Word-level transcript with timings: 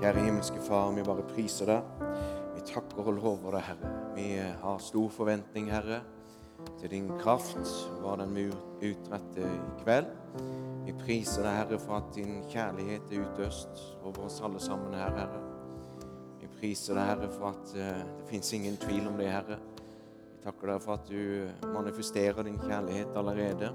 Kjære 0.00 0.22
himmelske 0.24 0.62
Far, 0.64 0.94
vi 0.96 1.02
bare 1.04 1.20
priser 1.28 1.68
deg. 1.68 2.04
Vi 2.54 2.62
takker 2.64 3.04
og 3.10 3.18
lover 3.18 3.58
deg, 3.58 3.66
Herre. 3.66 3.88
Vi 4.14 4.28
har 4.62 4.78
stor 4.80 5.10
forventning, 5.12 5.66
Herre, 5.68 5.98
til 6.80 6.94
din 6.94 7.10
kraft, 7.20 7.68
hva 8.00 8.14
den 8.16 8.32
vil 8.32 8.54
utrette 8.80 9.44
i 9.44 9.58
kveld. 9.82 10.08
Vi 10.86 10.94
priser 11.02 11.44
deg, 11.44 11.58
Herre, 11.58 11.80
for 11.84 11.98
at 11.98 12.08
din 12.16 12.40
kjærlighet 12.48 13.12
er 13.12 13.26
utøst 13.26 13.84
over 13.98 14.24
oss 14.30 14.40
alle 14.40 14.64
sammen 14.64 14.96
her, 14.96 15.12
Herre. 15.20 15.42
Vi 16.40 16.48
priser 16.54 16.96
deg, 16.96 17.12
Herre, 17.12 17.30
for 17.36 17.50
at 17.52 17.76
eh, 17.76 18.00
det 18.22 18.30
fins 18.32 18.54
ingen 18.56 18.80
tvil 18.80 19.04
om 19.12 19.20
det, 19.20 19.28
Herre. 19.34 19.60
Vi 20.30 20.40
takker 20.46 20.72
deg 20.72 20.84
for 20.86 20.96
at 20.96 21.12
du 21.12 21.68
manifesterer 21.76 22.48
din 22.48 22.56
kjærlighet 22.64 23.20
allerede. 23.20 23.74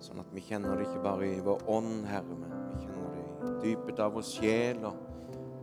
Sånn 0.00 0.24
at 0.24 0.32
vi 0.32 0.48
kjenner 0.48 0.80
det 0.80 0.88
ikke 0.88 1.04
bare 1.04 1.34
i 1.34 1.40
vår 1.44 1.68
ånd, 1.76 2.06
Herre, 2.08 2.40
men 2.40 2.61
dypet 3.92 4.04
av 4.04 4.12
vår 4.12 4.22
sjel. 4.22 4.84
og 4.84 5.08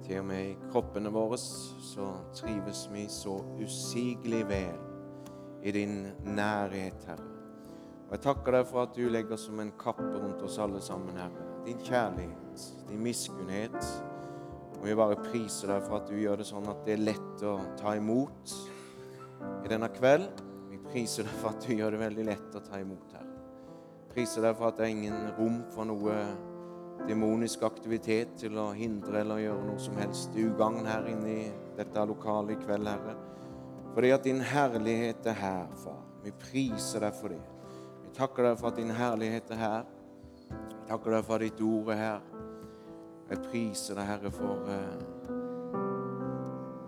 til 0.04 0.20
og 0.20 0.26
med 0.26 0.46
i 0.50 0.58
kroppene 0.72 1.10
våre 1.14 1.38
så 1.38 2.06
trives 2.34 2.88
vi 2.90 3.08
så 3.10 3.36
usigelig 3.62 4.48
vel 4.48 4.80
i 5.62 5.72
din 5.72 6.08
nærhet, 6.26 7.04
Herre. 7.06 7.28
Og 8.08 8.16
Jeg 8.16 8.22
takker 8.22 8.52
deg 8.52 8.66
for 8.66 8.82
at 8.82 8.96
du 8.96 9.10
legger 9.10 9.38
som 9.38 9.60
en 9.60 9.72
kappe 9.78 10.18
rundt 10.18 10.42
oss 10.42 10.58
alle 10.58 10.82
sammen, 10.82 11.16
Herre. 11.18 11.46
Din 11.66 11.78
kjærlighet, 11.78 12.66
din 12.90 13.04
miskunnhet. 13.04 13.78
Og 14.80 14.86
vi 14.86 14.96
bare 14.96 15.16
priser 15.16 15.68
deg 15.68 15.84
for 15.86 16.00
at 16.00 16.10
du 16.10 16.16
gjør 16.18 16.42
det 16.42 16.48
sånn 16.48 16.70
at 16.72 16.86
det 16.86 16.96
er 16.96 17.06
lett 17.06 17.44
å 17.46 17.60
ta 17.78 17.94
imot 17.96 18.56
i 19.66 19.70
denne 19.70 19.92
kveld. 19.94 20.42
Vi 20.72 20.80
priser 20.90 21.28
deg 21.28 21.42
for 21.42 21.54
at 21.54 21.66
du 21.68 21.76
gjør 21.76 21.92
det 21.94 22.06
veldig 22.08 22.30
lett 22.32 22.56
å 22.56 22.66
ta 22.66 22.80
imot, 22.82 23.14
Herre. 23.14 23.42
Priser 24.10 24.42
deg 24.42 24.58
for 24.58 24.72
at 24.72 24.80
det 24.80 24.88
er 24.88 24.96
ingen 24.96 25.34
rom 25.38 25.62
for 25.76 25.86
noe 25.86 26.16
demonisk 27.08 27.64
aktivitet 27.68 28.36
til 28.42 28.58
å 28.60 28.70
hindre 28.76 29.22
eller 29.22 29.42
gjøre 29.44 29.68
noe 29.68 29.82
som 29.82 29.98
helst 30.00 30.36
ugagn 30.38 30.88
her 30.90 31.08
inne 31.10 31.32
i 31.32 31.46
dette 31.78 32.06
lokalet 32.10 32.58
i 32.58 32.60
kveld, 32.64 32.90
Herre. 32.90 33.16
Fordi 33.94 34.12
at 34.14 34.24
din 34.28 34.42
herlighet 34.46 35.26
er 35.28 35.38
her, 35.40 35.72
far. 35.84 36.04
Vi 36.24 36.34
priser 36.36 37.06
deg 37.06 37.16
for 37.16 37.34
det. 37.34 37.42
Vi 38.04 38.12
takker 38.18 38.50
deg 38.50 38.60
for 38.60 38.70
at 38.70 38.78
din 38.80 38.94
herlighet 38.94 39.52
er 39.56 39.62
her. 39.64 39.88
Vi 40.50 40.84
takker 40.90 41.16
deg 41.16 41.26
for 41.26 41.40
at 41.40 41.46
ditt 41.48 41.64
ord 41.66 41.94
er 41.96 42.02
her. 42.04 42.22
Jeg 43.30 43.44
priser 43.46 44.00
deg, 44.00 44.10
Herre, 44.10 44.32
for, 44.34 44.70
eh, 44.74 45.02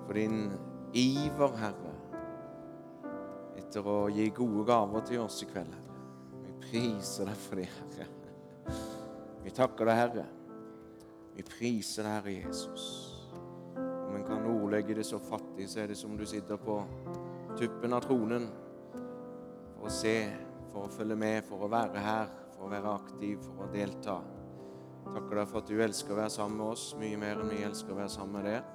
for 0.06 0.18
din 0.18 0.40
iver, 0.94 1.58
Herre, 1.62 1.94
etter 3.58 3.86
å 3.86 4.00
gi 4.12 4.30
gode 4.36 4.66
gaver 4.68 5.06
til 5.06 5.22
oss 5.22 5.44
i 5.44 5.50
kveld, 5.52 5.76
Herre. 5.78 6.00
Vi 6.48 6.58
priser 6.66 7.30
deg 7.30 7.46
for 7.46 7.62
det, 7.62 7.70
Herre. 7.78 8.11
Vi 9.42 9.52
takker 9.56 9.90
deg, 9.90 9.98
Herre. 9.98 10.26
Vi 11.34 11.46
priser 11.48 12.06
deg, 12.06 12.18
Herre 12.20 12.34
Jesus. 12.36 12.84
Om 13.76 14.18
en 14.20 14.28
kan 14.28 14.46
ordlegge 14.46 14.98
det 15.00 15.06
så 15.08 15.20
fattig, 15.24 15.70
så 15.72 15.82
er 15.82 15.92
det 15.92 15.98
som 15.98 16.14
du 16.18 16.26
sitter 16.30 16.60
på 16.62 16.78
tuppen 17.58 17.96
av 17.96 18.04
tronen 18.06 18.46
for 19.78 19.90
å 19.90 19.94
se, 19.94 20.16
for 20.72 20.86
å 20.86 20.94
følge 20.94 21.18
med, 21.18 21.42
for 21.48 21.66
å 21.66 21.72
være 21.72 22.04
her, 22.06 22.30
for 22.54 22.68
å 22.68 22.72
være 22.72 22.94
aktiv, 23.00 23.42
for 23.48 23.66
å 23.66 23.72
delta. 23.74 24.20
Takker 25.08 25.42
deg 25.42 25.50
for 25.50 25.64
at 25.64 25.72
du 25.72 25.82
elsker 25.82 26.14
å 26.14 26.20
være 26.22 26.36
sammen 26.36 26.62
med 26.62 26.76
oss 26.76 26.86
mye 27.02 27.18
mer 27.20 27.42
enn 27.42 27.50
vi 27.50 27.64
elsker 27.66 27.96
å 27.96 27.98
være 27.98 28.14
sammen 28.14 28.38
med 28.38 28.48
deg. 28.52 28.70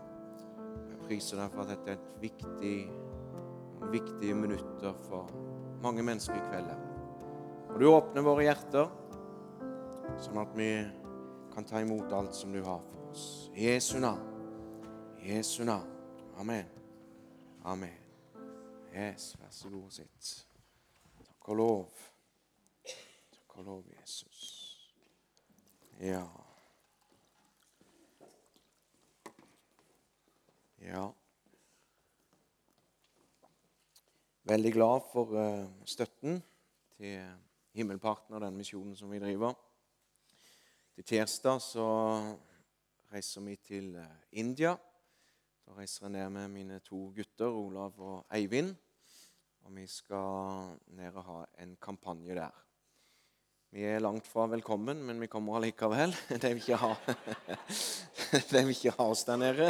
Jeg 0.90 1.02
priser 1.06 1.40
deg 1.40 1.54
for 1.54 1.62
at 1.62 1.72
dette 1.76 1.94
er 1.94 2.00
et 2.00 2.20
viktig, 2.24 2.76
viktige 3.94 4.36
minutter 4.36 4.98
for 5.06 5.30
mange 5.84 6.02
mennesker 6.04 6.40
i 6.40 6.46
kveld. 6.50 6.74
Og 7.70 7.78
du 7.78 7.86
åpner 7.92 8.26
våre 8.26 8.48
hjerter 8.48 8.90
sånn 10.20 10.40
at 10.40 10.54
vi 10.56 10.70
kan 11.52 11.66
ta 11.66 11.80
imot 11.82 12.12
alt 12.12 12.34
som 12.34 12.52
du 12.52 12.62
har 12.64 12.82
for 12.86 13.10
oss. 13.10 13.26
Jesu 13.56 13.98
navn. 14.00 14.22
Jesu 15.24 15.64
navn. 15.64 15.92
Amen. 16.36 16.68
Amen. 17.64 17.98
Yes, 18.94 19.34
vær 19.40 19.50
så 19.50 19.68
god, 19.68 19.84
og 19.84 19.92
sitt. 19.92 20.32
Takk 21.26 21.48
og 21.52 21.56
lov. 21.56 22.02
Takk 23.34 23.58
og 23.58 23.64
lov, 23.64 23.84
Jesus. 24.00 24.42
Ja. 26.00 26.24
Ja. 30.80 31.06
Veldig 34.46 34.72
glad 34.72 35.00
for 35.12 35.34
uh, 35.34 35.66
støtten 35.84 36.42
til 36.96 37.24
himmelparten 37.74 38.36
av 38.36 38.44
den 38.46 38.56
misjonen 38.56 38.96
som 38.96 39.10
vi 39.10 39.18
driver. 39.20 39.56
Til 40.96 41.04
tirsdag 41.04 41.58
så 41.60 41.86
reiser 43.12 43.42
vi 43.44 43.54
til 43.60 43.90
uh, 44.00 44.04
India. 44.32 44.70
Da 45.66 45.74
reiser 45.76 46.06
jeg 46.06 46.12
ned 46.14 46.30
med 46.32 46.54
mine 46.54 46.78
to 46.80 47.10
gutter, 47.12 47.52
Olav 47.52 47.98
og 48.00 48.22
Eivind. 48.32 48.70
Og 49.66 49.74
vi 49.76 49.84
skal 49.92 50.70
ned 50.96 51.18
og 51.20 51.26
ha 51.26 51.42
en 51.60 51.74
kampanje 51.76 52.38
der. 52.38 52.62
Vi 53.76 53.84
er 53.84 54.00
langt 54.00 54.24
fra 54.24 54.46
velkommen, 54.48 55.02
men 55.04 55.20
vi 55.20 55.28
kommer 55.28 55.58
allikevel. 55.58 56.16
De 56.40 56.54
vil 56.54 56.64
ikke 56.64 56.80
ha, 56.80 56.94
de 58.54 58.64
vil 58.64 58.72
ikke 58.72 58.96
ha 58.96 59.10
oss 59.10 59.26
der 59.28 59.42
nede. 59.44 59.68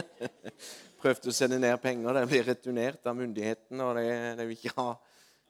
Prøvde 1.02 1.34
å 1.34 1.38
sende 1.40 1.58
ned 1.58 1.74
penger, 1.82 2.20
det 2.20 2.24
blir 2.30 2.46
returnert 2.52 3.02
av 3.02 3.18
myndighetene. 3.18 3.82
og 3.82 3.98
de, 3.98 4.06
de, 4.38 4.46
vil 4.46 4.60
ikke 4.60 4.76
ha 4.78 4.92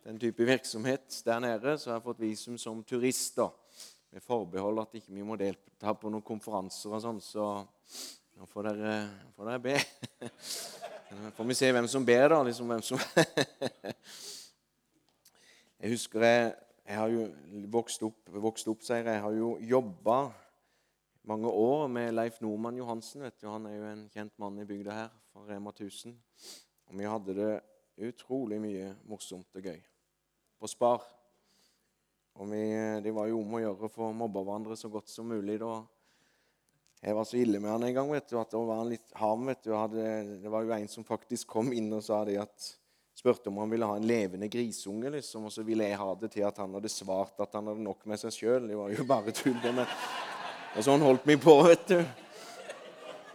den 0.09 0.25
type 0.25 0.49
virksomhet 0.55 1.21
der 1.29 1.45
nede, 1.51 1.77
så 1.77 1.93
jeg 1.93 1.99
har 1.99 2.09
fått 2.09 2.25
visum 2.25 2.57
som 2.57 2.81
turist. 2.81 3.37
da, 3.37 3.53
Med 4.17 4.25
forbehold 4.25 4.79
at 4.81 4.95
ikke 4.97 5.13
vi 5.13 5.25
må 5.29 5.35
delta 5.37 5.93
på 5.93 6.09
noen 6.09 6.25
konferanser 6.25 6.89
og 6.97 7.03
sånn. 7.05 7.19
Så 7.21 7.45
nå 8.41 8.47
får 8.49 8.71
dere, 8.71 8.93
får 9.37 9.51
dere 9.51 9.61
be. 9.61 9.75
Så 11.07 11.33
får 11.37 11.49
vi 11.51 11.57
se 11.59 11.69
hvem 11.77 11.89
som 11.93 12.07
ber, 12.09 12.31
da. 12.33 12.39
liksom 12.49 12.73
hvem 12.73 12.81
som... 12.87 13.03
Jeg 15.77 15.93
husker 15.93 16.25
jeg 16.25 16.47
jeg 16.87 16.97
har 16.97 17.13
jo 17.13 17.27
vokst 17.75 18.07
opp, 18.09 18.33
vokst 18.41 18.73
opp 18.73 18.87
sier 18.87 19.03
jeg, 19.03 19.19
jeg 19.19 19.25
har 19.27 19.37
jo 19.37 19.51
jobba 19.69 20.17
mange 21.29 21.53
år 21.53 21.85
med 21.93 22.17
Leif 22.17 22.41
Normann 22.41 22.81
Johansen. 22.81 23.27
vet 23.27 23.37
du, 23.37 23.51
Han 23.53 23.69
er 23.69 23.77
jo 23.77 23.85
en 23.91 24.05
kjent 24.15 24.33
mann 24.41 24.57
i 24.63 24.65
bygda 24.65 24.97
her, 24.97 25.11
fra 25.29 25.45
Rema 25.45 25.77
1000. 25.77 26.17
Og 26.89 26.97
vi 26.97 27.13
hadde 27.13 27.37
det 27.37 27.53
utrolig 28.09 28.63
mye 28.65 28.95
morsomt 29.05 29.61
og 29.61 29.69
gøy 29.69 29.85
på 30.57 30.73
Spar. 30.73 31.05
Og 32.37 32.51
vi, 32.51 32.63
Det 33.03 33.13
var 33.15 33.29
jo 33.31 33.41
om 33.41 33.55
å 33.57 33.61
gjøre 33.63 33.89
for 33.93 34.09
å 34.09 34.17
mobbe 34.17 34.43
hverandre 34.45 34.77
så 34.77 34.89
godt 34.93 35.09
som 35.09 35.29
mulig. 35.29 35.59
da. 35.61 35.85
Jeg 37.03 37.15
var 37.15 37.25
så 37.25 37.37
ille 37.41 37.61
med 37.61 37.71
han 37.71 37.85
en 37.85 37.95
gang 37.95 38.11
vet 38.11 38.29
du, 38.29 38.39
at 38.41 38.51
det 38.51 38.59
var 38.59 38.85
litt 38.85 39.15
ham. 39.15 39.47
vet 39.47 39.63
du, 39.63 39.73
hadde, 39.73 40.41
Det 40.43 40.51
var 40.53 40.65
jo 40.65 40.75
en 40.77 40.89
som 40.89 41.05
faktisk 41.05 41.49
kom 41.49 41.73
inn 41.73 41.93
og 41.93 42.05
sa 42.05 42.25
det 42.25 42.39
at 42.43 42.77
spurte 43.17 43.49
om 43.49 43.57
han 43.63 43.71
ville 43.71 43.87
ha 43.89 43.97
en 43.97 44.07
levende 44.07 44.49
grisunge, 44.49 45.11
liksom, 45.11 45.45
og 45.49 45.53
så 45.53 45.63
ville 45.65 45.89
jeg 45.89 45.97
ha 45.97 46.15
det 46.21 46.29
til 46.35 46.45
at 46.45 46.59
han 46.61 46.75
hadde 46.77 46.89
svart 46.93 47.41
at 47.41 47.55
han 47.57 47.67
hadde 47.71 47.81
nok 47.81 48.05
med 48.05 48.21
seg 48.21 48.33
sjøl. 48.35 48.69
Og 48.77 48.93
sånn 50.85 51.01
holdt 51.01 51.25
vi 51.25 51.37
på, 51.41 51.55
vet 51.65 51.89
du. 51.89 52.05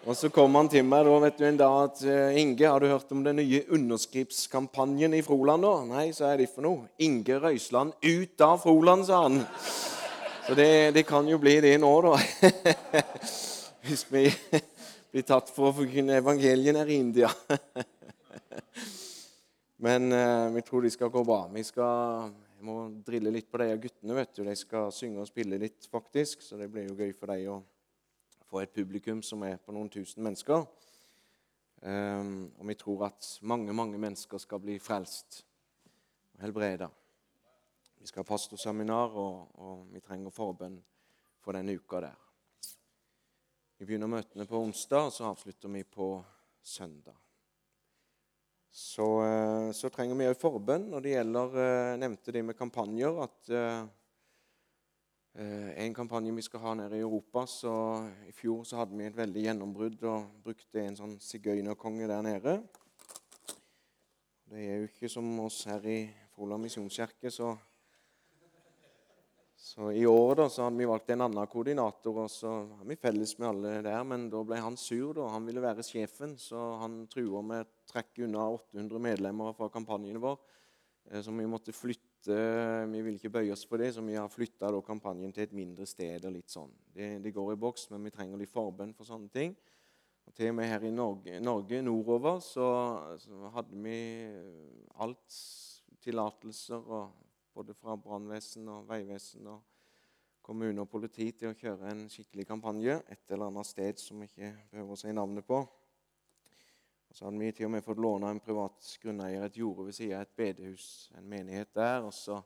Og 0.02 0.16
så 0.18 0.32
kom 0.34 0.56
han 0.58 0.66
til 0.66 0.82
meg 0.88 1.06
da, 1.06 1.18
vet 1.22 1.36
du, 1.38 1.44
en 1.46 1.58
dag 1.60 1.76
at 1.84 2.00
Inge, 2.42 2.66
har 2.66 2.82
du 2.82 2.88
hørt 2.90 3.12
om 3.14 3.20
den 3.22 3.38
nye 3.38 3.60
underskripskampanjen 3.70 5.14
i 5.14 5.22
Froland? 5.22 5.62
da? 5.62 5.74
Nei, 5.86 6.08
sa 6.18 6.32
jeg. 6.32 6.40
Det 6.42 6.48
for 6.56 6.66
noe? 6.66 6.88
Inge 7.06 7.38
Røisland 7.38 7.94
ut 8.02 8.42
av 8.42 8.58
Froland, 8.64 9.06
sa 9.06 9.20
han. 9.28 9.44
Så 10.48 10.58
det, 10.58 10.96
det 10.98 11.06
kan 11.06 11.30
jo 11.30 11.38
bli 11.38 11.60
det 11.62 11.76
nå, 11.84 11.92
da. 12.02 12.18
Hvis 13.86 14.08
vi 14.10 14.26
blir 15.12 15.28
tatt 15.28 15.54
for 15.54 15.70
å 15.70 15.76
forkynne 15.84 16.18
her 16.18 16.90
i 16.90 16.98
India. 16.98 17.30
Men 19.86 20.12
eh, 20.14 20.48
vi 20.56 20.64
tror 20.66 20.82
de 20.82 20.90
skal 20.94 21.14
gå 21.14 21.22
bra. 21.26 21.44
Vi 21.54 21.62
skal, 21.66 22.32
jeg 22.58 22.66
må 22.66 22.90
drille 23.06 23.34
litt 23.38 23.52
på 23.54 23.62
de 23.62 23.70
guttene. 23.86 24.18
vet 24.18 24.34
du. 24.34 24.42
De 24.50 24.58
skal 24.58 24.90
synge 24.94 25.22
og 25.22 25.30
spille 25.30 25.62
litt, 25.62 25.86
faktisk. 25.94 26.42
Så 26.42 26.58
det 26.58 26.72
blir 26.74 26.90
jo 26.90 26.98
gøy 26.98 27.14
for 27.14 27.30
dem 27.30 27.54
å 27.54 27.62
få 28.52 28.62
et 28.62 28.74
publikum 28.76 29.22
som 29.24 29.44
er 29.48 29.56
på 29.64 29.72
noen 29.76 29.90
tusen 29.92 30.24
mennesker. 30.26 30.66
Um, 31.82 32.52
og 32.60 32.68
vi 32.70 32.76
tror 32.78 33.08
at 33.08 33.30
mange, 33.48 33.74
mange 33.74 33.98
mennesker 33.98 34.42
skal 34.44 34.62
bli 34.62 34.76
frelst 34.84 35.40
og 36.36 36.44
helbreda. 36.44 36.92
Vi 37.98 38.10
skal 38.10 38.22
ha 38.22 38.28
pastorseminar, 38.28 39.16
og, 39.18 39.56
og 39.64 39.88
vi 39.94 40.04
trenger 40.04 40.36
forbønn 40.36 40.78
for 41.42 41.58
den 41.58 41.74
uka 41.74 42.04
der. 42.04 42.22
Vi 43.80 43.88
begynner 43.88 44.12
møtene 44.12 44.46
på 44.46 44.62
onsdag, 44.62 45.10
og 45.10 45.16
så 45.16 45.32
avslutter 45.32 45.74
vi 45.74 45.84
på 45.88 46.14
søndag 46.62 47.18
så, 48.72 49.26
eh, 49.26 49.72
så 49.72 49.90
trenger 49.92 50.16
vi 50.16 50.30
òg 50.32 50.38
forbønn 50.40 50.88
når 50.94 51.04
det 51.04 51.16
gjelder 51.16 51.58
eh, 51.60 51.98
nevnte 52.00 52.32
det 52.32 52.44
med 52.48 52.58
kampanjer. 52.58 53.18
at 53.24 53.52
uh, 53.52 53.90
En 55.32 55.94
kampanje 55.96 56.34
vi 56.36 56.44
skal 56.44 56.60
ha 56.60 56.74
nede 56.76 56.98
i 56.98 57.04
Europa 57.06 57.46
så 57.48 57.74
I 58.28 58.34
fjor 58.36 58.66
så 58.68 58.82
hadde 58.82 58.98
vi 59.00 59.06
et 59.08 59.16
veldig 59.16 59.46
gjennombrudd 59.46 60.02
og 60.12 60.26
brukte 60.44 60.84
en 60.84 60.98
sånn 61.00 61.14
sigøynerkonge 61.24 62.10
der 62.12 62.26
nede. 62.26 62.58
Det 64.52 64.60
er 64.60 64.82
jo 64.82 64.90
ikke 64.90 65.08
som 65.08 65.30
oss 65.46 65.62
her 65.70 65.88
i 65.88 66.02
Froland 66.36 66.68
misjonskirke, 66.68 67.32
så, 67.32 67.54
Så 69.56 69.92
I 69.94 70.06
år 70.10 70.36
da, 70.36 70.50
så 70.50 70.66
hadde 70.66 70.82
vi 70.82 70.88
valgt 70.90 71.12
en 71.14 71.22
annen 71.22 71.48
koordinator, 71.48 72.24
og 72.24 72.32
så 72.34 72.50
var 72.66 72.88
vi 72.90 72.98
felles 73.00 73.38
med 73.38 73.48
alle 73.48 73.74
der. 73.86 74.04
Men 74.04 74.26
da 74.34 74.42
ble 74.44 74.58
han 74.60 74.76
sur. 74.76 75.14
da. 75.14 75.28
Han 75.32 75.46
ville 75.46 75.62
være 75.62 75.86
sjefen, 75.86 76.34
så 76.42 76.80
han 76.82 77.06
trua 77.08 77.44
med 77.46 77.62
å 77.64 77.92
trekke 77.94 78.26
unna 78.26 78.48
800 78.58 79.00
medlemmer 79.06 79.54
fra 79.54 79.70
kampanjen 79.70 80.20
vår. 80.20 80.40
som 81.14 81.22
så 81.24 81.38
vi 81.38 81.46
måtte 81.46 81.72
flytte 81.72 82.11
Vi 82.28 83.02
vil 83.02 83.18
ikke 83.18 83.32
bøye 83.34 83.54
oss 83.54 83.66
på 83.66 83.80
det, 83.82 83.94
så 83.96 84.04
vi 84.06 84.18
har 84.18 84.30
flytta 84.30 84.70
kampanjen 84.86 85.34
til 85.34 85.44
et 85.48 85.56
mindre 85.58 85.88
sted. 85.90 86.26
og 86.26 86.36
litt 86.36 86.52
sånn. 86.52 86.72
Det, 86.94 87.18
det, 87.24 87.34
går 87.34 87.54
i 87.54 87.60
boks, 87.60 87.90
men 87.92 88.04
vi 88.04 88.14
trenger 88.14 88.38
litt 88.38 88.52
forbønn 88.52 88.94
for 88.94 89.10
sånne 89.10 89.30
ting. 89.34 89.56
Og 90.28 90.36
til 90.38 90.52
og 90.52 90.56
med 90.60 90.70
her 90.70 90.86
i 90.86 90.94
Norge, 90.94 91.40
Norge 91.42 91.82
nordover 91.82 92.40
så, 92.46 92.68
så 93.20 93.52
hadde 93.56 93.82
vi 93.82 93.98
alt 95.02 95.40
tillatelser 96.02 96.86
både 97.54 97.74
fra 97.76 97.98
brannvesen 98.00 98.70
og 98.72 98.88
veivesen 98.90 99.50
og 99.52 99.62
kommune 100.42 100.82
og 100.82 100.90
politi 100.90 101.30
til 101.38 101.52
å 101.52 101.58
kjøre 101.58 101.92
en 101.92 102.08
skikkelig 102.10 102.48
kampanje 102.50 102.98
et 103.12 103.34
eller 103.34 103.52
annet 103.52 103.70
sted 103.70 104.02
som 104.02 104.22
vi 104.22 104.30
ikke 104.30 104.54
behøver 104.72 104.96
å 104.96 105.00
si 105.00 105.14
navnet 105.14 105.46
på. 105.48 105.62
Og 107.12 107.18
Så 107.18 107.26
hadde 107.26 107.40
vi 107.42 107.52
til 107.52 107.68
og 107.68 107.74
med 107.74 107.84
fått 107.84 108.00
låne 108.00 108.30
en 108.32 108.40
privat 108.40 108.86
grunneier 109.04 109.44
et 109.44 109.58
jorde 109.60 109.90
ved 109.90 109.96
siden 109.98 110.16
av 110.16 110.22
et 110.24 110.38
bedehus, 110.40 110.86
en 111.20 111.26
menighet 111.28 111.68
der. 111.76 112.06
Og 112.08 112.14
så 112.16 112.38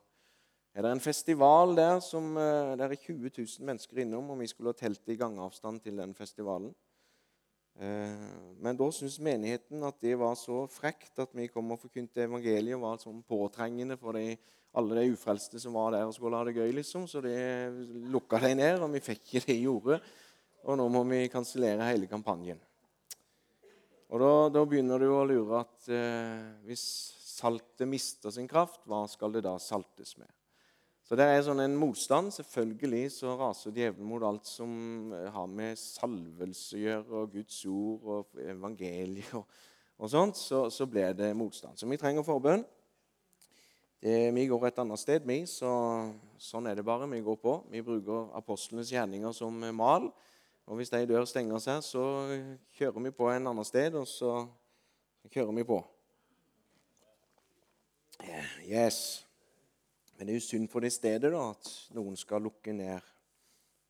er 0.74 0.82
det 0.82 0.90
en 0.90 1.04
festival 1.04 1.76
der 1.78 2.00
som 2.02 2.32
eh, 2.34 2.72
der 2.74 2.90
er 2.90 2.98
20 2.98 3.30
000 3.30 3.62
mennesker 3.68 4.02
innom, 4.02 4.34
og 4.34 4.40
vi 4.42 4.50
skulle 4.50 4.74
ha 4.74 4.80
telt 4.80 5.06
i 5.06 5.16
gangavstand 5.20 5.80
til 5.86 6.02
den 6.02 6.18
festivalen. 6.18 6.74
Eh, 7.78 8.26
men 8.58 8.82
da 8.82 8.90
syntes 8.90 9.20
menigheten 9.22 9.86
at 9.86 10.02
det 10.02 10.18
var 10.18 10.34
så 10.34 10.64
frekt 10.66 11.22
at 11.22 11.30
vi 11.38 11.46
kom 11.46 11.70
og 11.70 11.84
forkynte 11.86 12.26
evangeliet, 12.26 12.82
var 12.82 12.98
sånn 12.98 13.22
påtrengende 13.22 13.94
for 14.02 14.18
de, 14.18 14.34
alle 14.74 14.98
de 14.98 15.14
ufrelste 15.14 15.62
som 15.62 15.78
var 15.78 15.94
der 15.94 16.10
og 16.10 16.18
skulle 16.18 16.42
ha 16.42 16.50
det 16.50 16.58
gøy. 16.58 16.72
liksom. 16.82 17.06
Så 17.06 17.22
det 17.22 17.38
lukka 18.10 18.42
de 18.42 18.56
ned, 18.58 18.82
og 18.82 18.90
vi 18.98 19.06
fikk 19.14 19.28
ikke 19.30 19.46
det 19.46 19.62
jordet, 19.62 20.00
Og 20.66 20.74
nå 20.74 20.88
må 20.90 21.04
vi 21.06 21.28
kansellere 21.30 21.84
hele 21.86 22.08
kampanjen. 22.10 22.58
Og 24.06 24.22
da, 24.22 24.32
da, 24.54 24.62
begynner 24.68 25.02
du 25.02 25.08
å 25.10 25.24
lure 25.26 25.62
at 25.64 25.88
eh, 25.90 26.42
hvis 26.68 26.82
saltet 27.36 27.88
mister 27.90 28.30
sin 28.34 28.46
kraft, 28.48 28.84
hva 28.86 29.02
skal 29.10 29.34
det 29.34 29.42
da 29.46 29.56
saltes 29.62 30.14
med? 30.20 30.30
Så 31.06 31.14
det 31.18 31.26
er 31.30 31.42
sånn 31.46 31.62
en 31.62 31.74
motstand. 31.78 32.32
Selvfølgelig 32.34 33.12
så 33.14 33.36
raser 33.38 33.74
djevelen 33.74 34.08
mot 34.10 34.24
alt 34.26 34.46
som 34.46 35.12
eh, 35.14 35.26
har 35.34 35.50
med 35.50 35.78
salvelse 35.78 36.78
å 36.78 36.84
gjøre, 36.84 37.20
og 37.20 37.34
Guds 37.34 37.60
ord 37.70 38.08
og 38.14 38.40
evangeliet 38.46 39.34
og, 39.38 39.58
og 39.98 40.10
sånt. 40.10 40.38
Så, 40.38 40.64
så 40.74 40.86
blir 40.90 41.14
det 41.18 41.34
motstand. 41.38 41.78
Så 41.78 41.90
vi 41.90 41.98
trenger 41.98 42.26
forbønn. 42.26 42.62
Det, 44.02 44.16
vi 44.34 44.46
går 44.46 44.68
et 44.68 44.80
annet 44.82 45.02
sted, 45.02 45.26
vi. 45.26 45.40
Så, 45.50 45.70
sånn 46.42 46.70
er 46.70 46.78
det 46.78 46.86
bare. 46.86 47.10
Vi 47.10 47.22
går 47.26 47.38
på. 47.42 47.58
Vi 47.74 47.82
bruker 47.86 48.30
apostlenes 48.38 48.90
gjerninger 48.94 49.34
som 49.34 49.66
mal. 49.74 50.10
Og 50.66 50.80
hvis 50.80 50.90
de 50.90 51.04
dør 51.06 51.24
stenger 51.28 51.60
seg, 51.62 51.82
så 51.86 52.04
kjører 52.74 53.04
vi 53.04 53.12
på 53.14 53.28
en 53.30 53.52
annen 53.52 53.66
sted, 53.66 53.94
og 53.94 54.08
så 54.10 54.40
kjører 55.30 55.54
vi 55.54 55.66
på. 55.68 55.78
Yes. 58.66 59.26
Men 60.16 60.26
det 60.26 60.34
er 60.34 60.40
jo 60.40 60.46
synd 60.48 60.70
for 60.72 60.82
det 60.82 60.90
stedet 60.94 61.30
da, 61.30 61.44
at 61.52 61.70
noen 61.94 62.16
skal 62.18 62.42
lukke 62.42 62.74
ned 62.74 62.98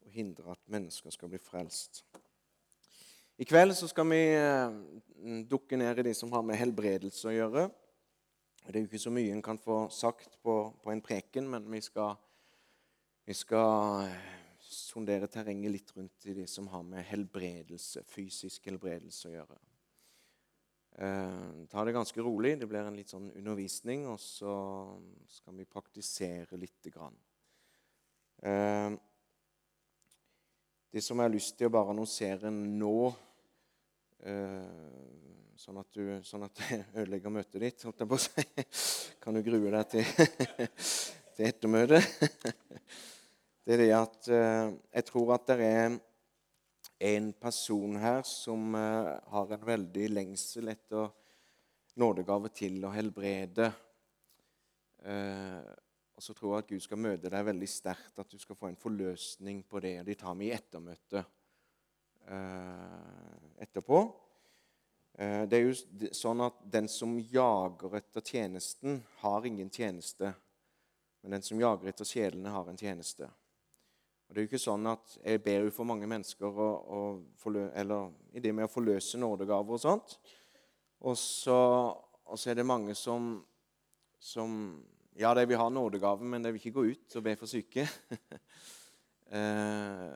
og 0.04 0.12
hindre 0.12 0.52
at 0.52 0.62
mennesker 0.70 1.14
skal 1.14 1.30
bli 1.32 1.40
frelst. 1.40 2.02
I 3.38 3.44
kveld 3.48 3.74
så 3.76 3.88
skal 3.88 4.08
vi 4.10 4.20
eh, 4.32 5.42
dukke 5.48 5.76
ned 5.80 6.00
i 6.00 6.08
de 6.08 6.14
som 6.16 6.32
har 6.32 6.44
med 6.44 6.58
helbredelse 6.60 7.28
å 7.30 7.34
gjøre. 7.34 7.66
Det 8.66 8.74
er 8.74 8.82
jo 8.82 8.88
ikke 8.88 9.00
så 9.06 9.12
mye 9.14 9.32
en 9.32 9.44
kan 9.44 9.60
få 9.62 9.86
sagt 9.94 10.40
på, 10.42 10.54
på 10.82 10.92
en 10.92 11.02
preken, 11.04 11.48
men 11.48 11.68
vi 11.70 11.80
skal, 11.84 12.16
vi 13.28 13.36
skal 13.36 14.08
eh, 14.08 14.45
sondere 14.66 15.28
terrenget 15.30 15.72
litt 15.72 15.92
rundt 15.96 16.26
i 16.26 16.34
det 16.36 16.46
som 16.50 16.68
har 16.72 16.82
med 16.86 17.04
helbredelse, 17.06 18.02
fysisk 18.08 18.66
helbredelse 18.70 19.30
å 19.30 19.34
gjøre. 19.34 19.58
Eh, 20.98 21.66
ta 21.68 21.84
det 21.84 21.92
ganske 21.92 22.20
rolig. 22.24 22.54
Det 22.60 22.68
blir 22.68 22.86
en 22.86 22.96
litt 22.96 23.12
sånn 23.12 23.28
undervisning, 23.36 24.06
og 24.08 24.16
så 24.22 24.54
skal 25.28 25.58
vi 25.58 25.68
praktisere 25.68 26.56
lite 26.56 26.92
grann. 26.94 27.18
Eh, 28.40 28.96
det 30.96 31.02
som 31.04 31.20
jeg 31.20 31.28
har 31.28 31.34
lyst 31.34 31.58
til 31.58 31.68
å 31.68 31.74
bare 31.74 31.92
annonsere 31.92 32.48
nå, 32.50 33.12
eh, 34.24 35.52
sånn 35.60 35.82
at, 35.82 35.90
du, 35.92 36.14
sånn 36.24 36.46
at 36.48 36.62
jeg 36.64 36.86
ødelegger 37.02 37.34
møtet 37.34 37.60
ditt, 37.60 37.84
holdt 37.84 38.00
jeg 38.00 38.10
på 38.12 38.16
å 38.16 38.24
si 38.24 38.46
Kan 39.26 39.36
du 39.36 39.42
grue 39.44 39.72
deg 39.74 39.92
til, 39.92 40.70
til 41.36 41.50
ettermøtet? 41.50 43.12
Det 43.66 43.74
er 43.74 43.80
det 43.82 43.94
at 43.98 44.26
eh, 44.30 44.68
jeg 44.94 45.04
tror 45.08 45.32
at 45.34 45.48
det 45.50 45.64
er 45.66 45.94
en 47.02 47.32
person 47.34 47.96
her 47.98 48.20
som 48.22 48.76
uh, 48.78 49.08
har 49.32 49.54
en 49.56 49.64
veldig 49.66 50.04
lengsel 50.12 50.68
etter 50.70 51.08
nådegave 51.98 52.52
til 52.54 52.76
å 52.86 52.92
helbrede. 52.94 53.66
Uh, 55.02 55.66
og 56.14 56.22
så 56.22 56.36
tror 56.38 56.52
jeg 56.52 56.62
at 56.62 56.70
Gud 56.70 56.84
skal 56.84 57.00
møte 57.08 57.32
deg 57.34 57.48
veldig 57.48 57.68
sterkt, 57.68 58.20
at 58.22 58.30
du 58.30 58.38
skal 58.38 58.56
få 58.60 58.70
en 58.70 58.78
forløsning 58.78 59.64
på 59.66 59.82
det. 59.82 59.96
og 59.98 60.06
De 60.06 60.16
tar 60.20 60.36
meg 60.38 60.46
i 60.46 60.54
ettermøte 60.54 61.24
etterpå. 63.66 63.98
Det 65.14 65.58
er 65.58 65.62
jo 65.62 66.08
sånn 66.16 66.40
at 66.42 66.56
Den 66.72 66.88
som 66.90 67.12
jager 67.20 67.98
etter 68.00 68.24
tjenesten, 68.24 69.02
har 69.20 69.46
ingen 69.46 69.68
tjeneste. 69.70 70.32
Men 71.20 71.36
den 71.36 71.44
som 71.46 71.60
jager 71.60 71.92
etter 71.92 72.08
sjelene, 72.08 72.54
har 72.54 72.70
en 72.70 72.80
tjeneste. 72.80 73.28
Og 74.26 74.34
Det 74.34 74.40
er 74.40 74.44
jo 74.44 74.50
ikke 74.50 74.62
sånn 74.62 74.88
at 74.90 75.14
jeg 75.22 75.42
ber 75.44 75.66
jo 75.68 75.74
for 75.74 75.86
mange 75.88 76.08
mennesker 76.10 76.50
å, 76.50 76.70
å 76.82 77.00
forlø, 77.38 77.68
eller 77.78 78.10
i 78.34 78.42
det 78.42 78.52
med 78.54 78.66
å 78.66 78.72
forløse 78.72 79.20
nådegaver 79.22 79.76
og 79.76 79.82
sånt. 79.82 80.16
Og 81.06 81.14
så, 81.20 81.58
og 82.26 82.40
så 82.40 82.50
er 82.50 82.58
det 82.58 82.66
mange 82.66 82.96
som, 82.98 83.36
som 84.18 84.60
Ja, 85.16 85.30
de 85.32 85.46
vil 85.48 85.56
ha 85.56 85.68
nådegave, 85.72 86.26
men 86.28 86.42
de 86.44 86.50
vil 86.52 86.60
ikke 86.60 86.74
gå 86.76 86.82
ut 86.90 87.14
og 87.16 87.24
be 87.24 87.36
for 87.40 87.48
syke. 87.48 87.86
eh, 89.38 90.10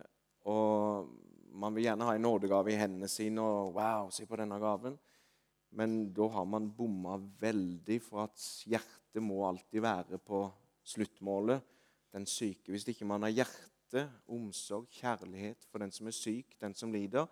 og 0.51 1.15
man 1.61 1.77
vil 1.77 1.87
gjerne 1.87 2.09
ha 2.09 2.17
en 2.17 2.27
nådegave 2.27 2.75
i 2.75 2.77
hendene 2.81 3.09
sine 3.09 3.41
og 3.41 3.79
Wow, 3.79 4.11
se 4.13 4.27
på 4.29 4.37
denne 4.37 4.59
gaven. 4.61 4.99
Men 5.71 6.11
da 6.13 6.27
har 6.35 6.47
man 6.51 6.69
bomma 6.75 7.17
veldig, 7.41 8.01
for 8.03 8.27
at 8.27 8.45
hjertet 8.67 9.23
må 9.23 9.45
alltid 9.47 9.85
være 9.85 10.19
på 10.19 10.43
sluttmålet, 10.91 11.63
den 12.11 12.27
syke. 12.27 12.73
Hvis 12.75 12.89
ikke 12.91 13.07
man 13.07 13.23
har 13.25 13.33
hjerte 13.33 13.80
hjerte, 13.91 14.11
omsorg, 14.29 14.87
kjærlighet 14.91 15.67
for 15.71 15.81
den 15.83 15.91
som 15.91 16.07
er 16.07 16.15
syk, 16.15 16.57
den 16.61 16.75
som 16.75 16.93
lider, 16.93 17.27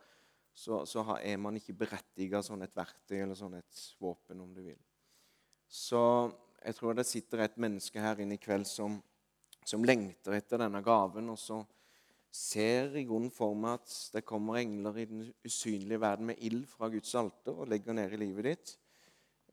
så, 0.53 0.85
så 0.87 1.05
er 1.23 1.39
man 1.39 1.57
ikke 1.57 1.77
berettiget 1.79 2.45
sånn 2.45 2.63
et 2.63 2.75
verktøy 2.75 3.21
eller 3.23 3.37
sånn 3.39 3.55
et 3.55 3.83
våpen, 4.01 4.41
om 4.41 4.53
du 4.55 4.63
vil. 4.65 4.79
Så 5.69 6.01
jeg 6.65 6.75
tror 6.75 6.97
det 6.97 7.07
sitter 7.07 7.45
et 7.45 7.59
menneske 7.61 8.01
her 8.01 8.19
inne 8.19 8.35
i 8.35 8.43
kveld 8.43 8.67
som, 8.67 8.99
som 9.65 9.85
lengter 9.85 10.35
etter 10.35 10.59
denne 10.59 10.83
gaven, 10.83 11.31
og 11.31 11.39
så 11.39 11.63
ser 12.35 12.97
i 12.99 13.07
grunnen 13.07 13.31
for 13.33 13.55
meg 13.57 13.79
at 13.79 13.95
det 14.17 14.27
kommer 14.27 14.59
engler 14.59 14.99
i 14.99 15.07
den 15.09 15.29
usynlige 15.47 16.01
verden 16.01 16.33
med 16.33 16.43
ild 16.45 16.67
fra 16.69 16.91
Guds 16.91 17.15
alter 17.17 17.55
og 17.55 17.71
legger 17.71 17.97
ned 17.97 18.13
i 18.13 18.21
livet 18.21 18.51
ditt, 18.51 18.73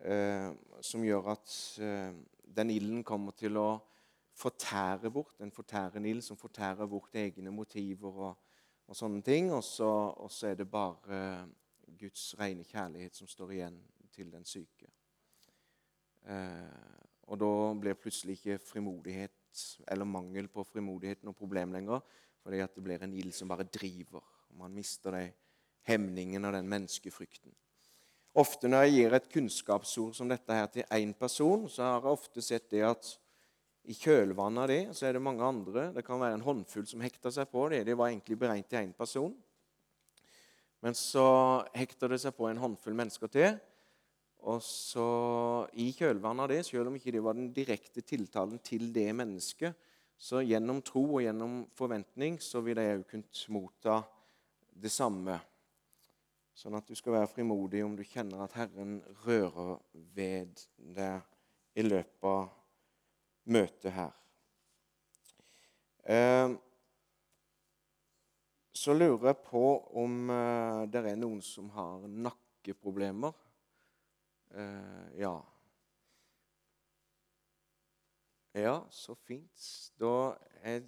eh, 0.02 0.50
som 0.82 1.06
gjør 1.06 1.36
at 1.36 1.54
eh, 1.86 2.18
den 2.58 2.74
ilden 2.74 3.06
kommer 3.06 3.38
til 3.38 3.62
å 3.62 3.70
fortærer 4.36 5.10
bort. 5.10 5.40
En 5.42 5.52
fortærende 5.52 6.10
ild 6.10 6.22
som 6.22 6.38
fortærer 6.38 6.88
bort 6.88 7.16
egne 7.16 7.52
motiver 7.52 8.20
og, 8.30 8.38
og 8.88 8.96
sånne 8.96 9.22
ting. 9.26 9.52
Og 9.54 9.64
så, 9.64 9.90
og 10.12 10.32
så, 10.32 10.52
er 10.52 10.60
det 10.60 10.70
bare 10.72 11.48
Guds 12.00 12.34
rene 12.40 12.64
kjærlighet 12.68 13.16
som 13.16 13.28
står 13.28 13.56
igjen 13.56 13.80
til 14.12 14.32
den 14.32 14.46
syke. 14.46 14.92
Eh, 16.26 17.02
og 17.30 17.40
da 17.42 17.50
blir 17.82 17.98
plutselig 17.98 18.40
ikke 18.40 18.62
frimodighet 18.62 19.66
eller 19.92 20.08
mangel 20.08 20.48
på 20.52 20.66
frimodighet 20.68 21.24
noe 21.24 21.38
problem 21.38 21.74
lenger, 21.74 22.02
fordi 22.44 22.62
at 22.62 22.76
det 22.76 22.84
blir 22.84 23.04
en 23.04 23.14
ild 23.18 23.34
som 23.34 23.50
bare 23.50 23.68
driver. 23.68 24.24
og 24.50 24.58
Man 24.60 24.76
mister 24.76 25.16
de 25.16 25.30
hemningene 25.88 26.48
og 26.48 26.54
den 26.54 26.70
menneskefrykten. 26.70 27.54
Ofte 28.36 28.68
når 28.68 28.84
jeg 28.84 28.96
gir 28.96 29.16
et 29.16 29.30
kunnskapsord 29.32 30.16
som 30.18 30.30
dette 30.30 30.54
her 30.54 30.66
til 30.68 30.84
én 30.92 31.14
person, 31.16 31.70
så 31.70 31.84
har 31.84 32.02
jeg 32.02 32.18
ofte 32.18 32.42
sett 32.44 32.68
det 32.72 32.84
at 32.84 33.14
i 33.86 33.96
kjølvannet 33.98 34.64
av 34.64 34.72
det 34.72 34.82
så 34.98 35.08
er 35.08 35.16
det 35.16 35.24
mange 35.24 35.46
andre. 35.46 35.90
Det 35.94 36.04
kan 36.06 36.22
være 36.22 36.40
en 36.40 36.46
håndfull 36.46 36.88
som 36.90 37.04
hekter 37.06 37.34
seg 37.34 37.50
på 37.52 37.68
det. 37.74 37.84
Det 37.88 37.96
var 37.98 38.10
egentlig 38.10 38.38
beregnet 38.42 38.70
til 38.72 38.82
én 38.82 38.94
person. 38.98 39.34
Men 40.86 40.98
så 40.98 41.26
hekter 41.74 42.12
det 42.14 42.20
seg 42.22 42.36
på 42.38 42.50
en 42.50 42.62
håndfull 42.62 42.98
mennesker 42.98 43.32
til. 43.34 43.58
Og 44.46 44.62
så 44.62 45.06
i 45.82 45.88
kjølvannet 45.98 46.46
av 46.46 46.52
det, 46.54 46.62
selv 46.68 46.92
om 46.92 46.98
ikke 46.98 47.14
det 47.16 47.24
var 47.26 47.38
den 47.38 47.50
direkte 47.54 48.04
tiltalen 48.06 48.60
til 48.66 48.92
det 48.94 49.08
mennesket, 49.18 49.74
så 50.18 50.44
gjennom 50.46 50.84
tro 50.86 51.04
og 51.18 51.24
gjennom 51.26 51.64
forventning 51.76 52.38
så 52.44 52.62
vil 52.64 52.78
de 52.78 52.86
òg 52.94 53.08
kunne 53.10 53.56
motta 53.58 54.00
det 54.70 54.92
samme. 54.94 55.40
Sånn 56.56 56.78
at 56.78 56.88
du 56.88 56.96
skal 56.96 57.18
være 57.18 57.32
frimodig 57.34 57.82
om 57.84 57.98
du 57.98 58.04
kjenner 58.08 58.46
at 58.46 58.54
Herren 58.56 59.00
rører 59.26 59.82
ved 60.16 60.62
deg 60.96 61.26
i 61.76 61.84
løpet 61.84 62.30
av 62.30 62.54
møte 63.46 63.92
her. 63.94 64.14
Eh, 66.06 66.54
så 68.76 68.94
lurer 68.94 69.32
jeg 69.32 69.42
på 69.48 69.66
om 69.98 70.30
eh, 70.30 70.84
det 70.92 71.02
er 71.10 71.18
noen 71.18 71.42
som 71.46 71.70
har 71.74 72.06
nakkeproblemer. 72.06 73.34
Eh, 74.54 75.22
ja. 75.22 75.36
Ja, 78.56 78.76
så 78.92 79.16
fint. 79.26 79.70
Da 80.00 80.36
jeg 80.64 80.86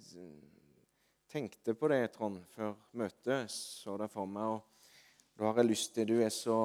tenkte 1.28 1.74
på 1.76 1.90
det, 1.92 2.04
Trond, 2.14 2.40
før 2.54 2.76
møtet, 2.96 3.50
så 3.52 3.98
det 4.00 4.10
for 4.12 4.30
meg. 4.30 4.58
og 4.58 5.34
Da 5.36 5.50
har 5.50 5.62
jeg 5.62 5.72
lyst 5.72 5.94
til 5.94 6.08
Du 6.08 6.16
er 6.22 6.32
så 6.32 6.60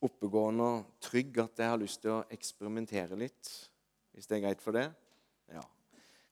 oppegående 0.00 0.64
og 0.64 0.94
trygg 1.04 1.42
at 1.42 1.60
jeg 1.60 1.68
har 1.68 1.80
lyst 1.80 2.00
til 2.04 2.14
å 2.14 2.24
eksperimentere 2.32 3.18
litt. 3.20 3.50
Hvis 4.14 4.28
det 4.28 4.38
er 4.38 4.44
greit 4.48 4.62
for 4.62 4.76
det? 4.76 4.86
Ja. 5.52 5.62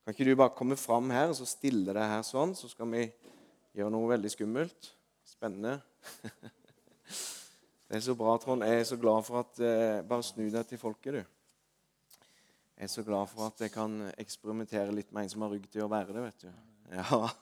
Kan 0.05 0.15
ikke 0.15 0.29
du 0.29 0.37
bare 0.41 0.57
komme 0.57 0.77
fram 0.81 1.11
her 1.13 1.31
og 1.33 1.49
stille 1.49 1.95
deg 1.95 2.13
her 2.13 2.23
sånn, 2.27 2.55
så 2.57 2.71
skal 2.71 2.89
vi 2.93 3.07
gjøre 3.77 3.93
noe 3.95 4.11
veldig 4.15 4.31
skummelt? 4.33 4.93
Spennende. 5.29 5.79
Det 7.89 7.97
er 7.97 8.03
så 8.05 8.13
bra, 8.13 8.35
Trond. 8.37 8.67
Jeg 8.69 8.83
er 8.83 8.85
så 8.85 8.99
glad 9.01 9.25
for 9.25 9.41
at 9.41 9.61
eh, 9.65 10.03
Bare 10.05 10.25
snu 10.27 10.43
deg 10.53 10.67
til 10.69 10.81
folket, 10.81 11.15
du. 11.15 11.23
Jeg 12.77 12.85
er 12.85 12.91
så 12.93 13.03
glad 13.03 13.31
for 13.31 13.47
at 13.49 13.63
jeg 13.65 13.73
kan 13.73 13.95
eksperimentere 14.21 14.93
litt 14.93 15.09
med 15.09 15.25
en 15.25 15.33
som 15.33 15.47
har 15.47 15.55
rygg 15.55 15.65
til 15.73 15.87
å 15.87 15.89
være 15.89 16.13
det. 16.13 16.25
vet 16.27 16.45
du. 16.45 16.53
Ja. 16.93 17.25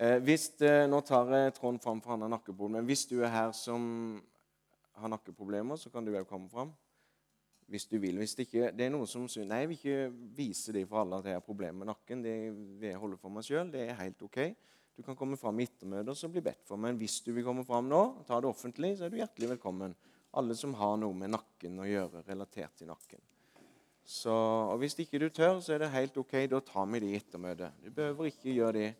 Eh, 0.00 0.16
hvis, 0.24 0.46
eh, 0.64 0.86
nå 0.88 1.02
tar 1.04 1.28
jeg 1.28 1.52
Trond 1.58 1.76
fram 1.84 1.98
for 2.00 2.14
han 2.14 2.22
har 2.24 2.30
nakkeproblemer. 2.32 2.86
hvis 2.88 3.02
du 3.04 3.18
er 3.20 3.28
her 3.28 3.50
som 3.52 3.82
har 4.96 5.10
nakkeproblemer, 5.12 5.76
så 5.76 5.90
kan 5.92 6.06
du 6.06 6.14
òg 6.14 6.24
komme 6.24 6.48
fram. 6.48 6.70
Hvis 7.70 7.86
du 7.86 8.00
vil. 8.02 8.18
Hvis 8.18 8.34
det 8.34 8.48
ikke 8.48 8.72
det 8.74 8.88
er 8.88 8.90
noen 8.90 9.06
som 9.06 9.28
sier 9.30 9.46
nei, 9.46 9.62
jeg 9.62 9.70
vil 9.70 9.78
ikke 9.78 10.30
vise 10.34 10.74
det 10.74 10.82
for 10.90 11.04
alle 11.04 11.20
at 11.20 11.28
jeg 11.30 11.38
har 11.38 11.44
problemer 11.46 11.84
med 11.84 11.92
nakken. 11.92 12.24
Det 12.24 12.34
vil 12.50 12.88
jeg 12.88 12.98
holde 12.98 13.18
for 13.20 13.30
meg 13.30 13.46
sjøl. 13.46 13.70
Det 13.70 13.84
er 13.86 13.98
helt 14.00 14.24
ok. 14.26 14.40
Du 14.98 15.04
kan 15.06 15.16
komme 15.16 15.38
fram 15.38 15.60
i 15.62 15.68
ettermøtet 15.68 16.24
og 16.26 16.32
bli 16.34 16.42
bedt 16.44 16.66
for. 16.66 16.80
Men 16.82 16.98
hvis 16.98 17.20
du 17.24 17.30
vil 17.36 17.46
komme 17.46 17.62
fram 17.64 17.86
nå, 17.88 18.00
ta 18.26 18.40
det 18.42 18.50
offentlig, 18.50 18.96
så 18.98 19.06
er 19.06 19.12
du 19.12 19.20
hjertelig 19.20 19.52
velkommen. 19.54 19.94
Alle 20.36 20.54
som 20.58 20.74
har 20.78 20.98
noe 21.00 21.14
med 21.16 21.32
nakken 21.32 21.78
å 21.80 21.86
gjøre, 21.86 22.24
relatert 22.26 22.74
til 22.78 22.90
nakken. 22.90 23.22
Så, 24.04 24.34
og 24.34 24.80
Hvis 24.82 24.98
ikke 24.98 25.20
du 25.22 25.28
tør, 25.30 25.60
så 25.62 25.76
er 25.76 25.84
det 25.84 25.92
helt 25.94 26.18
ok. 26.18 26.34
Da 26.50 26.60
tar 26.66 26.90
vi 26.90 27.00
det 27.04 27.12
i 27.12 27.20
ettermøtet. 27.20 27.78
Du 27.84 27.90
behøver 27.94 28.32
ikke 28.32 28.50
gjøre 28.50 28.74
det 28.76 28.90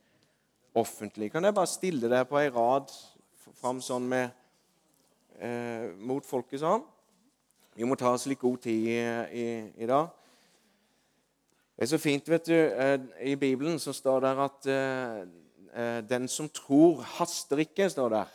offentlig. 0.78 1.32
Kan 1.34 1.44
jeg 1.44 1.58
bare 1.58 1.70
stille 1.70 2.10
deg 2.12 2.28
på 2.30 2.38
ei 2.38 2.48
rad 2.54 2.94
fram 3.58 3.80
sånn 3.82 4.06
med 4.08 4.30
eh, 5.42 5.90
mot 5.98 6.24
folket 6.26 6.62
sånn. 6.62 6.86
Vi 7.80 7.86
må 7.88 7.96
ta 7.96 8.10
oss 8.12 8.26
litt 8.28 8.42
god 8.42 8.58
tid 8.60 8.88
i, 8.92 8.96
i, 9.40 9.44
i, 9.80 9.86
dag. 9.88 10.10
Det 11.72 11.86
er 11.86 11.88
så 11.88 11.98
fint, 12.02 12.26
vet 12.28 12.50
du. 12.50 12.52
Eh, 12.52 13.06
I 13.32 13.38
Bibelen 13.40 13.80
så 13.80 13.94
står 13.96 14.20
det 14.20 14.32
at 14.44 14.68
eh, 14.68 15.22
eh 15.72 16.00
'den 16.04 16.28
som 16.28 16.50
tror, 16.52 17.00
haster 17.00 17.56
ikke', 17.64 17.88
står 17.88 18.08
der. 18.08 18.28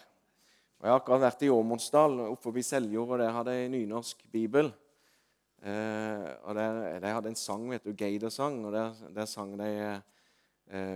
Og 0.80 0.88
Jeg 0.88 0.92
har 0.92 1.00
akkurat 1.00 1.22
vært 1.22 1.46
i 1.46 1.52
Åmotsdal, 1.54 2.20
oppe 2.26 2.42
forbi 2.42 2.64
Seljord, 2.66 3.10
og 3.10 3.20
der 3.20 3.32
hadde 3.32 3.54
jeg 3.54 3.70
nynorsk 3.70 4.26
bibel. 4.32 4.74
Og 5.62 6.56
der, 6.56 7.00
De 7.00 7.08
hadde 7.08 7.30
en 7.30 7.36
sang, 7.36 7.70
vet 7.70 7.86
du, 7.86 7.94
Geidersang, 7.94 8.66
og 8.66 8.74
der, 8.74 8.94
der 9.16 9.26
sang 9.26 9.60
de 9.60 10.02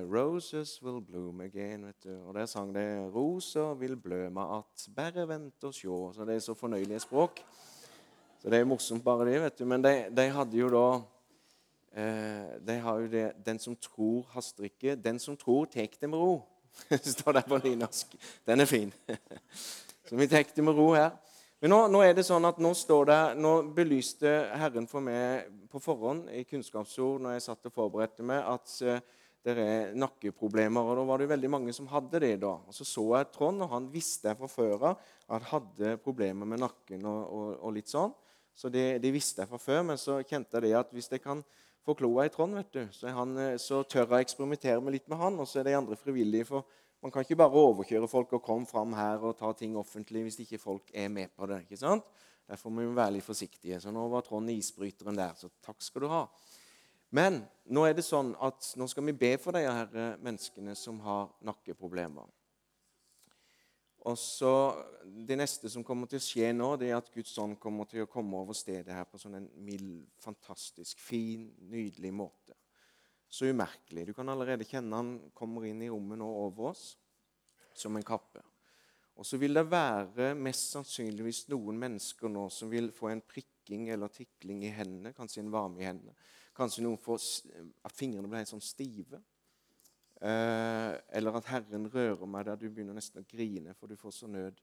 'Roses 0.09 0.81
will 0.81 1.01
bloom 1.01 1.41
again'. 1.41 1.85
vet 1.85 2.03
du. 2.03 2.17
Og 2.27 2.33
Der 2.33 2.45
sang 2.45 2.73
de 2.75 3.11
'Roser 3.13 3.73
vil 3.73 3.95
bløme 3.95 4.41
at, 4.57 4.89
bare 4.95 5.27
vent 5.27 5.63
og 5.63 5.73
sjå'. 5.73 6.13
Så 6.13 6.25
Det 6.25 6.35
er 6.35 6.39
så 6.39 6.53
fornøyelige 6.53 6.99
språk. 6.99 7.45
Så 8.39 8.49
det 8.51 8.59
er 8.59 8.67
morsomt, 8.67 9.03
bare 9.03 9.25
det. 9.27 9.41
vet 9.41 9.57
du. 9.59 9.65
Men 9.67 9.83
de, 9.83 9.93
de 10.15 10.27
hadde 10.31 10.57
jo 10.57 10.69
da 10.71 10.85
uh, 10.99 12.51
De 12.67 12.77
har 12.79 12.99
jo 12.99 13.07
det 13.11 13.33
'Den 13.45 13.59
som 13.59 13.75
tror, 13.75 14.25
haster 14.31 14.63
ikke'. 14.63 14.95
'Den 14.95 15.19
som 15.19 15.37
tror, 15.37 15.65
tek 15.65 15.99
det 16.01 16.09
med 16.09 16.19
ro'. 16.19 16.41
står 17.03 17.31
der 17.31 17.41
på 17.41 17.57
nynorsk. 17.57 18.15
Den 18.47 18.59
er 18.59 18.65
fin. 18.65 18.93
så 20.07 20.15
vi 20.15 20.27
tek 20.27 20.55
det 20.55 20.63
med 20.63 20.73
ro 20.73 20.93
her. 20.93 21.11
Men 21.61 21.69
nå, 21.69 21.87
nå, 21.91 22.01
er 22.01 22.13
det 22.15 22.23
sånn 22.23 22.45
at 22.47 22.59
nå, 22.61 22.71
står 22.73 23.05
det, 23.05 23.19
nå 23.35 23.53
belyste 23.75 24.31
Herren 24.55 24.87
for 24.87 25.03
meg 25.03 25.49
på 25.67 25.81
forhånd 25.83 26.29
i 26.31 26.45
kunnskapsord 26.47 27.19
når 27.21 27.35
jeg 27.35 27.41
satt 27.49 27.67
og 27.67 27.73
forberedte 27.75 28.23
meg, 28.23 28.39
at 28.47 28.75
uh, 28.87 29.01
det 29.43 29.55
er 29.59 29.91
nakkeproblemer. 29.99 30.79
og 30.79 30.97
Da 31.01 31.03
var 31.09 31.19
det 31.19 31.27
jo 31.27 31.33
veldig 31.33 31.51
mange 31.51 31.75
som 31.75 31.87
hadde 31.91 32.19
det. 32.23 32.37
da. 32.41 32.55
Og 32.63 32.73
Så 32.73 32.87
så 32.87 33.03
jeg 33.17 33.31
Trond, 33.35 33.61
og 33.61 33.69
han 33.69 33.91
visste 33.91 34.35
fra 34.39 34.47
før 34.47 34.75
av 34.77 34.89
at 35.27 35.35
han 35.35 35.51
hadde 35.51 35.97
problemer 35.97 36.45
med 36.45 36.63
nakken. 36.63 37.05
og, 37.05 37.21
og, 37.27 37.53
og 37.59 37.73
litt 37.75 37.91
sånn. 37.91 38.15
Så 38.59 38.67
det, 38.67 38.99
det, 38.99 39.13
visste 39.15 39.39
jeg 39.39 39.47
fra 39.47 39.57
før, 39.61 39.83
men 39.87 39.99
så 39.99 40.17
kjente 40.27 40.57
jeg 40.57 40.65
det 40.65 40.75
at 40.75 40.89
hvis 40.91 41.07
jeg 41.07 41.21
kan 41.23 41.39
få 41.87 41.95
kloa 41.95 42.25
i 42.27 42.31
Trond, 42.33 42.57
vet 42.57 42.73
du, 42.75 42.81
så, 42.91 43.07
han, 43.15 43.37
så, 43.61 43.85
tør 43.87 44.17
jeg 44.17 44.27
eksperimentere 44.27 44.81
med 44.83 44.97
litt 44.97 45.07
med 45.07 45.21
han, 45.21 45.37
og 45.39 45.47
så 45.47 45.61
er 45.61 45.69
de 45.69 45.77
andre 45.77 45.95
frivillige. 45.95 46.49
for 46.49 46.67
man 46.99 47.13
kan 47.13 47.23
ikke 47.23 47.37
bare 47.39 47.55
overkjøre 47.55 48.09
folk 48.11 48.33
og 48.35 48.43
komme 48.43 48.67
fram 48.67 48.91
her 48.97 49.23
og 49.23 49.37
ta 49.39 49.53
ting 49.55 49.77
offentlig 49.79 50.25
hvis 50.25 50.41
ikke 50.43 50.59
folk 50.59 50.91
er 50.93 51.07
med 51.07 51.31
på 51.37 51.47
det. 51.47 51.61
ikke 51.63 51.79
sant? 51.79 52.03
Derfor 52.49 52.73
må 52.73 52.83
vi 52.83 52.95
være 52.97 53.15
litt 53.15 53.23
forsiktige. 53.23 53.79
Så 53.79 53.93
nå 53.95 54.03
var 54.11 54.25
Trond 54.27 54.51
isbryteren 54.51 55.15
der, 55.15 55.31
så 55.39 55.47
takk 55.63 55.79
skal 55.85 56.03
du 56.03 56.09
ha. 56.11 56.25
Men 57.15 57.39
nå 57.71 57.85
er 57.87 57.95
det 57.95 58.03
sånn 58.05 58.33
at 58.43 58.73
nå 58.77 58.89
skal 58.91 59.07
vi 59.07 59.15
be 59.23 59.31
for 59.41 59.55
de 59.55 59.63
her 59.63 60.19
menneskene 60.19 60.75
som 60.75 60.99
har 61.05 61.31
nakkeproblemer. 61.47 62.27
Og 64.07 64.15
så 64.17 64.85
Det 65.03 65.35
neste 65.35 65.69
som 65.71 65.83
kommer 65.83 66.07
til 66.07 66.19
å 66.19 66.23
skje 66.23 66.51
nå, 66.53 66.75
det 66.79 66.91
er 66.91 66.99
at 66.99 67.09
Guds 67.11 67.33
ånd 67.41 67.57
kommer 67.59 67.87
til 67.89 68.03
å 68.03 68.09
komme 68.11 68.37
over 68.39 68.55
stedet 68.55 68.93
her 68.93 69.07
på 69.09 69.17
sånn 69.19 69.39
en 69.39 69.47
mild, 69.65 70.05
fantastisk, 70.21 71.01
fin, 71.01 71.47
nydelig 71.67 72.11
måte. 72.13 72.55
Så 73.29 73.49
umerkelig. 73.49 74.05
Du 74.07 74.13
kan 74.13 74.29
allerede 74.29 74.67
kjenne 74.69 74.95
han 75.01 75.09
kommer 75.33 75.65
inn 75.67 75.81
i 75.81 75.89
rommet 75.89 76.21
nå 76.21 76.29
over 76.45 76.71
oss 76.71 76.83
som 77.73 77.97
en 77.97 78.05
kappe. 78.05 78.43
Og 79.19 79.27
så 79.27 79.37
vil 79.41 79.57
det 79.57 79.65
være 79.67 80.31
mest 80.39 80.71
sannsynligvis 80.77 81.47
noen 81.51 81.81
mennesker 81.81 82.31
nå 82.31 82.45
som 82.53 82.71
vil 82.71 82.93
få 82.95 83.09
en 83.11 83.21
prikking 83.21 83.89
eller 83.91 84.13
tikling 84.13 84.63
i 84.63 84.71
hendene, 84.71 85.11
kanskje 85.17 85.43
en 85.43 85.51
varme 85.51 85.81
i 85.81 85.89
hendene. 85.89 86.15
Kanskje 86.55 86.85
noen 86.85 87.01
får 87.01 87.19
at 87.83 87.95
fingrene 87.95 88.31
blir 88.31 88.45
helt 88.45 88.53
sånn 88.53 88.63
stive. 88.63 89.19
Eh, 90.19 90.93
eller 91.15 91.37
at 91.39 91.47
Herren 91.47 91.87
rører 91.93 92.27
meg 92.27 92.45
der 92.45 92.57
du 92.59 92.67
begynner 92.67 92.97
nesten 92.97 93.21
å 93.21 93.27
grine, 93.27 93.73
for 93.73 93.87
du 93.87 93.95
får 93.95 94.17
så 94.17 94.27
nød 94.27 94.59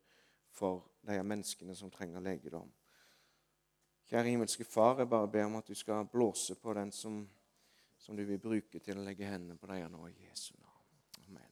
for 0.53 0.85
de 1.09 1.17
menneskene 1.25 1.77
som 1.77 1.91
trenger 1.93 2.21
legedom. 2.21 2.69
Kjære 4.07 4.35
himmelske 4.35 4.65
Far, 4.65 5.01
jeg 5.01 5.09
bare 5.11 5.29
ber 5.29 5.49
om 5.49 5.57
at 5.59 5.69
du 5.69 5.75
skal 5.75 6.07
blåse 6.13 6.55
på 6.61 6.75
den 6.77 6.93
som, 6.93 7.23
som 7.99 8.17
du 8.17 8.25
vil 8.25 8.39
bruke 8.39 8.79
til 8.79 9.01
å 9.01 9.07
legge 9.07 9.27
hendene 9.27 9.57
på 9.59 9.69
deg 9.71 9.89
nå, 9.91 10.05
i 10.13 10.29
Jesu 10.29 10.53
navn. 10.61 11.01
Amen. 11.25 11.49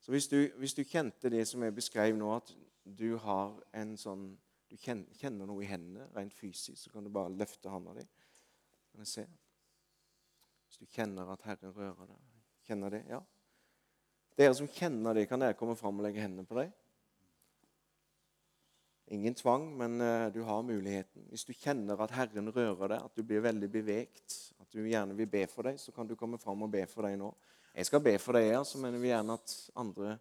Så 0.00 0.14
hvis 0.14 0.30
du, 0.30 0.38
hvis 0.62 0.74
du 0.78 0.84
kjente 0.84 1.30
det 1.30 1.42
som 1.48 1.62
jeg 1.66 1.74
beskrev 1.76 2.16
nå, 2.16 2.30
at 2.36 2.54
du 2.84 3.18
har 3.20 3.58
en 3.76 3.96
sånn 4.00 4.30
du 4.70 4.76
kjenner 4.78 5.48
noe 5.50 5.64
i 5.64 5.66
hendene 5.66 6.06
rent 6.14 6.34
fysisk, 6.34 6.78
så 6.78 6.92
kan 6.94 7.02
du 7.02 7.10
bare 7.10 7.34
løfte 7.34 7.70
hånda 7.72 7.96
di. 7.96 8.04
Kan 8.92 9.02
jeg 9.02 9.10
se? 9.10 9.24
Hvis 10.68 10.78
du 10.78 10.86
kjenner 10.94 11.32
at 11.34 11.42
Herren 11.42 11.74
rører 11.74 12.06
deg. 12.12 12.28
Kjenner 12.68 12.94
det? 12.94 13.00
Ja. 13.10 13.18
Dere 14.40 14.54
som 14.56 14.68
kjenner 14.72 15.12
dem, 15.12 15.26
kan 15.28 15.42
dere 15.42 15.52
komme 15.52 15.74
fram 15.76 15.98
og 16.00 16.06
legge 16.06 16.22
hendene 16.22 16.48
på 16.48 16.56
deg? 16.56 16.70
Ingen 19.12 19.34
tvang, 19.36 19.66
men 19.76 20.00
uh, 20.00 20.30
du 20.32 20.38
har 20.46 20.62
muligheten. 20.64 21.26
Hvis 21.28 21.44
du 21.44 21.50
kjenner 21.52 22.00
at 22.00 22.14
Herren 22.14 22.48
rører 22.48 22.94
deg, 22.94 23.02
at 23.04 23.18
du 23.18 23.26
blir 23.26 23.42
veldig 23.44 23.68
bevegt, 23.68 24.36
at 24.62 24.72
du 24.72 24.86
gjerne 24.86 25.16
vil 25.18 25.28
be 25.28 25.42
for 25.50 25.68
deg, 25.68 25.76
så 25.82 25.92
kan 25.92 26.08
du 26.08 26.16
komme 26.16 26.40
fram 26.40 26.64
og 26.64 26.72
be 26.72 26.86
for 26.88 27.04
deg 27.04 27.18
nå. 27.20 27.28
Jeg 27.74 27.90
skal 27.90 28.04
be 28.06 28.16
for 28.22 28.38
deg, 28.38 28.48
ja, 28.54 28.64
så 28.64 28.80
mener 28.80 29.02
vi 29.02 29.12
gjerne 29.12 29.36
at 29.36 29.56
andre 29.82 30.16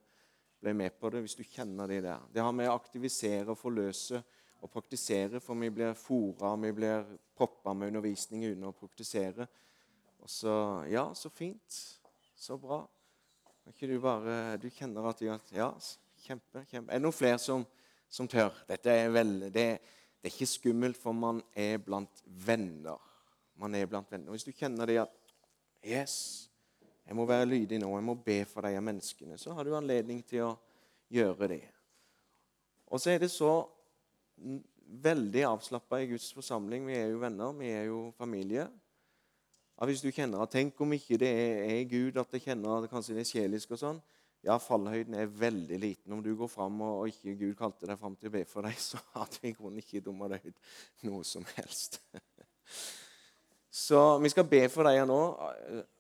blir 0.60 0.76
med 0.82 1.00
på 1.00 1.14
det 1.16 1.24
hvis 1.24 1.40
du 1.40 1.46
kjenner 1.48 1.88
de 1.88 2.04
der. 2.10 2.28
Det 2.34 2.44
har 2.44 2.60
med 2.60 2.68
å 2.68 2.76
aktivisere 2.76 3.56
forløse 3.56 4.20
og 4.60 4.74
praktisere, 4.74 5.40
for 5.40 5.56
vi 5.64 5.72
blir 5.72 5.96
fora, 5.96 6.58
vi 6.60 6.76
blir 6.76 7.08
proppa 7.40 7.72
med 7.72 7.94
undervisning 7.94 8.50
uten 8.50 8.68
å 8.68 8.76
praktisere. 8.76 9.48
Og 10.20 10.28
så 10.28 10.56
Ja, 10.92 11.08
så 11.16 11.32
fint. 11.32 11.84
Så 12.36 12.60
bra. 12.60 12.84
Kan 13.70 13.76
ikke 13.76 13.94
du 13.94 14.00
bare 14.02 14.58
Du 14.58 14.66
kjenner 14.74 15.06
at 15.06 15.20
Ja, 15.54 15.68
kjempe, 16.24 16.64
kjempe. 16.72 16.90
Er 16.90 16.98
det 16.98 17.04
noen 17.04 17.14
flere 17.14 17.38
som, 17.38 17.62
som 18.10 18.26
tør? 18.26 18.50
Dette 18.66 18.90
er 18.90 19.12
veldig 19.14 19.52
det, 19.54 19.66
det, 20.18 20.24
er 20.26 20.32
ikke 20.32 20.48
skummelt, 20.50 20.98
for 20.98 21.14
man 21.14 21.44
er 21.54 21.78
blant 21.78 22.24
venner. 22.26 22.98
Man 23.62 23.78
er 23.78 23.86
blant 23.86 24.10
venner. 24.10 24.34
Hvis 24.34 24.48
du 24.48 24.56
kjenner 24.58 24.90
det 24.90 24.98
at 25.04 25.14
Yes, 25.86 26.50
jeg 27.06 27.14
må 27.16 27.28
være 27.30 27.46
lydig 27.46 27.78
nå. 27.80 27.92
Jeg 27.94 28.08
må 28.10 28.18
be 28.18 28.40
for 28.50 28.66
de 28.66 28.82
menneskene. 28.82 29.38
Så 29.38 29.54
har 29.54 29.64
du 29.64 29.76
anledning 29.78 30.24
til 30.26 30.48
å 30.48 30.52
gjøre 31.14 31.54
det. 31.54 31.64
Og 32.90 32.98
så 32.98 33.14
er 33.14 33.22
det 33.22 33.30
så 33.30 33.54
veldig 35.06 35.46
avslappa 35.46 36.02
i 36.02 36.10
Guds 36.10 36.32
forsamling. 36.34 36.90
Vi 36.90 36.98
er 36.98 37.14
jo 37.14 37.22
venner, 37.22 37.54
vi 37.54 37.70
er 37.70 37.86
jo 37.92 38.08
familie 38.18 38.66
at 39.80 39.88
hvis 39.88 40.04
du 40.04 40.12
kjenner 40.12 40.44
at 40.44 40.52
Tenk 40.52 40.80
om 40.84 40.94
ikke 40.96 41.18
det 41.22 41.30
er, 41.32 41.84
Gud, 41.88 42.18
at 42.20 42.34
jeg 42.36 42.50
kjenner 42.50 42.84
at 42.84 42.92
kanskje 42.92 43.16
det 43.16 43.24
er 43.24 43.30
sjelisk 43.30 43.76
og 43.76 43.80
sånn. 43.80 44.02
Ja, 44.44 44.56
fallhøyden 44.60 45.16
er 45.20 45.32
veldig 45.32 45.80
liten. 45.80 46.14
Om 46.16 46.24
du 46.24 46.32
går 46.40 46.52
fram 46.52 46.80
og, 46.84 47.02
og 47.02 47.12
ikke 47.12 47.36
Gud 47.40 47.58
kalte 47.60 47.88
deg 47.88 48.00
fram 48.00 48.16
til 48.20 48.32
å 48.32 48.36
be 48.38 48.46
for 48.48 48.68
deg, 48.68 48.76
så 48.90 49.00
hadde 49.16 49.40
vi 49.42 49.52
i 49.52 49.56
grunnen 49.56 49.84
ikke 49.84 50.04
dumma 50.04 50.32
deg 50.32 50.50
ut 50.52 51.08
noe 51.08 51.24
som 51.28 51.48
helst. 51.58 52.02
Så 53.80 54.00
vi 54.18 54.32
skal 54.34 54.48
be 54.50 54.64
for 54.74 54.88
deg 54.90 55.04
nå, 55.06 55.18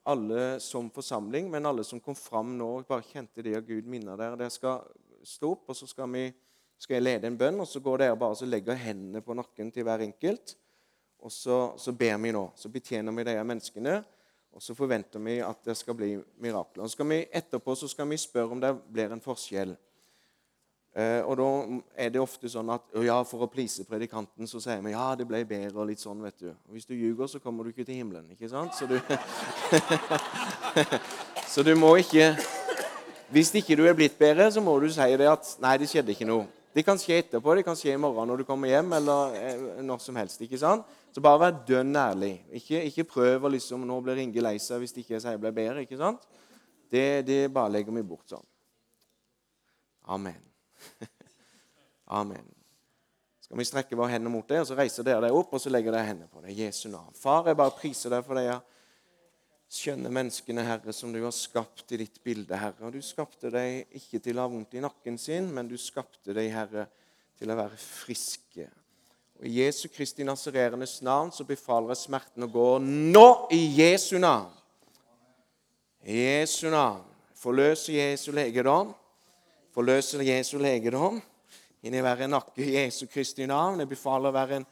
alle 0.09 0.45
som 0.63 0.87
forsamling, 0.89 1.51
men 1.53 1.67
alle 1.69 1.83
som 1.85 2.01
kom 2.01 2.15
fram 2.17 2.55
nå 2.57 2.69
og 2.79 2.87
bare 2.89 3.05
kjente 3.05 3.45
det 3.45 3.53
av 3.59 3.67
Gud 3.67 3.85
minner 3.85 4.17
dere. 4.17 4.39
Dere 4.39 4.53
skal 4.53 4.81
stå 5.21 5.51
opp, 5.53 5.69
og 5.69 5.77
så 5.77 5.85
skal, 5.87 6.09
vi, 6.09 6.23
skal 6.81 6.97
jeg 6.97 7.05
lede 7.05 7.29
en 7.29 7.37
bønn, 7.37 7.61
og 7.61 7.69
så 7.69 7.81
går 7.85 8.01
dere 8.01 8.17
bare 8.19 8.33
og 8.33 8.49
legger 8.49 8.81
hendene 8.81 9.21
på 9.21 9.37
nakken 9.37 9.69
til 9.75 9.85
hver 9.85 10.01
enkelt. 10.01 10.55
Og 11.19 11.31
så, 11.31 11.73
så 11.77 11.91
ber 11.91 12.17
vi 12.23 12.31
nå. 12.31 12.45
Så 12.55 12.71
betjener 12.71 13.15
vi 13.15 13.27
de 13.27 13.35
menneskene. 13.43 13.99
Og 14.55 14.63
så 14.63 14.73
forventer 14.75 15.21
vi 15.21 15.37
at 15.45 15.61
det 15.65 15.75
skal 15.77 15.95
bli 15.97 16.15
mirakler. 16.41 16.83
Og 16.83 16.91
skal 16.91 17.07
vi, 17.11 17.19
etterpå 17.31 17.75
så 17.77 17.87
skal 17.91 18.09
vi 18.09 18.17
spørre 18.17 18.55
om 18.55 18.63
det 18.63 18.73
blir 18.89 19.11
en 19.13 19.23
forskjell. 19.23 19.75
Eh, 20.97 21.21
og 21.21 21.35
da 21.37 21.47
er 22.01 22.09
det 22.09 22.21
ofte 22.21 22.49
sånn 22.49 22.71
at 22.73 22.87
ja, 23.05 23.19
for 23.27 23.45
å 23.45 23.49
please 23.51 23.85
predikanten 23.85 24.49
så 24.49 24.57
sier 24.63 24.81
vi 24.81 24.95
ja, 24.95 25.11
det 25.15 25.27
ble 25.29 25.43
bedre. 25.45 25.77
og 25.77 25.87
litt 25.91 26.01
sånn, 26.01 26.23
vet 26.25 26.39
du. 26.41 26.49
Og 26.49 26.73
Hvis 26.73 26.89
du 26.89 26.95
ljuger, 26.97 27.29
så 27.29 27.39
kommer 27.43 27.63
du 27.63 27.69
ikke 27.69 27.85
til 27.85 28.01
himmelen. 28.01 28.31
ikke 28.33 28.49
sant? 28.49 28.73
Så 28.73 28.89
du, 28.89 28.97
så 31.53 31.63
du 31.63 31.75
må 31.77 31.95
ikke 32.01 32.33
Hvis 33.29 33.53
ikke 33.53 33.75
du 33.77 33.83
er 33.85 33.93
blitt 33.93 34.17
bedre, 34.17 34.47
så 34.49 34.61
må 34.61 34.73
du 34.81 34.87
si 34.89 35.05
det 35.21 35.27
at 35.29 35.51
nei, 35.61 35.75
det 35.77 35.85
skjedde 35.91 36.15
ikke 36.15 36.25
noe. 36.25 36.47
Det 36.73 36.83
kan 36.85 36.99
skje 37.01 37.17
etterpå, 37.23 37.55
det 37.57 37.65
kan 37.65 37.77
skje 37.77 37.95
i 37.95 38.01
morgen 38.01 38.29
når 38.29 38.41
du 38.41 38.45
kommer 38.45 38.69
hjem, 38.69 38.91
eller 38.99 39.37
eh, 39.39 39.63
når 39.85 40.03
som 40.03 40.17
helst. 40.19 40.41
ikke 40.45 40.59
sant? 40.61 40.85
Så 41.09 41.23
bare 41.25 41.41
vær 41.41 41.57
dønn 41.65 41.95
ærlig. 41.97 42.35
Ikke, 42.59 42.83
ikke 42.91 43.07
prøv 43.09 43.47
å 43.47 43.51
liksom 43.55 43.87
Nå 43.89 43.97
blir 44.05 44.21
Inge 44.21 44.43
lei 44.45 44.59
seg 44.61 44.83
hvis 44.83 44.93
ikke 44.93 45.15
jeg 45.15 45.23
sier 45.23 45.39
det 45.39 45.41
blir 45.41 45.55
bedre. 45.55 45.85
ikke 45.87 45.97
sant? 45.97 46.27
Det, 46.89 47.25
det 47.25 47.41
bare 47.53 47.73
legger 47.73 47.95
vi 47.97 48.05
bort 48.05 48.29
sånn. 48.29 48.45
Amen. 50.09 50.41
Amen. 52.19 52.45
Skal 53.41 53.57
vi 53.57 53.65
strekke 53.65 53.97
våre 53.97 54.13
hender 54.13 54.29
mot 54.29 54.45
deg, 54.45 54.61
og 54.61 54.69
så 54.69 54.77
reiser 54.77 55.05
dere 55.05 55.25
deg 55.25 55.33
opp 55.33 55.53
og 55.57 55.61
så 55.61 55.73
legger 55.73 55.93
dere 55.93 56.05
hendene 56.05 56.29
på 56.29 56.43
deg. 56.45 56.53
Jesu 56.53 56.85
navn. 56.89 57.13
Far, 57.17 57.47
jeg 57.49 57.57
bare 57.57 57.73
priser 57.77 58.13
deg 58.13 58.25
for 58.25 58.37
de 58.37 58.45
skjønne 59.69 60.09
menneskene, 60.09 60.65
Herre, 60.65 60.93
som 60.95 61.13
du 61.13 61.19
har 61.21 61.33
skapt 61.35 61.93
i 61.93 61.99
ditt 62.01 62.17
bilde, 62.25 62.57
Herre. 62.57 62.87
Og 62.87 62.95
du 62.95 63.03
skapte 63.05 63.51
dem 63.53 63.85
ikke 63.97 64.21
til 64.23 64.39
å 64.39 64.47
ha 64.47 64.51
vondt 64.51 64.73
i 64.77 64.83
nakken 64.83 65.19
sin, 65.21 65.51
men 65.53 65.69
du 65.69 65.77
skapte 65.77 66.33
dem, 66.33 66.49
Herre, 66.53 66.87
til 67.39 67.53
å 67.53 67.57
være 67.59 67.77
friske. 67.79 68.65
Og 69.39 69.47
I 69.47 69.61
Jesu 69.61 69.87
Kristi 69.93 70.25
nasererenes 70.27 70.97
navn 71.05 71.29
så 71.31 71.45
befaler 71.47 71.93
jeg 71.93 72.01
smerten 72.01 72.43
å 72.43 72.51
gå 72.51 72.69
nå 72.83 73.27
i 73.55 73.61
Jesu 73.77 74.17
navn. 74.19 74.51
I 76.03 76.17
Jesu 76.17 76.67
navn. 76.73 77.05
Forløse 77.39 77.93
Jesu 77.95 78.33
legedom. 78.35 78.91
Forløse 79.71 80.19
Jesu 80.25 80.57
legedom 80.59 81.21
inni 81.85 82.01
hver 82.03 82.25
nakke 82.27 82.63
i 82.65 82.73
Jesu 82.75 83.05
Kristi 83.07 83.47
navn. 83.47 83.79
Jeg 83.79 83.91
befaler 83.93 84.35
være 84.35 84.59
en 84.59 84.67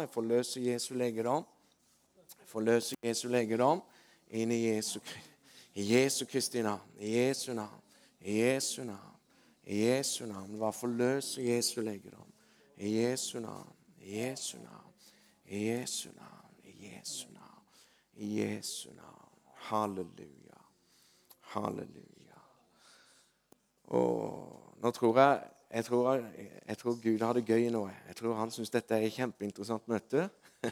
jeg 0.00 0.08
forløser 0.10 0.60
Jesu 0.60 0.94
legedom. 0.94 1.46
Jeg 2.16 2.46
forløser 2.46 2.96
Jesu 3.02 3.28
legedom 3.28 3.82
inn 4.28 4.52
i 4.52 4.66
Jesu, 4.66 5.00
i 5.74 5.94
Jesu 5.94 6.26
Kristi 6.26 6.62
navn. 6.62 6.80
I 7.00 7.16
Jesu 7.16 7.54
navn. 7.54 7.80
I 8.20 8.40
Jesu 8.40 8.84
navn. 8.84 9.16
I 9.64 9.80
Jesu 9.86 10.26
navn. 10.26 10.58
Hva 10.60 10.70
forløser 10.70 11.42
Jesu 11.42 11.80
legedom? 11.80 12.32
I 12.76 12.96
Jesu 12.98 13.40
navn. 13.40 13.72
I 14.00 14.18
Jesu 14.20 14.58
navn. 14.58 14.92
I 15.46 15.64
Jesu 15.70 16.08
navn. 16.16 16.54
I 16.64 16.70
Jesu 16.86 17.28
navn. 17.32 17.64
I 18.16 18.40
Jesu 18.40 18.88
navn. 18.92 19.30
Halleluja. 19.70 20.60
Halleluja. 21.40 22.40
Og 23.84 24.74
nå 24.82 24.90
tror 24.90 25.18
jeg 25.18 25.55
jeg 25.70 25.84
tror, 25.84 26.22
jeg 26.68 26.78
tror, 26.78 26.98
Gud 27.02 27.22
har 27.26 27.34
det 27.34 27.46
gøy 27.48 27.68
nå. 27.74 27.82
Jeg 28.08 28.16
tror 28.20 28.38
han 28.38 28.52
syns 28.54 28.70
dette 28.70 28.94
er 28.94 29.08
et 29.08 29.14
kjempeinteressant 29.14 29.88
møte. 29.90 30.28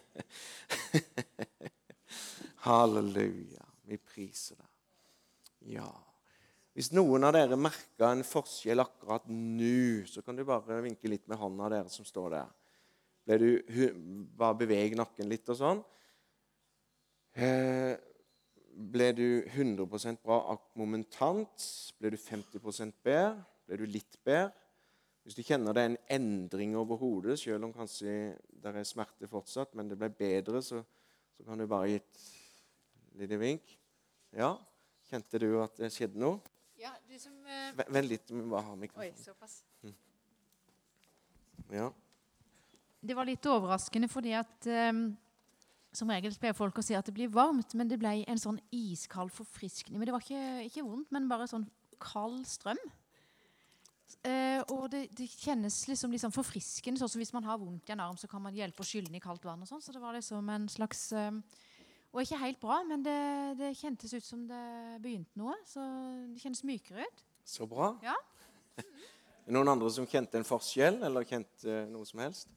Halleluja. 2.66 3.66
Vi 3.84 3.98
priser 3.98 4.60
deg. 4.60 4.70
Ja. 5.74 5.88
Hvis 6.74 6.90
noen 6.94 7.26
av 7.26 7.34
dere 7.36 7.58
merker 7.58 8.08
en 8.08 8.24
forskjell 8.26 8.82
akkurat 8.82 9.26
nå, 9.30 10.06
så 10.10 10.22
kan 10.26 10.38
du 10.38 10.46
bare 10.46 10.80
vinke 10.84 11.10
litt 11.10 11.26
med 11.30 11.38
hånda, 11.38 11.70
dere 11.74 11.92
som 11.92 12.06
står 12.06 12.38
der. 12.38 12.54
Ble 13.24 13.38
du, 13.40 13.50
bare 14.36 14.58
beveg 14.64 14.96
nakken 14.98 15.30
litt 15.30 15.48
og 15.52 15.60
sånn. 15.60 15.84
Eh, 17.34 17.94
ble 18.74 19.08
du 19.16 19.28
100% 19.54 20.22
bra 20.22 20.58
momentant? 20.78 21.70
Ble 21.98 22.14
du 22.14 22.20
50% 22.20 22.94
bedre? 23.06 23.42
Ble 23.66 23.80
du 23.80 23.88
litt 23.90 24.18
bedre? 24.26 24.52
Hvis 25.24 25.38
du 25.38 25.40
kjenner 25.40 25.72
det 25.72 25.82
er 25.82 25.90
en 25.92 26.02
endring 26.12 26.74
over 26.76 26.98
hodet, 27.00 27.38
selv 27.40 27.64
om 27.64 27.72
kanskje 27.72 28.34
det 28.60 28.72
er 28.76 28.84
smerte 28.84 29.28
fortsatt, 29.28 29.72
men 29.74 29.88
det 29.88 29.96
ble 29.96 30.10
bedre, 30.12 30.60
så, 30.62 30.82
så 31.32 31.46
kan 31.46 31.60
du 31.60 31.64
bare 31.68 31.88
gi 31.88 32.00
et 32.02 32.24
lite 33.22 33.38
vink. 33.40 33.72
Ja? 34.36 34.52
Kjente 35.08 35.40
du 35.40 35.48
at 35.62 35.78
det 35.80 35.88
skjedde 35.94 36.20
noe? 36.20 36.42
Ja, 36.80 36.92
du 37.08 37.14
som... 37.20 37.32
Uh... 37.46 37.84
Vent 37.88 38.10
litt, 38.10 38.28
vi 38.28 38.42
bare 38.42 38.66
ha 38.66 38.74
mikrofonen. 38.76 39.14
Oi, 39.16 39.24
såpass. 39.24 39.62
Mm. 39.84 39.94
Ja. 41.72 41.86
Det 43.04 43.16
var 43.16 43.28
litt 43.28 43.48
overraskende 43.48 44.08
fordi 44.12 44.34
at 44.36 44.66
um, 44.90 45.06
Som 45.94 46.10
regel 46.12 46.34
pleier 46.40 46.56
folk 46.56 46.80
å 46.80 46.84
si 46.84 46.96
at 46.98 47.06
det 47.06 47.14
blir 47.16 47.32
varmt, 47.32 47.72
men 47.78 47.88
det 47.88 48.00
ble 48.02 48.16
en 48.28 48.40
sånn 48.40 48.58
iskald 48.74 49.32
forfriskning. 49.32 49.96
Men 49.96 50.08
det 50.08 50.14
var 50.16 50.24
ikke, 50.24 50.44
ikke 50.66 50.84
vondt, 50.84 51.12
men 51.14 51.30
bare 51.30 51.46
sånn 51.48 51.68
kald 52.02 52.42
strøm. 52.50 52.80
Uh, 54.24 54.60
og 54.72 54.86
det, 54.92 55.02
det, 55.16 55.26
kjennes 55.28 55.82
liksom, 55.88 56.12
liksom 56.14 56.32
forfriskende. 56.32 57.00
Sånn 57.00 57.10
som 57.12 57.20
hvis 57.20 57.34
man 57.34 57.44
har 57.44 57.60
vondt 57.60 57.90
i 57.90 57.94
en 57.96 58.02
arm, 58.04 58.16
så 58.20 58.28
kan 58.30 58.42
man 58.44 58.56
hjelpe 58.56 58.80
å 58.80 58.88
skylle 58.88 59.10
den 59.10 59.18
i 59.18 59.22
kaldt 59.24 59.44
vann. 59.44 59.60
og 59.60 59.68
sånn, 59.68 59.82
Så 59.84 59.92
det 59.92 60.00
var 60.00 60.16
liksom 60.16 60.48
en 60.54 60.68
slags 60.72 61.10
eh, 61.12 61.40
og 62.14 62.22
ikke 62.22 62.38
helt 62.38 62.60
bra, 62.62 62.78
men 62.86 63.02
det, 63.02 63.20
det, 63.58 63.72
kjentes 63.74 64.12
ut 64.14 64.24
som 64.24 64.44
det 64.46 64.64
begynte 65.02 65.34
noe. 65.40 65.56
Så 65.66 65.82
det 66.30 66.42
kjennes 66.44 66.62
mykere 66.62 67.08
ut. 67.08 67.24
Så 67.44 67.66
bra. 67.68 67.90
Ja. 68.04 68.14
er 68.78 69.48
det 69.48 69.56
noen 69.56 69.72
andre 69.72 69.90
som 69.90 70.06
kjente 70.06 70.38
en 70.38 70.46
forskjell, 70.46 71.00
eller 71.08 71.26
kjente 71.26 71.82
noe 71.90 72.06
som 72.06 72.22
helst? 72.22 72.52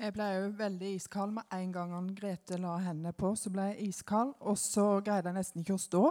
Jeg 0.00 0.14
ble 0.16 0.26
jo 0.32 0.44
veldig 0.56 0.90
iskald 0.96 1.34
med 1.36 1.56
en 1.56 1.72
gang 1.72 2.12
Grete 2.16 2.56
la 2.60 2.76
hendene 2.84 3.12
på. 3.16 3.32
Så 3.36 3.52
ble 3.52 3.70
jeg 3.72 3.90
iskald, 3.94 4.36
og 4.40 4.60
så 4.60 4.86
greide 5.04 5.32
jeg 5.32 5.40
nesten 5.40 5.64
ikke 5.64 5.76
å 5.76 5.82
stå. 5.88 6.04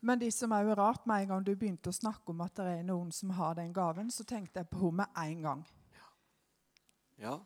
Men 0.00 0.18
det 0.18 0.32
som 0.32 0.52
er 0.54 0.68
jo 0.68 0.74
rart, 0.78 1.06
med 1.06 1.22
en 1.22 1.28
gang 1.32 1.44
du 1.44 1.54
begynte 1.58 1.90
å 1.90 1.96
snakke 1.96 2.30
om 2.30 2.40
at 2.44 2.54
det 2.60 2.66
er 2.70 2.82
noen 2.86 3.10
som 3.14 3.30
har 3.34 3.56
den 3.58 3.72
gaven, 3.74 4.10
så 4.14 4.24
tenkte 4.24 4.62
jeg 4.62 4.70
på 4.70 4.78
henne 4.84 5.02
med 5.02 5.08
en 5.24 5.40
gang. 5.42 5.64
Ja. 7.18 7.38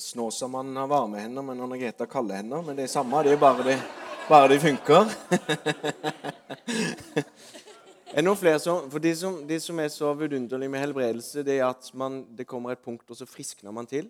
Snåsamannen 0.00 0.76
har 0.80 0.88
varme 0.88 1.20
hender, 1.20 1.44
men 1.44 1.60
Anna-Grete 1.60 2.06
har 2.06 2.12
kalde 2.12 2.38
hender. 2.38 2.62
Men 2.64 2.78
det 2.78 2.86
er 2.86 2.94
samme, 2.94 3.20
det 3.26 3.34
er 3.34 3.42
bare 3.42 3.66
det, 3.66 3.76
bare 4.30 4.48
det 4.48 4.60
funker. 4.62 5.12
er 8.16 8.24
noen 8.24 8.40
flere 8.40 8.62
som, 8.62 8.88
for 8.88 9.04
det 9.04 9.12
som, 9.20 9.36
det 9.48 9.60
som 9.60 9.76
er 9.84 9.90
så 9.92 10.14
vidunderlig 10.16 10.70
med 10.72 10.80
helbredelse, 10.86 11.44
det 11.44 11.58
er 11.58 11.68
at 11.68 11.92
man, 11.92 12.22
det 12.32 12.48
kommer 12.48 12.72
et 12.72 12.80
punkt, 12.80 13.04
og 13.12 13.16
så 13.18 13.28
friskner 13.28 13.76
man 13.76 13.84
til. 13.90 14.08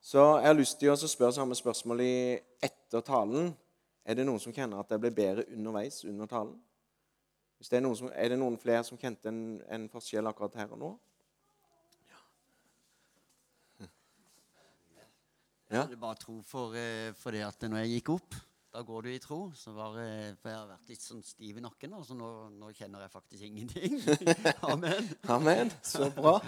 Så 0.00 0.38
jeg 0.38 0.46
har 0.46 0.56
lyst 0.56 0.78
til 0.78 0.94
å 0.94 0.96
spørre 0.96 1.34
samme 1.34 1.58
spørsmål 1.58 1.98
etter 2.06 3.02
talen. 3.02 3.50
Er 4.04 4.16
det 4.16 4.26
noen 4.26 4.40
som 4.40 4.54
kjenner 4.54 4.80
at 4.80 4.90
det 4.90 5.00
ble 5.02 5.12
bedre 5.14 5.46
underveis 5.52 6.02
under 6.08 6.28
talen? 6.30 6.56
Det 7.60 7.76
er, 7.76 7.84
som, 7.94 8.08
er, 8.14 8.32
det 8.32 8.38
noen 8.40 8.56
flere 8.56 8.80
som 8.88 8.98
kjente 8.98 9.28
en, 9.28 9.60
en 9.68 9.88
forskjell 9.92 10.26
akkurat 10.30 10.56
her 10.62 10.70
og 10.72 10.80
nå? 10.80 10.90
Ja. 15.70 15.84
Jeg 15.86 16.00
bare 16.02 16.18
tro 16.18 16.40
for, 16.42 16.74
eh, 16.74 17.12
for, 17.14 17.30
det 17.30 17.44
at 17.46 17.62
når 17.62 17.84
jeg 17.84 18.00
gikk 18.00 18.08
opp, 18.16 18.34
da 18.74 18.80
går 18.82 19.02
du 19.02 19.08
i 19.12 19.18
tro. 19.22 19.38
Så 19.54 19.70
var, 19.72 19.94
for 20.40 20.50
jeg 20.50 20.58
har 20.58 20.66
vært 20.66 20.90
litt 20.90 21.04
sånn 21.04 21.22
stiv 21.22 21.60
i 21.60 21.62
nakken, 21.62 21.94
så 22.06 22.16
nå, 22.18 22.30
nå 22.58 22.72
kjenner 22.74 23.04
jeg 23.04 23.12
faktisk 23.12 23.46
ingenting. 23.46 24.00
Amen. 24.72 25.12
Amen. 25.30 25.70
Så 25.82 26.10
bra. 26.16 26.40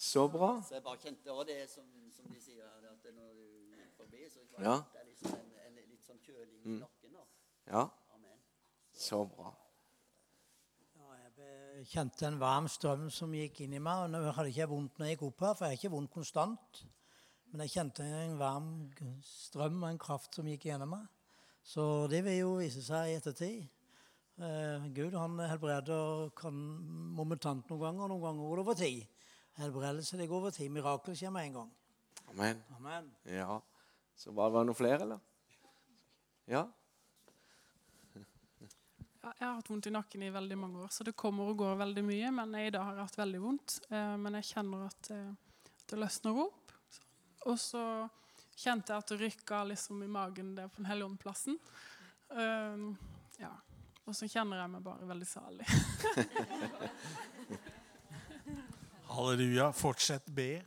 Så 0.00 0.24
bra. 0.32 0.54
Så 0.64 0.78
jeg 0.78 0.82
bare 0.82 0.96
kjente 1.02 1.32
også 1.32 1.46
det 1.50 1.58
som, 1.68 1.84
som 2.16 2.32
de 2.32 2.40
sier 2.40 2.64
her, 2.64 2.88
at 2.88 3.04
når 3.12 3.34
du 3.36 3.44
gikk 3.76 3.92
forbi, 3.98 4.24
så 4.32 4.40
bare, 4.54 4.64
ja. 4.64 4.76
det 4.96 5.04
liksom 5.10 5.36
en, 5.36 5.50
en, 5.66 5.74
litt 5.84 6.06
sånn 6.08 6.20
kjøling 6.24 6.48
i 6.48 6.49
mm. 6.64 6.82
Ja. 7.70 7.86
Så 9.00 9.22
bra. 9.30 9.52
Ja, 10.98 11.12
jeg 11.78 11.86
kjente 11.88 12.26
en 12.28 12.40
varm 12.40 12.66
strøm 12.68 13.06
som 13.14 13.32
gikk 13.34 13.62
inn 13.64 13.76
i 13.78 13.82
meg. 13.82 14.04
og 14.04 14.10
Nå 14.12 14.20
hadde 14.34 14.50
ikke 14.50 14.64
jeg 14.64 14.72
vondt 14.72 14.98
når 14.98 15.08
jeg 15.08 15.16
gikk 15.16 15.26
opp 15.28 15.44
her, 15.46 15.54
for 15.54 15.66
jeg 15.66 15.76
har 15.76 15.80
ikke 15.80 15.92
vondt 15.94 16.12
konstant. 16.12 16.82
Men 17.50 17.64
jeg 17.64 17.74
kjente 17.76 18.04
en 18.04 18.36
varm 18.38 18.68
strøm 19.26 19.80
og 19.82 19.88
en 19.88 20.02
kraft 20.02 20.36
som 20.36 20.48
gikk 20.50 20.68
gjennom 20.68 20.92
meg. 20.98 21.06
Så 21.66 21.84
det 22.10 22.22
vil 22.26 22.40
jo 22.40 22.52
vise 22.60 22.82
seg 22.84 23.10
i 23.10 23.16
ettertid. 23.18 23.64
Eh, 24.40 24.86
Gud 24.96 25.16
han 25.18 25.40
helbreder 25.44 26.30
kan 26.38 26.60
momentant 27.16 27.66
noen 27.68 27.82
ganger, 27.82 28.04
og 28.06 28.12
noen 28.12 28.26
ganger 28.26 28.46
går 28.46 28.60
det 28.60 28.66
over 28.66 28.78
tid. 28.78 29.26
Helbredelse 29.60 30.20
det 30.20 30.28
går 30.30 30.42
over 30.42 30.54
tid. 30.54 30.70
Mirakel 30.72 31.16
skjer 31.18 31.34
med 31.34 31.48
en 31.48 31.58
gang. 31.60 31.74
Amen. 32.30 32.62
Amen. 32.76 33.10
Ja. 33.28 33.58
Så 34.16 34.32
var 34.36 34.52
det 34.52 34.62
noen 34.68 34.78
flere, 34.78 35.02
eller? 35.04 35.29
Ja? 36.50 36.64
Ja, 39.20 39.32
jeg 39.38 39.46
har 39.46 39.58
hatt 39.58 39.68
vondt 39.70 39.86
i 39.86 39.92
nakken 39.94 40.22
i 40.24 40.30
veldig 40.32 40.56
mange 40.58 40.80
år, 40.82 40.88
så 40.90 41.04
det 41.06 41.12
kommer 41.18 41.52
og 41.52 41.60
går 41.60 41.76
veldig 41.78 42.02
mye. 42.02 42.30
Men 42.34 42.54
jeg 42.56 42.70
i 42.70 42.72
dag 42.74 42.86
har 42.88 43.02
hatt 43.04 43.18
veldig 43.20 43.40
vondt. 43.42 43.76
Eh, 43.90 44.14
men 44.18 44.38
jeg 44.40 44.48
kjenner 44.48 44.86
at 44.88 45.10
eh, 45.14 45.30
det 45.92 45.98
løsner 46.00 46.40
opp. 46.42 46.72
Og 47.50 47.58
så 47.60 47.84
kjente 48.58 48.92
jeg 48.92 49.04
at 49.04 49.12
det 49.12 49.20
rykka 49.20 49.62
liksom 49.70 50.02
i 50.04 50.10
magen 50.10 50.54
der 50.56 50.72
på 50.72 50.82
Den 50.82 50.90
hellige 50.90 51.10
ånd-plassen. 51.12 51.58
Um, 52.30 52.96
ja. 53.40 53.52
Og 54.08 54.16
så 54.16 54.28
kjenner 54.30 54.62
jeg 54.62 54.72
meg 54.72 54.82
bare 54.84 55.06
veldig 55.06 55.28
salig. 55.28 55.66
Halleluja. 59.14 59.70
Fortsett 59.76 60.26
be. 60.34 60.64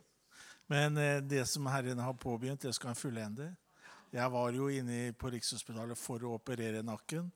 Men 0.72 0.98
eh, 0.98 1.19
det 1.19 1.43
som 1.52 1.67
Herren 1.67 2.00
har 2.00 2.13
påbegynt, 2.13 2.63
det 2.63 2.74
skal 2.78 2.93
han 2.93 3.02
fullende. 3.02 3.52
Jeg 4.13 4.30
var 4.30 4.54
jo 4.54 4.67
inne 4.69 5.10
på 5.17 5.32
Rikshospitalet 5.34 5.97
for 5.97 6.21
å 6.21 6.36
operere 6.38 6.84
nakken, 6.86 7.32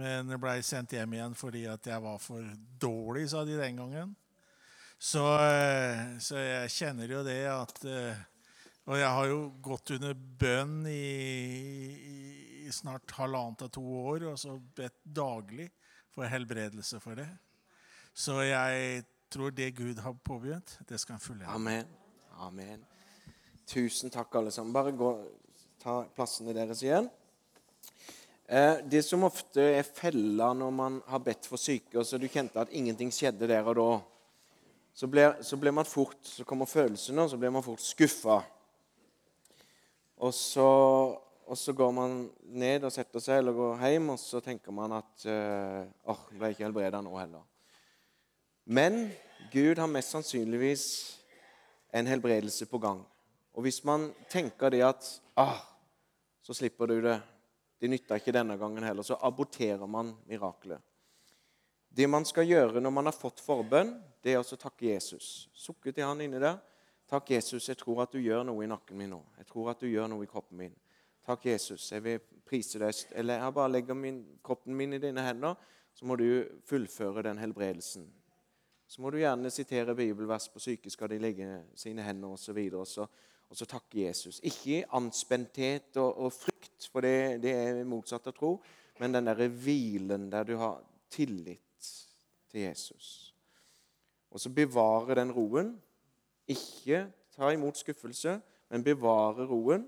men 0.00 0.30
blei 0.40 0.62
sendt 0.64 0.94
hjem 0.96 1.18
igjen 1.18 1.34
fordi 1.36 1.66
at 1.68 1.84
jeg 1.84 2.00
var 2.00 2.16
for 2.22 2.46
dårlig, 2.80 3.26
sa 3.28 3.42
de 3.44 3.58
den 3.58 3.76
gangen. 3.82 4.14
Så, 4.96 5.24
eh, 5.44 6.16
så 6.24 6.40
jeg 6.40 6.72
kjenner 6.72 7.10
jo 7.12 7.20
det 7.26 7.42
at 7.50 7.82
eh, 7.84 8.22
Og 8.86 8.98
jeg 9.00 9.08
har 9.16 9.26
jo 9.26 9.38
gått 9.64 9.94
under 9.96 10.12
bønn 10.14 10.86
i, 10.88 12.64
i 12.68 12.72
snart 12.72 13.14
halvannet 13.16 13.64
av 13.64 13.70
to 13.72 13.80
år, 13.80 14.26
og 14.28 14.36
så 14.40 14.58
bedt 14.76 14.98
daglig 15.04 15.70
for 16.12 16.28
helbredelse 16.28 17.00
for 17.00 17.16
det. 17.16 17.28
Så 18.12 18.42
jeg 18.44 19.06
tror 19.32 19.56
det 19.56 19.70
Gud 19.76 20.02
har 20.04 20.12
påbegynt, 20.24 20.76
det 20.88 21.00
skal 21.00 21.16
han 21.16 21.24
fullende. 21.24 21.48
Amen. 21.56 21.88
Amen. 22.44 22.84
Tusen 23.66 24.12
takk, 24.12 24.36
alle 24.36 24.52
sammen. 24.52 24.76
Bare 24.76 24.92
gå, 24.92 25.10
ta 25.84 26.00
plassene 26.16 26.54
deres 26.56 26.80
igjen. 26.80 27.10
Eh, 28.48 28.80
det 28.88 29.02
som 29.04 29.24
ofte 29.26 29.62
er 29.78 29.84
fella 29.84 30.50
når 30.56 30.72
man 30.72 30.98
har 31.10 31.20
bedt 31.24 31.48
for 31.48 31.60
syke, 31.60 31.98
og 32.00 32.06
så 32.08 32.20
du 32.20 32.24
kjente 32.28 32.60
at 32.60 32.72
ingenting 32.72 33.12
skjedde 33.12 33.48
der 33.50 33.68
og 33.68 33.76
da, 33.76 33.90
så 34.94 35.08
blir, 35.10 35.34
så 35.44 35.58
blir 35.60 35.74
man 35.74 35.88
fort, 35.88 36.20
så 36.22 36.46
kommer 36.48 36.70
følelsene, 36.70 37.24
og 37.24 37.32
så 37.32 37.40
blir 37.40 37.52
man 37.52 37.64
fort 37.66 37.82
skuffa. 37.82 38.38
Og 40.24 40.32
så, 40.36 40.68
og 41.44 41.58
så 41.58 41.74
går 41.76 41.90
man 41.92 42.14
ned 42.46 42.86
og 42.86 42.94
setter 42.94 43.20
seg 43.20 43.42
eller 43.42 43.56
går 43.56 43.84
hjem, 43.84 44.12
og 44.14 44.20
så 44.22 44.40
tenker 44.44 44.72
man 44.72 44.94
at 45.00 45.26
eh, 45.28 45.82
åh, 46.06 46.22
uh, 46.30 46.38
ble 46.38 46.52
ikke 46.54 46.64
helbreda 46.64 47.02
nå 47.04 47.12
heller. 47.18 47.44
Men 48.64 49.10
Gud 49.52 49.82
har 49.82 49.90
mest 49.90 50.14
sannsynligvis 50.14 50.86
en 51.92 52.08
helbredelse 52.08 52.70
på 52.70 52.80
gang. 52.80 53.02
Og 53.52 53.66
hvis 53.66 53.82
man 53.84 54.08
tenker 54.32 54.72
det 54.72 54.80
at 54.86 55.10
ah, 55.36 55.60
så 56.44 56.54
slipper 56.54 56.90
du 56.90 56.98
det, 57.00 57.14
det 57.80 57.88
nytter 57.88 58.20
ikke 58.20 58.34
denne 58.36 58.58
gangen 58.60 58.84
heller, 58.84 59.02
så 59.06 59.16
aborterer 59.24 59.88
man 59.88 60.12
mirakelet. 60.28 60.82
Det 61.88 62.06
man 62.10 62.26
skal 62.28 62.44
gjøre 62.44 62.82
når 62.82 62.92
man 62.92 63.08
har 63.08 63.16
fått 63.16 63.40
forbønn, 63.40 63.94
det 64.20 64.34
er 64.34 64.42
å 64.42 64.58
takke 64.58 64.90
Jesus. 64.90 65.48
Sukke 65.56 65.92
til 65.94 66.04
han 66.04 66.20
inni 66.20 66.40
der. 66.42 66.58
Takk, 67.08 67.30
Jesus, 67.36 67.68
jeg 67.68 67.78
tror 67.80 68.02
at 68.04 68.12
du 68.12 68.18
gjør 68.20 68.42
noe 68.48 68.64
i 68.64 68.68
nakken 68.68 68.98
min 68.98 69.12
nå. 69.14 69.20
Jeg 69.38 69.46
tror 69.48 69.70
at 69.72 69.80
du 69.80 69.86
gjør 69.88 70.10
noe 70.10 70.26
i 70.26 70.28
kroppen 70.28 70.58
min. 70.58 70.74
Takk, 71.24 71.46
Jesus, 71.48 71.86
jeg 71.92 72.04
vil 72.04 72.20
prise 72.44 72.80
deg. 72.82 72.98
Eller 73.14 73.40
jeg 73.40 73.56
bare 73.56 73.72
legger 73.72 73.96
min, 73.96 74.20
kroppen 74.44 74.76
min 74.76 74.96
i 74.96 75.00
dine 75.00 75.24
hender, 75.24 75.54
så 75.94 76.08
må 76.08 76.16
du 76.20 76.26
fullføre 76.66 77.24
den 77.28 77.40
helbredelsen. 77.40 78.08
Så 78.90 79.00
må 79.00 79.12
du 79.14 79.20
gjerne 79.22 79.52
sitere 79.52 79.94
bibelvers 79.96 80.50
på 80.52 80.60
syke 80.60 80.90
skal 80.92 81.12
de 81.14 81.20
legge 81.22 81.46
sine 81.78 82.04
hender 82.04 82.34
osv. 82.34 82.58
Og, 82.74 82.84
så 82.88 83.06
og 83.50 83.58
så 83.58 83.66
takke 83.68 84.06
Jesus. 84.06 84.40
Ikke 84.42 84.84
anspenthet 84.96 85.96
og, 86.02 86.26
og 86.26 86.32
frykt, 86.32 86.88
for 86.92 87.04
det, 87.04 87.42
det 87.44 87.52
er 87.54 87.84
motsatt 87.88 88.26
av 88.30 88.34
tro, 88.36 88.56
men 89.00 89.14
den 89.14 89.28
derre 89.28 89.48
hvilen 89.50 90.28
der 90.32 90.46
du 90.48 90.56
har 90.60 90.82
tillit 91.10 91.60
til 92.50 92.60
Jesus. 92.60 93.34
Og 94.30 94.40
så 94.40 94.50
bevare 94.50 95.14
den 95.14 95.32
roen. 95.32 95.74
Ikke 96.50 97.06
ta 97.34 97.50
imot 97.54 97.78
skuffelse, 97.78 98.40
men 98.70 98.84
bevare 98.84 99.46
roen 99.46 99.86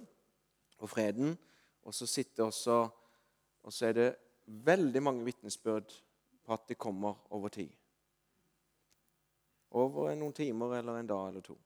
og 0.79 0.91
freden. 0.91 1.35
Og 1.83 1.95
så 1.95 2.07
sitte 2.07 2.45
også 2.45 2.89
Og 3.67 3.73
så 3.73 3.87
er 3.87 3.93
det 3.93 4.17
veldig 4.47 5.03
mange 5.03 5.25
vitnesbyrd 5.25 5.91
på 6.45 6.53
at 6.53 6.69
det 6.69 6.79
kommer 6.79 7.15
over 7.35 7.49
tid. 7.49 7.71
Over 9.71 10.15
noen 10.15 10.33
timer 10.33 10.77
eller 10.79 11.01
en 11.01 11.07
dag 11.07 11.29
eller 11.29 11.41
to. 11.41 11.57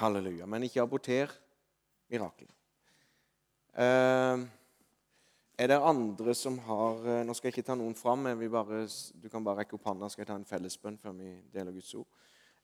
Halleluja. 0.00 0.46
Men 0.46 0.64
ikke 0.66 0.82
aborter 0.82 1.32
mirakel. 2.12 2.48
Uh, 3.72 4.44
er 5.62 5.68
det 5.68 5.78
andre 5.78 6.34
som 6.34 6.58
har 6.66 7.06
eh, 7.08 7.22
Nå 7.24 7.32
skal 7.36 7.48
jeg 7.48 7.54
ikke 7.54 7.66
ta 7.68 7.76
noen 7.78 7.94
fram. 7.96 8.24
Bare, 8.52 8.82
du 9.14 9.28
kan 9.30 9.44
bare 9.44 9.62
rekke 9.62 9.76
opp 9.76 9.86
hånda, 9.86 10.08
skal 10.10 10.24
jeg 10.24 10.30
ta 10.32 10.36
en 10.40 10.48
fellesbønn 10.48 10.98
før 10.98 11.14
vi 11.18 11.34
deler 11.52 11.76
Guds 11.76 11.92
ord. 12.00 12.08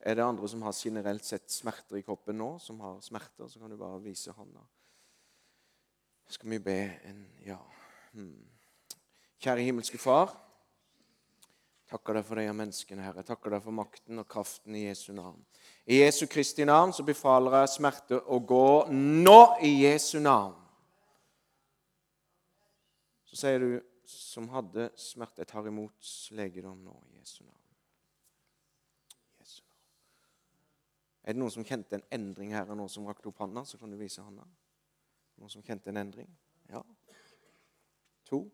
Er 0.01 0.17
det 0.17 0.25
andre 0.25 0.49
som 0.49 0.62
har 0.64 0.75
generelt 0.75 1.27
sett 1.27 1.51
smerter 1.51 1.99
i 1.99 2.05
kroppen 2.07 2.38
nå, 2.38 2.51
som 2.62 2.81
har 2.81 3.01
smerter, 3.05 3.49
så 3.51 3.61
kan 3.61 3.71
du 3.71 3.77
bare 3.79 4.01
vise 4.03 4.33
hånda. 4.35 4.64
Skal 6.29 6.51
vi 6.55 6.59
be 6.64 6.79
en 7.09 7.27
Ja. 7.47 7.59
Hmm. 8.12 8.49
Kjære 9.38 9.62
himmelske 9.69 9.99
Far. 9.99 10.33
Takker 11.88 12.18
deg 12.18 12.24
for 12.29 12.37
de 12.37 12.53
menneskene, 12.53 13.01
Herre. 13.01 13.22
Takker 13.24 13.55
deg 13.55 13.62
for 13.64 13.72
makten 13.72 14.20
og 14.20 14.27
kraften 14.29 14.74
i 14.77 14.85
Jesu 14.85 15.14
navn. 15.16 15.40
I 15.88 16.03
Jesu 16.03 16.27
Kristi 16.29 16.66
navn 16.68 16.92
så 16.92 17.05
befaler 17.07 17.62
jeg 17.62 17.70
smerte 17.79 18.18
å 18.29 18.40
gå 18.44 18.90
nå 18.92 19.38
i 19.64 19.70
Jesu 19.87 20.18
navn. 20.20 20.59
Så 23.24 23.40
sier 23.40 23.64
du 23.64 23.70
som 24.09 24.51
hadde 24.53 24.90
smerte, 25.01 25.48
tar 25.48 25.68
imot 25.68 26.12
legedom 26.37 26.77
nå 26.85 26.92
i 27.09 27.22
Jesu 27.22 27.40
navn. 27.46 27.64
Jesu 29.40 29.64
navn. 29.64 29.81
Er 31.24 31.33
det 31.33 31.40
noen 31.40 31.57
som 31.57 31.64
kjente 31.64 31.96
en 31.96 32.07
endring 32.20 32.53
her, 32.57 32.68
og 32.68 32.83
noen 32.83 32.92
som 32.92 33.09
rakte 33.09 33.33
opp 33.33 33.40
hånda, 33.40 33.64
så 33.64 33.81
kan 33.81 33.88
du 33.92 33.96
vise 34.01 34.24
hånda. 34.24 34.44
Noen 35.40 35.57
som 35.57 35.64
kjente 35.64 35.88
en 35.88 36.05
endring? 36.05 36.29
Ja. 36.68 36.85
To. 38.29 38.44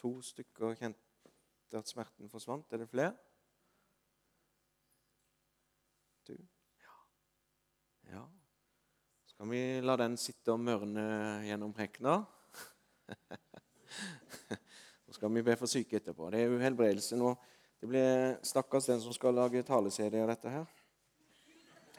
To 0.00 0.16
stykker 0.24 0.72
kjente 0.80 1.11
at 1.78 1.88
smerten 1.88 2.30
forsvant. 2.30 2.72
Er 2.72 2.78
det 2.82 2.88
flere? 2.90 3.12
Du? 6.28 6.36
Ja. 6.82 6.94
ja. 8.12 8.22
Skal 9.26 9.50
vi 9.50 9.80
la 9.82 9.96
den 10.00 10.16
sitte 10.20 10.52
og 10.54 10.60
mørne 10.62 11.06
gjennom 11.46 11.72
prekena? 11.74 12.14
Så 15.06 15.12
skal 15.18 15.34
vi 15.34 15.42
be 15.42 15.56
for 15.58 15.66
syke 15.70 15.96
etterpå. 15.98 16.30
Det 16.30 16.38
er 16.40 16.46
jo 16.52 16.62
helbredelse 16.62 17.14
nå. 17.18 17.30
Det 17.82 17.88
blir 17.90 18.10
stakkars 18.46 18.86
den 18.92 19.00
som 19.02 19.12
skal 19.16 19.34
lage 19.34 19.66
taleserie 19.66 20.22
av 20.22 20.28
dette 20.30 20.48
her. 20.54 20.66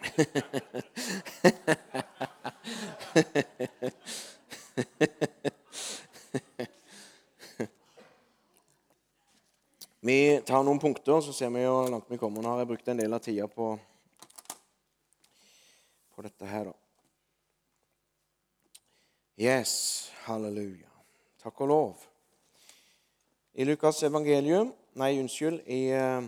Vi 10.04 10.42
tar 10.44 10.66
noen 10.68 10.82
punkter, 10.84 11.22
så 11.24 11.32
ser 11.32 11.48
vi 11.56 11.62
hvor 11.63 11.88
langt 11.88 12.10
vi 12.12 12.18
kommer. 12.20 12.44
Nå 12.44 12.52
har 12.52 12.58
jeg 12.60 12.68
brukt 12.74 12.89
en 12.92 13.00
del 13.00 13.16
av 13.16 13.22
tida 13.24 13.46
på, 13.48 13.70
på 16.12 16.26
dette 16.26 16.50
her, 16.50 16.68
da. 16.68 16.74
Yes, 19.39 19.72
halleluja. 20.26 20.92
Takk 21.39 21.62
og 21.63 21.72
lov. 21.72 22.04
I 23.56 23.63
Lukas 23.63 24.04
evangelium 24.04 24.74
Nei, 25.00 25.16
unnskyld. 25.22 25.63
I 25.72 25.80
uh, 25.96 26.28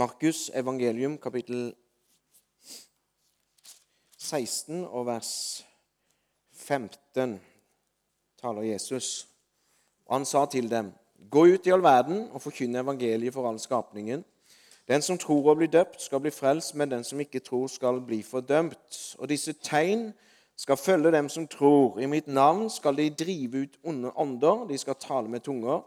Markus 0.00 0.48
evangelium 0.56 1.18
kapittel 1.20 1.74
16 4.16 4.80
og 4.88 5.06
vers 5.12 5.34
15 6.56 7.36
taler 8.40 8.66
Jesus. 8.72 9.28
Han 10.10 10.24
sa 10.24 10.46
til 10.48 10.72
dem, 10.72 10.90
Gå 11.30 11.46
ut 11.46 11.66
i 11.66 11.72
all 11.72 11.82
verden 11.82 12.26
og 12.32 12.42
forkynne 12.42 12.82
evangeliet 12.82 13.34
for 13.34 13.48
all 13.48 13.58
skapningen. 13.60 14.24
Den 14.88 15.02
som 15.02 15.18
tror 15.18 15.52
og 15.52 15.60
blir 15.60 15.70
døpt, 15.70 16.00
skal 16.02 16.20
bli 16.20 16.30
frelst, 16.34 16.74
men 16.74 16.90
den 16.90 17.04
som 17.04 17.20
ikke 17.20 17.40
tror, 17.40 17.68
skal 17.70 18.00
bli 18.02 18.22
fordømt. 18.26 18.98
Og 19.18 19.28
disse 19.30 19.52
tegn 19.52 20.10
skal 20.58 20.76
følge 20.76 21.12
dem 21.14 21.28
som 21.28 21.46
tror. 21.46 22.00
I 22.00 22.06
mitt 22.10 22.26
navn 22.26 22.68
skal 22.70 22.96
de 22.98 23.10
drive 23.10 23.62
ut 23.62 23.78
onde 23.84 24.10
ånder, 24.16 24.66
de 24.68 24.78
skal 24.78 24.98
tale 25.00 25.30
med 25.30 25.44
tunger. 25.46 25.84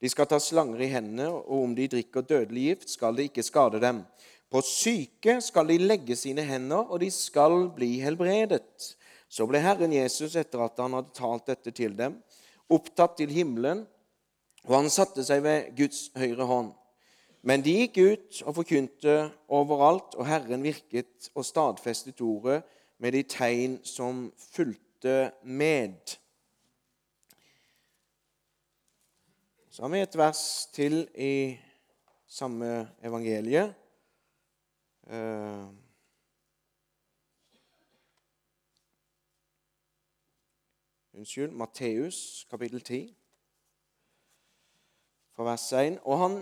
De 0.00 0.08
skal 0.08 0.26
ta 0.26 0.38
slanger 0.40 0.80
i 0.80 0.88
hendene, 0.88 1.28
og 1.28 1.64
om 1.64 1.74
de 1.76 1.88
drikker 1.90 2.24
dødelig 2.24 2.62
gift, 2.62 2.90
skal 2.90 3.16
det 3.16 3.28
ikke 3.28 3.44
skade 3.44 3.80
dem. 3.82 4.04
På 4.50 4.62
syke 4.64 5.36
skal 5.44 5.68
de 5.68 5.76
legge 5.78 6.16
sine 6.16 6.42
hender, 6.46 6.86
og 6.88 7.00
de 7.00 7.10
skal 7.10 7.68
bli 7.74 7.98
helbredet. 8.00 8.94
Så 9.28 9.46
ble 9.46 9.60
Herren 9.62 9.92
Jesus, 9.92 10.34
etter 10.34 10.64
at 10.64 10.80
han 10.80 10.96
hadde 10.96 11.14
talt 11.14 11.46
dette 11.50 11.70
til 11.76 11.92
dem, 11.98 12.16
opptatt 12.70 13.18
til 13.20 13.30
himmelen, 13.34 13.84
og 14.68 14.76
han 14.76 14.90
satte 14.92 15.24
seg 15.24 15.42
ved 15.44 15.72
Guds 15.76 16.10
høyre 16.16 16.46
hånd. 16.46 16.70
Men 17.42 17.64
de 17.64 17.72
gikk 17.72 17.96
ut 17.98 18.40
og 18.44 18.58
forkynte 18.58 19.16
overalt, 19.48 20.14
og 20.20 20.26
Herren 20.28 20.62
virket 20.62 21.30
og 21.34 21.46
stadfestet 21.48 22.20
ordet 22.20 22.60
med 23.00 23.16
de 23.16 23.22
tegn 23.24 23.78
som 23.84 24.26
fulgte 24.52 25.30
med. 25.42 26.16
Så 29.70 29.82
har 29.82 29.92
vi 29.94 30.02
et 30.04 30.18
vers 30.18 30.42
til 30.76 31.06
i 31.16 31.56
samme 32.28 32.90
evangelie. 33.02 33.74
eh, 35.10 35.66
Unnskyld. 41.14 41.50
Matteus 41.50 42.46
kapittel 42.50 42.80
10, 42.80 43.16
fra 45.40 45.46
vers 45.48 45.72
1. 45.72 46.00
Og 46.04 46.18
han 46.20 46.34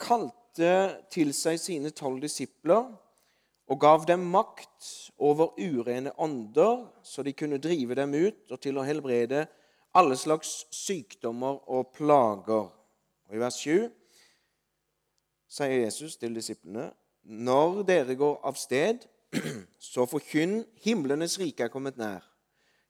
kalte 0.00 1.02
til 1.12 1.34
seg 1.36 1.58
sine 1.60 1.92
tolv 1.92 2.22
disipler 2.24 2.88
og 3.66 3.80
gav 3.82 4.06
dem 4.08 4.22
makt 4.32 5.10
over 5.18 5.52
urene 5.58 6.14
ånder, 6.22 6.86
så 7.02 7.24
de 7.26 7.34
kunne 7.36 7.58
drive 7.60 7.98
dem 7.98 8.14
ut, 8.14 8.38
og 8.48 8.60
til 8.62 8.78
å 8.78 8.86
helbrede 8.86 9.44
alle 9.96 10.16
slags 10.16 10.64
sykdommer 10.72 11.58
og 11.68 11.90
plager. 11.96 12.70
Og 13.26 13.36
I 13.36 13.42
vers 13.42 13.58
7 13.60 13.90
sier 15.58 15.76
Jesus 15.82 16.16
til 16.16 16.36
disiplene.: 16.36 16.88
Når 17.24 17.82
dere 17.84 18.14
går 18.16 18.40
av 18.46 18.56
sted, 18.56 19.04
så 19.92 20.06
forkynn 20.06 20.62
himlenes 20.80 21.36
rike 21.42 21.66
er 21.66 21.74
kommet 21.74 21.98
nær. 22.00 22.22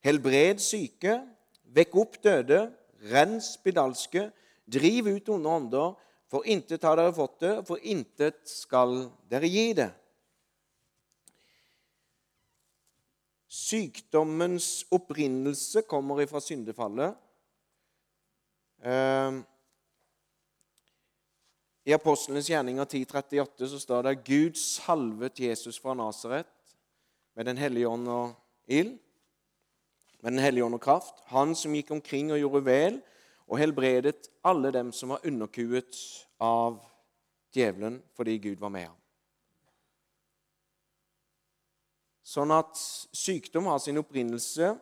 Helbred 0.05 0.61
syke, 0.63 1.23
vekk 1.65 1.97
opp 1.97 2.23
døde, 2.23 2.69
rens 3.11 3.57
spedalske, 3.57 4.29
driv 4.67 5.09
ut 5.09 5.29
onde 5.29 5.49
ånder. 5.49 5.95
For 6.31 6.47
intet 6.47 6.83
har 6.83 6.99
dere 6.99 7.15
fått 7.15 7.39
det, 7.45 7.53
for 7.69 7.83
intet 7.87 8.41
skal 8.51 9.07
dere 9.31 9.47
gi 9.51 9.71
det. 9.79 9.91
Sykdommens 13.47 14.85
opprinnelse 14.93 15.85
kommer 15.87 16.21
ifra 16.25 16.43
syndefallet. 16.43 17.15
Eh, 18.83 19.39
I 21.87 21.95
Apostlenes 21.95 22.51
gjerninger 22.51 22.85
10.38 22.85 23.71
så 23.71 23.79
står 23.81 24.09
det 24.09 24.19
Gud 24.27 24.59
salvet 24.59 25.39
Jesus 25.41 25.79
fra 25.79 25.95
Nasaret 25.95 26.51
med 27.39 27.47
Den 27.47 27.61
hellige 27.61 27.89
ånd 27.89 28.09
og 28.11 28.35
ild, 28.67 28.97
med 30.21 30.33
Den 30.33 30.43
hellige 30.43 30.67
ånd 30.67 30.75
og 30.75 30.83
kraft. 30.83 31.23
Han 31.31 31.55
som 31.55 31.75
gikk 31.79 31.95
omkring 31.95 32.35
og 32.35 32.43
gjorde 32.43 32.67
vel 32.67 32.99
og 33.47 33.61
helbredet 33.61 34.29
alle 34.47 34.73
dem 34.75 34.93
som 34.95 35.15
var 35.15 35.27
underkuet 35.27 35.99
av 36.43 36.81
djevelen 37.55 38.01
fordi 38.17 38.39
Gud 38.43 38.63
var 38.63 38.73
med 38.75 38.89
ham. 38.89 38.99
Sånn 42.27 42.51
at 42.51 42.75
sykdom 43.15 43.69
har 43.71 43.79
sin 43.79 44.01
opprinnelse, 44.01 44.73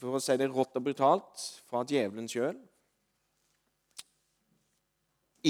for 0.00 0.16
å 0.16 0.20
si 0.22 0.36
det 0.40 0.48
rått 0.48 0.78
og 0.78 0.86
brutalt, 0.86 1.42
fra 1.68 1.82
djevelen 1.84 2.30
sjøl. 2.32 2.56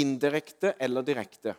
Indirekte 0.02 0.72
eller 0.82 1.06
direkte. 1.06 1.54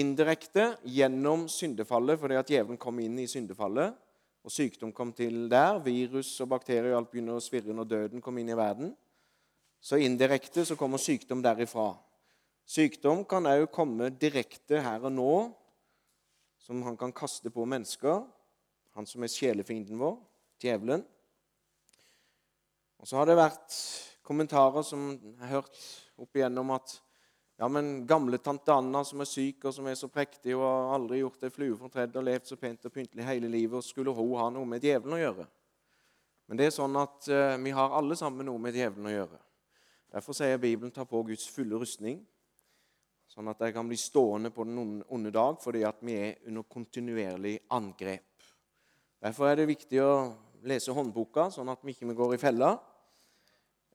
Indirekte 0.00 0.70
gjennom 0.86 1.44
syndefallet, 1.50 2.16
fordi 2.22 2.38
at 2.40 2.52
djevelen 2.54 2.80
kom 2.80 3.02
inn 3.02 3.18
i 3.20 3.28
syndefallet. 3.28 3.98
Og 4.44 4.52
sykdom 4.52 4.92
kom 4.96 5.12
til 5.12 5.48
der. 5.52 5.78
Virus 5.84 6.32
og 6.40 6.48
bakterier 6.54 6.94
og 6.94 7.02
alt 7.02 7.10
begynner 7.12 7.36
å 7.36 7.44
svirre 7.44 7.74
når 7.76 7.88
døden 7.88 8.24
kom 8.24 8.38
inn 8.40 8.52
i 8.52 8.56
verden. 8.56 8.94
Så 9.80 10.00
indirekte 10.00 10.64
så 10.64 10.76
kommer 10.76 11.00
sykdom 11.00 11.42
derifra. 11.44 11.92
Sykdom 12.68 13.24
kan 13.28 13.48
òg 13.50 13.66
komme 13.72 14.10
direkte 14.14 14.80
her 14.84 15.02
og 15.08 15.12
nå, 15.12 15.32
som 16.60 16.82
han 16.86 16.96
kan 17.00 17.12
kaste 17.16 17.50
på 17.52 17.64
mennesker. 17.68 18.22
Han 18.96 19.08
som 19.08 19.24
er 19.24 19.32
sjelefienden 19.32 19.98
vår, 20.00 20.16
djevelen. 20.62 21.04
Og 23.00 23.08
så 23.08 23.16
har 23.16 23.28
det 23.28 23.38
vært 23.38 23.76
kommentarer 24.26 24.84
som 24.86 25.12
jeg 25.16 25.38
har 25.40 25.60
hørt 25.60 25.84
opp 26.20 26.36
igjennom 26.36 26.74
at 26.76 26.98
ja, 27.60 27.68
men 27.68 28.06
gamle 28.06 28.38
tante 28.38 28.72
Anna 28.72 29.02
som 29.04 29.20
er 29.20 29.28
syk 29.28 29.66
og 29.68 29.74
som 29.76 29.88
er 29.90 29.96
så 29.98 30.08
prektig 30.08 30.54
og 30.56 30.62
har 30.64 30.94
aldri 30.96 31.18
gjort 31.20 31.42
ei 31.44 31.52
flue 31.52 31.76
fortredd 31.76 32.14
og 32.16 32.24
levd 32.24 32.46
så 32.48 32.56
pent 32.56 32.86
og 32.88 32.94
pyntelig 32.94 33.26
hele 33.26 33.50
livet, 33.52 33.76
og 33.76 33.84
skulle 33.84 34.14
hun 34.16 34.30
ha 34.40 34.46
noe 34.54 34.64
med 34.64 34.80
djevelen 34.80 35.18
å 35.18 35.20
gjøre? 35.20 35.44
Men 36.48 36.56
det 36.56 36.70
er 36.70 36.72
sånn 36.72 36.96
at 36.96 37.28
eh, 37.28 37.58
vi 37.60 37.74
har 37.76 37.92
alle 37.98 38.16
sammen 38.16 38.48
noe 38.48 38.62
med 38.64 38.78
djevelen 38.78 39.10
å 39.10 39.12
gjøre. 39.12 39.40
Derfor 40.16 40.38
sier 40.40 40.62
Bibelen 40.62 40.94
ta 40.96 41.04
på 41.04 41.20
Guds 41.28 41.44
fulle 41.52 41.82
rustning, 41.82 42.22
sånn 43.28 43.52
at 43.52 43.60
de 43.60 43.68
kan 43.76 43.92
bli 43.92 44.00
stående 44.00 44.48
på 44.56 44.64
den 44.64 45.02
onde 45.04 45.30
dag 45.30 45.60
fordi 45.60 45.84
at 45.84 46.00
vi 46.00 46.16
er 46.16 46.40
under 46.48 46.64
kontinuerlig 46.64 47.58
angrep. 47.76 48.48
Derfor 49.20 49.50
er 49.50 49.60
det 49.60 49.68
viktig 49.68 50.00
å 50.00 50.14
lese 50.64 50.96
håndboka, 50.96 51.50
sånn 51.52 51.68
at 51.76 51.84
vi 51.84 51.92
ikke 51.92 52.16
går 52.16 52.38
i 52.38 52.40
fella. 52.40 52.72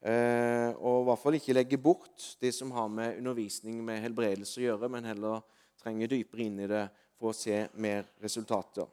Eh, 0.05 0.69
og 0.85 0.99
i 1.01 1.05
hvert 1.07 1.21
fall 1.21 1.37
ikke 1.39 1.55
legge 1.55 1.77
bort 1.81 2.27
det 2.41 2.51
som 2.53 2.69
har 2.75 2.89
med 2.93 3.17
undervisning 3.17 3.79
med 3.81 4.03
helbredelse 4.03 4.59
å 4.61 4.65
gjøre, 4.67 4.89
men 4.93 5.07
heller 5.09 5.41
trenge 5.81 6.09
dypere 6.11 6.45
inn 6.45 6.59
i 6.61 6.69
det 6.69 6.83
for 7.17 7.31
å 7.31 7.37
se 7.37 7.63
mer 7.81 8.05
resultater. 8.21 8.85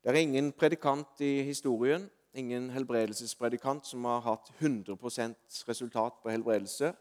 Det 0.00 0.14
er 0.14 0.22
ingen 0.22 0.52
predikant 0.56 1.20
i 1.20 1.42
historien, 1.44 2.06
ingen 2.36 2.70
helbredelsespredikant, 2.72 3.84
som 3.90 4.06
har 4.08 4.22
hatt 4.24 4.48
100% 4.60 5.60
resultat 5.68 6.22
på 6.22 6.32
helbredelse. 6.32 6.94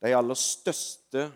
De 0.00 0.14
aller 0.16 0.38
største 0.38 1.28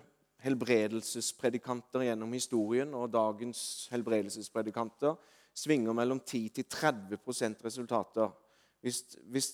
helbredelsespredikanter 0.44 2.09
gjennom 2.09 2.33
historien 2.35 2.90
og 2.96 3.12
dagens 3.12 3.87
helbredelsespredikanter 3.92 5.14
svinger 5.55 5.94
mellom 5.94 6.18
10 6.20 6.48
til 6.59 6.66
30% 6.66 7.62
resultater. 7.64 8.33
Hvis, 8.85 8.99
hvis, 9.33 9.47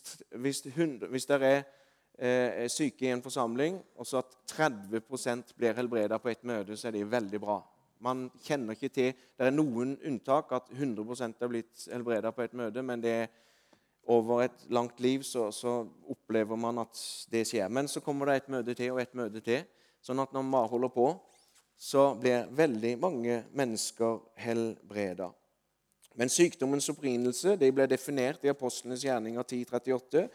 hvis, 0.42 0.64
100, 0.66 1.06
hvis 1.06 1.26
det 1.30 1.36
er 1.46 1.60
eh, 2.18 2.64
syke 2.66 3.06
i 3.06 3.12
en 3.14 3.22
forsamling, 3.22 3.76
og 3.94 4.06
så 4.06 4.24
at 4.24 4.32
30% 4.50 5.54
blir 5.54 5.76
helbreda 5.78 6.18
på 6.18 6.32
ett 6.32 6.42
møte, 6.42 6.74
så 6.76 6.88
er 6.88 6.96
det 6.96 7.10
veldig 7.12 7.40
bra. 7.40 7.60
Man 8.02 8.24
kjenner 8.42 8.74
ikke 8.74 8.90
til 8.90 9.12
Det 9.12 9.46
er 9.46 9.54
noen 9.54 9.94
unntak, 10.08 10.50
at 10.56 10.72
100 10.72 11.30
er 11.30 11.52
blitt 11.52 11.86
helbreda 11.92 12.32
på 12.34 12.42
ett 12.42 12.56
møte, 12.58 12.82
men 12.82 13.02
det 13.04 13.12
er 13.20 13.30
over 14.10 14.42
et 14.42 14.66
langt 14.68 14.98
liv 15.00 15.22
så, 15.22 15.52
så, 15.52 15.84
opplever 16.10 16.58
man 16.58 16.82
at 16.82 16.98
det 17.30 17.44
skjer. 17.46 17.68
Men 17.68 17.88
så 17.88 18.02
kommer 18.02 18.26
det 18.26 18.40
et 18.40 18.48
møte 18.50 18.74
til 18.74 18.96
og 18.96 19.02
et 19.04 19.14
møte 19.14 19.44
til. 19.46 19.62
Sånn 20.02 20.18
at 20.18 20.32
når 20.34 20.42
man 20.48 20.70
holder 20.72 20.90
på, 20.90 21.12
så 21.78 22.16
blir 22.18 22.50
veldig 22.50 22.96
mange 22.98 23.44
mennesker 23.54 24.18
helbreda. 24.42 25.30
Men 26.20 26.28
sykdommens 26.28 26.90
opprinnelse 26.92 27.54
de 27.56 27.70
ble 27.72 27.86
definert 27.88 28.42
i 28.44 28.50
apostlenes 28.52 29.00
gjerninger 29.06 29.40
10.38. 29.40 30.26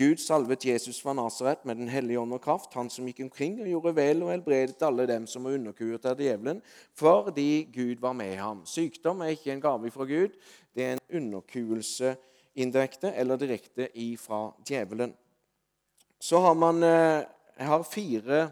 Gud 0.00 0.22
salvet 0.22 0.64
Jesus 0.64 1.02
fra 1.04 1.12
Nasaret 1.12 1.66
med 1.68 1.76
Den 1.82 1.90
hellige 1.92 2.22
ånd 2.22 2.32
og 2.32 2.40
kraft, 2.46 2.72
han 2.72 2.88
som 2.88 3.04
gikk 3.10 3.20
omkring 3.26 3.58
og 3.60 3.68
gjorde 3.68 3.92
vel 3.98 4.24
og 4.24 4.30
helbredet 4.32 4.86
alle 4.88 5.04
dem 5.10 5.26
som 5.28 5.44
var 5.44 5.58
underkuet 5.58 6.08
av 6.08 6.22
djevelen, 6.24 6.62
fordi 6.96 7.66
Gud 7.74 8.00
var 8.00 8.16
med 8.16 8.32
ham. 8.40 8.62
Sykdom 8.64 9.20
er 9.20 9.34
ikke 9.34 9.52
en 9.52 9.60
gave 9.66 9.92
fra 9.92 10.08
Gud, 10.08 10.32
det 10.72 10.86
er 10.86 10.96
en 10.96 11.20
underkuelse 11.20 12.14
indirekte 12.56 13.12
eller 13.12 13.36
direkte 13.36 13.90
ifra 14.00 14.46
djevelen. 14.64 15.12
Så 16.24 16.40
har 16.40 16.56
man 16.56 16.80
eh, 16.88 17.28
har 17.60 17.84
fire 17.84 18.46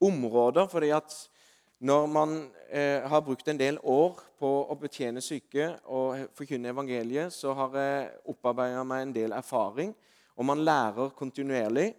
områder, 0.00 0.72
fordi 0.72 0.88
at 0.88 1.12
når 1.84 2.06
man 2.08 2.30
eh, 2.72 3.02
har 3.04 3.20
brukt 3.20 3.48
en 3.48 3.58
del 3.60 3.76
år 3.82 4.16
på 4.40 4.48
å 4.72 4.76
betjene 4.80 5.20
syke 5.20 5.66
og 5.92 6.30
forkynne 6.36 6.70
evangeliet, 6.72 7.34
så 7.34 7.52
har 7.58 7.76
jeg 7.76 8.06
opparbeida 8.32 8.84
meg 8.88 9.02
en 9.04 9.12
del 9.12 9.34
erfaring, 9.36 9.92
og 10.34 10.48
man 10.48 10.62
lærer 10.64 11.12
kontinuerlig. 11.18 11.90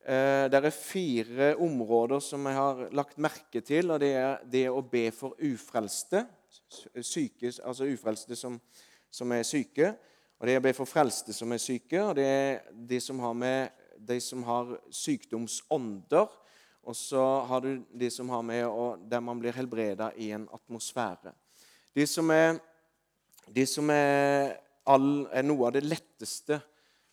Eh, 0.00 0.46
det 0.48 0.60
er 0.62 0.72
fire 0.72 1.50
områder 1.60 2.24
som 2.24 2.48
jeg 2.48 2.56
har 2.56 2.80
lagt 2.96 3.20
merke 3.20 3.60
til, 3.60 3.92
og 3.92 4.00
det 4.00 4.14
er 4.16 4.40
det 4.48 4.64
å 4.72 4.80
be 4.80 5.10
for 5.12 5.36
ufrelste. 5.36 6.24
Syke, 7.04 7.52
altså 7.60 7.90
ufrelste 7.92 8.38
som, 8.40 8.56
som 9.12 9.36
er 9.36 9.44
syke. 9.44 9.92
Og 10.40 10.48
det 10.48 10.56
er 10.56 10.62
å 10.62 10.64
be 10.64 10.72
for 10.76 10.88
frelste 10.88 11.36
som 11.36 11.52
er 11.52 11.60
syke, 11.60 12.00
og 12.00 12.16
det 12.16 12.24
er 12.24 12.72
de 12.72 13.04
som 13.04 13.20
har 13.20 13.36
med 13.36 13.84
de 13.96 14.16
som 14.20 14.42
har 14.48 14.78
sykdomsånder 14.92 16.32
og 16.86 16.94
så 16.96 17.22
har 17.48 17.64
du 17.64 17.82
de 17.90 18.10
som 18.10 18.28
har 18.30 18.44
med 18.46 18.62
og 18.68 19.02
der 19.10 19.22
man 19.24 19.40
blir 19.42 19.54
helbreda 19.56 20.12
i 20.22 20.30
en 20.36 20.46
atmosfære. 20.54 21.32
De 21.96 22.06
som 22.06 22.30
er, 22.30 22.60
de 23.50 23.64
som 23.66 23.90
er, 23.90 24.54
all, 24.86 25.26
er 25.34 25.42
noe 25.46 25.66
av 25.66 25.74
det 25.74 25.82
letteste 25.86 26.60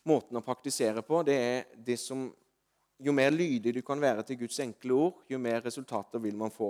måten 0.06 0.38
å 0.38 0.44
praktisere 0.46 1.02
på, 1.02 1.24
det 1.26 1.36
er 1.36 1.68
de 1.74 1.98
som 2.00 2.30
Jo 3.04 3.10
mer 3.10 3.32
lydig 3.34 3.72
du 3.74 3.80
kan 3.82 3.98
være 3.98 4.22
til 4.22 4.36
Guds 4.44 4.60
enkle 4.62 4.94
ord, 4.94 5.16
jo 5.28 5.38
mer 5.42 5.58
resultater 5.64 6.22
vil 6.22 6.36
man 6.38 6.52
få. 6.54 6.68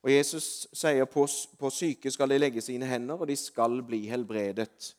Og 0.00 0.08
Jesus 0.10 0.64
sier 0.72 1.04
på, 1.04 1.26
på 1.60 1.70
syke 1.70 2.10
skal 2.10 2.32
de 2.32 2.38
legge 2.38 2.62
sine 2.64 2.88
hender, 2.88 3.20
og 3.20 3.28
de 3.28 3.36
skal 3.36 3.76
bli 3.84 4.00
helbredet. 4.08 4.94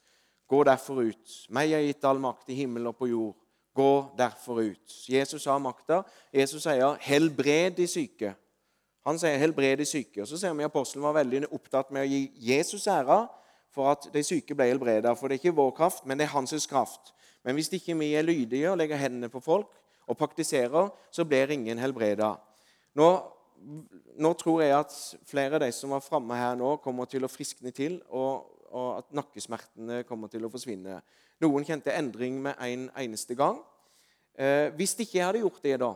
Gå 0.47 0.59
derfor 0.69 1.01
ut. 1.09 1.33
Meg 1.57 1.73
er 1.73 1.88
gitt 1.88 2.05
all 2.05 2.21
makt 2.21 2.53
i 2.53 2.59
himmel 2.62 2.91
og 2.91 2.99
på 3.01 3.09
jord. 3.09 3.33
Gå 3.75 4.12
derfor 4.17 4.62
ut. 4.62 4.95
Jesus 5.10 5.45
har 5.45 5.60
makta. 5.60 6.03
Jesus 6.34 6.63
sier 6.63 6.97
'helbred 6.99 7.71
de 7.77 7.88
syke'. 7.88 8.34
Han 9.05 9.19
sier 9.19 9.38
'helbred 9.38 9.77
de 9.77 9.86
syke'. 9.86 10.21
Og 10.21 10.27
Så 10.27 10.38
ser 10.38 10.53
vi 10.53 10.63
apostelen 10.63 11.03
var 11.03 11.13
veldig 11.13 11.53
opptatt 11.53 11.91
med 11.91 12.01
å 12.01 12.10
gi 12.10 12.32
Jesus 12.36 12.88
æra 12.88 13.27
for 13.71 13.91
at 13.91 14.10
de 14.13 14.23
syke 14.23 14.55
ble 14.55 14.65
helbreda. 14.65 15.15
For 15.15 15.27
det 15.27 15.36
er 15.36 15.49
ikke 15.49 15.55
vår 15.55 15.71
kraft, 15.71 16.05
men 16.05 16.17
det 16.17 16.23
er 16.23 16.36
hans 16.36 16.67
kraft. 16.67 17.13
Men 17.43 17.55
hvis 17.55 17.69
ikke 17.69 17.97
vi 17.99 18.13
er 18.15 18.21
lydige 18.21 18.71
og 18.71 18.77
legger 18.77 18.97
hendene 18.97 19.29
på 19.29 19.39
folk 19.39 19.67
og 20.08 20.17
praktiserer, 20.17 20.89
så 21.12 21.25
blir 21.25 21.51
ingen 21.51 21.77
helbreda. 21.77 22.36
Nå 22.95 23.21
nå 24.19 24.32
tror 24.39 24.62
jeg 24.63 24.75
at 24.75 24.93
flere 25.27 25.58
av 25.58 25.63
de 25.63 25.71
som 25.75 25.93
var 25.93 26.03
framme 26.03 26.36
her 26.38 26.55
nå, 26.60 26.75
kommer 26.84 27.08
til 27.10 27.25
å 27.25 27.32
friskne 27.32 27.71
til, 27.75 27.99
og, 28.08 28.47
og 28.71 28.99
at 28.99 29.15
nakkesmertene 29.17 30.03
kommer 30.08 30.32
til 30.32 30.45
å 30.45 30.51
forsvinne. 30.51 30.99
Noen 31.43 31.65
kjente 31.67 31.93
endring 31.95 32.39
med 32.43 32.60
en 32.65 32.89
eneste 32.99 33.38
gang. 33.39 33.60
Eh, 34.36 34.69
hvis 34.77 34.95
ikke 34.99 35.17
jeg 35.19 35.25
hadde 35.27 35.43
gjort 35.43 35.63
det, 35.63 35.77
da, 35.82 35.93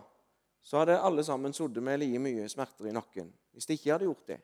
så 0.64 0.82
hadde 0.82 1.00
alle 1.00 1.24
sammen 1.24 1.54
sittet 1.56 1.84
med 1.84 2.00
like 2.02 2.22
mye 2.24 2.48
smerter 2.52 2.90
i 2.90 2.96
nakken. 2.96 3.30
Hvis 3.54 3.70
ikke 3.70 3.90
jeg 3.90 3.96
hadde 3.98 4.10
gjort 4.10 4.28
det. 4.32 4.40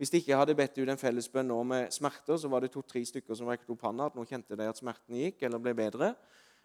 Hvis 0.00 0.14
ikke 0.16 0.32
jeg 0.32 0.40
hadde 0.40 0.56
bedt 0.56 0.78
ut 0.80 0.88
en 0.88 1.00
fellesbønn 1.00 1.50
nå 1.50 1.58
med 1.68 1.92
smerter, 1.92 2.38
så 2.40 2.48
var 2.48 2.64
det 2.64 2.70
to-tre 2.72 3.02
stykker 3.04 3.36
som 3.36 3.50
rekte 3.50 3.74
opp 3.74 3.82
handa 3.84 4.06
at 4.08 4.14
nå 4.16 4.24
kjente 4.24 4.56
de 4.56 4.68
at 4.70 4.78
smerten 4.80 5.18
gikk 5.18 5.42
eller 5.44 5.60
ble 5.60 5.74
bedre. 5.76 6.14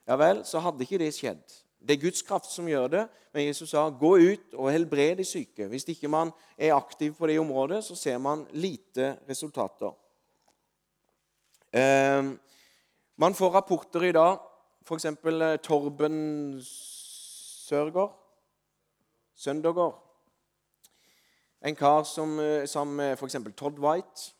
Ja 0.07 0.15
vel, 0.21 0.45
så 0.47 0.61
hadde 0.63 0.85
ikke 0.85 1.01
det 1.01 1.11
skjedd. 1.17 1.43
Det 1.85 1.97
er 1.97 2.01
Guds 2.01 2.23
kraft 2.25 2.47
som 2.53 2.69
gjør 2.69 2.87
det. 2.93 3.03
Men 3.35 3.49
Jesus 3.49 3.73
sa 3.73 3.83
gå 3.89 4.13
ut 4.21 4.55
og 4.55 4.71
helbred 4.71 5.19
de 5.19 5.27
syke. 5.27 5.67
Hvis 5.67 5.87
ikke 5.91 6.09
man 6.09 6.31
er 6.55 6.77
aktiv 6.77 7.13
på 7.17 7.27
det 7.27 7.35
området, 7.41 7.83
så 7.83 7.97
ser 7.99 8.17
man 8.23 8.45
lite 8.55 9.17
resultater. 9.27 9.91
Eh, 11.75 12.23
man 13.15 13.33
får 13.33 13.49
rapporter 13.51 14.03
i 14.03 14.11
dag, 14.15 14.37
f.eks. 14.87 15.05
Eh, 15.05 15.57
Torben 15.59 16.61
Sørgaard 16.63 18.13
Søndager. 19.35 19.91
En 21.61 21.75
kar 21.75 22.03
som, 22.03 22.39
eh, 22.39 22.85
med 22.85 23.17
f.eks. 23.17 23.35
Todd 23.57 23.79
White. 23.79 24.31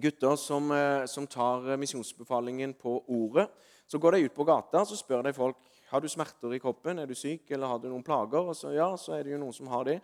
Gutter 0.00 0.36
som, 0.36 0.70
eh, 0.70 1.06
som 1.06 1.26
tar 1.26 1.76
misjonsbefalingen 1.76 2.74
på 2.74 3.04
ordet. 3.08 3.48
Så 3.86 3.98
går 3.98 4.10
de 4.12 4.24
ut 4.24 4.34
på 4.34 4.44
gata 4.44 4.86
så 4.86 4.96
spør 4.96 5.22
de 5.22 5.32
folk 5.32 5.56
har 5.90 6.00
du 6.00 6.08
smerter 6.08 6.54
i 6.54 6.58
kroppen, 6.58 6.98
er 6.98 7.06
du 7.06 7.14
syk 7.14 7.50
eller 7.50 7.66
har 7.66 7.78
du 7.78 7.88
noen 7.88 8.02
plager. 8.02 8.48
Og 8.48 8.56
så, 8.56 8.72
ja, 8.72 8.96
så 8.96 9.12
er 9.12 9.22
det 9.22 9.32
jo 9.32 9.38
noen 9.38 9.52
som 9.52 9.66
har 9.66 9.84
det. 9.84 10.00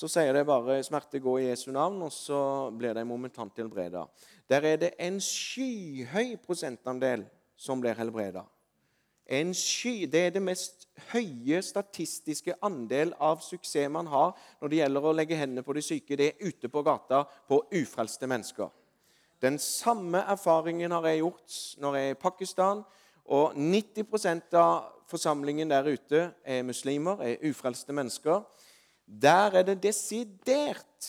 Så 0.00 0.08
sier 0.08 0.32
de 0.32 0.44
bare 0.48 0.82
'smerte 0.82 1.20
gå 1.20 1.38
i 1.38 1.48
Jesu 1.50 1.70
navn', 1.72 2.02
og 2.02 2.12
så 2.12 2.70
blir 2.78 2.94
de 2.94 3.04
momentant 3.04 3.56
helbreda. 3.56 4.06
Der 4.48 4.60
er 4.60 4.76
det 4.76 4.90
en 4.98 5.20
skyhøy 5.20 6.36
prosentandel 6.46 7.26
som 7.56 7.80
blir 7.80 7.92
helbreda. 7.92 8.42
Sky, 9.52 10.06
det 10.06 10.26
er 10.26 10.30
det 10.30 10.42
mest 10.42 10.88
høye 11.12 11.62
statistiske 11.62 12.54
andel 12.62 13.12
av 13.20 13.40
suksess 13.40 13.90
man 13.90 14.06
har 14.06 14.32
når 14.60 14.68
det 14.68 14.76
gjelder 14.76 15.04
å 15.04 15.12
legge 15.12 15.36
hendene 15.36 15.62
på 15.62 15.72
de 15.72 15.82
syke. 15.82 16.16
Det 16.16 16.26
er 16.26 16.48
ute 16.48 16.68
på 16.68 16.82
gata 16.82 17.24
på 17.48 17.60
ufrelste 17.70 18.26
mennesker. 18.26 18.70
Den 19.42 19.58
samme 19.58 20.18
erfaringen 20.18 20.90
har 20.90 21.06
jeg 21.06 21.18
gjort 21.18 21.76
når 21.78 21.96
jeg 21.96 22.06
er 22.06 22.10
i 22.10 22.22
Pakistan. 22.22 22.84
Og 23.26 23.52
90% 23.54 24.54
av 24.54 25.04
forsamlingen 25.06 25.70
der 25.70 25.84
ute 25.84 26.32
er 26.44 26.62
muslimer, 26.62 27.20
er 27.20 27.50
ufrelste 27.50 27.92
mennesker. 27.92 28.42
Der 29.10 29.50
er 29.58 29.62
det 29.62 29.82
desidert 29.82 31.06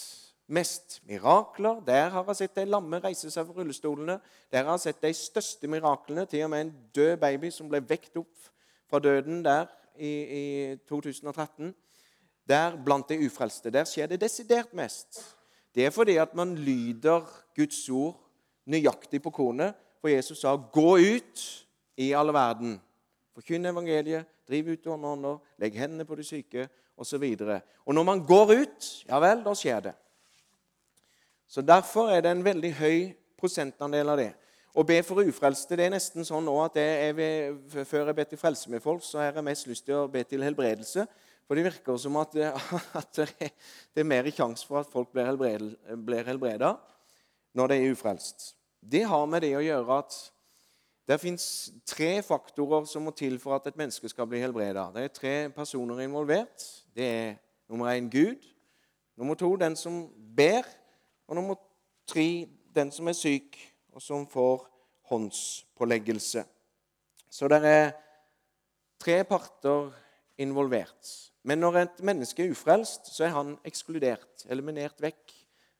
mest 0.48 1.02
mirakler. 1.06 1.80
Der 1.86 2.10
har 2.10 2.26
jeg 2.28 2.36
sett 2.36 2.56
de 2.56 2.66
lamme 2.66 3.00
reise 3.00 3.30
seg 3.32 3.46
fra 3.46 3.54
rullestolene. 3.54 4.18
Der 4.52 4.66
har 4.66 4.74
jeg 4.74 4.88
sett 4.88 5.04
de 5.04 5.14
største 5.14 5.70
miraklene. 5.70 6.26
Til 6.26 6.48
og 6.48 6.50
med 6.50 6.66
en 6.66 6.74
død 6.96 7.18
baby 7.22 7.52
som 7.54 7.70
ble 7.70 7.84
vekt 7.88 8.18
opp 8.18 8.50
fra 8.90 9.00
døden 9.00 9.44
der 9.46 9.70
i, 9.96 10.10
i 10.10 10.44
2013. 10.90 11.76
Der 12.50 12.76
blant 12.86 13.10
de 13.10 13.20
ufrelste. 13.28 13.72
Der 13.72 13.86
skjer 13.86 14.10
det 14.10 14.22
desidert 14.22 14.74
mest. 14.74 15.22
Det 15.76 15.86
er 15.86 15.94
fordi 15.94 16.18
at 16.18 16.36
man 16.36 16.56
lyder 16.58 17.22
Guds 17.56 17.90
ord 17.90 18.18
nøyaktig 18.66 19.22
på 19.22 19.30
kornet. 19.30 19.78
For 20.02 20.10
Jesus 20.10 20.42
sa 20.42 20.56
'gå 20.56 20.98
ut' 20.98 21.66
i 21.98 22.12
all 22.12 22.34
verden. 22.34 22.82
Forkynn 23.34 23.66
evangeliet, 23.66 24.26
driv 24.48 24.68
ut 24.68 24.88
ånder, 24.88 25.38
legg 25.58 25.78
hendene 25.78 26.06
på 26.06 26.16
de 26.16 26.24
syke 26.24 26.70
osv. 27.02 27.26
Og, 27.42 27.74
og 27.86 27.98
når 27.98 28.08
man 28.08 28.22
går 28.26 28.54
ut, 28.62 28.92
ja 29.10 29.20
vel, 29.24 29.42
da 29.46 29.56
skjer 29.58 29.90
det. 29.90 29.96
Så 31.52 31.64
Derfor 31.66 32.14
er 32.14 32.24
det 32.24 32.32
en 32.32 32.46
veldig 32.46 32.72
høy 32.78 33.00
prosentandel 33.40 34.14
av 34.14 34.22
det. 34.22 34.30
Å 34.72 34.86
be 34.88 35.02
for 35.04 35.20
ufrelste 35.20 35.76
det 35.76 35.90
er 35.90 35.92
nesten 35.92 36.24
sånn 36.24 36.46
nå 36.48 36.54
at 36.64 36.78
jeg 36.80 37.16
vil, 37.18 37.58
før 37.84 38.08
jeg 38.08 38.18
ber 38.22 38.30
til 38.30 38.40
frelse 38.40 38.72
med 38.72 38.84
folk, 38.84 39.04
så 39.04 39.20
har 39.20 39.34
jeg 39.36 39.44
mest 39.44 39.68
lyst 39.68 39.84
til 39.90 39.98
å 40.00 40.08
be 40.12 40.24
til 40.24 40.46
helbredelse. 40.46 41.04
For 41.44 41.60
det 41.60 41.66
virker 41.66 41.98
som 42.00 42.16
at, 42.22 42.38
at 43.02 43.20
det 43.20 44.04
er 44.06 44.08
mer 44.08 44.30
sjanse 44.32 44.64
for 44.68 44.80
at 44.80 44.92
folk 44.94 45.12
blir 45.12 46.24
helbreda 46.30 46.78
når 47.60 47.74
de 47.74 47.80
er 47.82 47.92
ufrelst. 47.92 48.54
Det 48.80 49.04
har 49.12 49.28
med 49.28 49.44
det 49.44 49.52
å 49.58 49.66
gjøre 49.66 49.98
at 50.06 50.16
det 51.12 51.20
fins 51.20 51.46
tre 51.84 52.22
faktorer 52.24 52.86
som 52.88 53.04
må 53.04 53.12
til 53.12 53.34
for 53.40 53.58
at 53.58 53.66
et 53.68 53.76
menneske 53.76 54.08
skal 54.08 54.30
bli 54.32 54.40
helbreda. 54.40 54.86
Det 54.96 55.02
er 55.04 55.10
tre 55.12 55.34
personer 55.52 56.00
involvert. 56.06 56.64
Det 56.96 57.04
er 57.04 57.34
nummer 57.68 57.92
én 57.92 58.08
Gud, 58.08 58.40
nummer 59.18 59.36
to 59.36 59.50
den 59.60 59.76
som 59.76 60.06
ber, 60.36 60.64
og 61.28 61.36
nummer 61.36 61.56
tre 62.08 62.48
den 62.76 62.92
som 62.92 63.08
er 63.12 63.18
syk, 63.18 63.58
og 63.92 64.02
som 64.02 64.24
får 64.28 64.64
håndspåleggelse. 65.12 66.46
Så 67.30 67.48
det 67.48 67.60
er 67.66 67.92
tre 69.00 69.24
parter 69.24 69.92
involvert. 70.38 71.12
Men 71.44 71.58
når 71.58 71.78
et 71.82 72.02
menneske 72.04 72.46
er 72.46 72.52
ufrelst, 72.56 73.12
så 73.12 73.28
er 73.28 73.36
han 73.36 73.58
ekskludert, 73.66 74.46
eliminert 74.48 75.04
vekk 75.04 75.36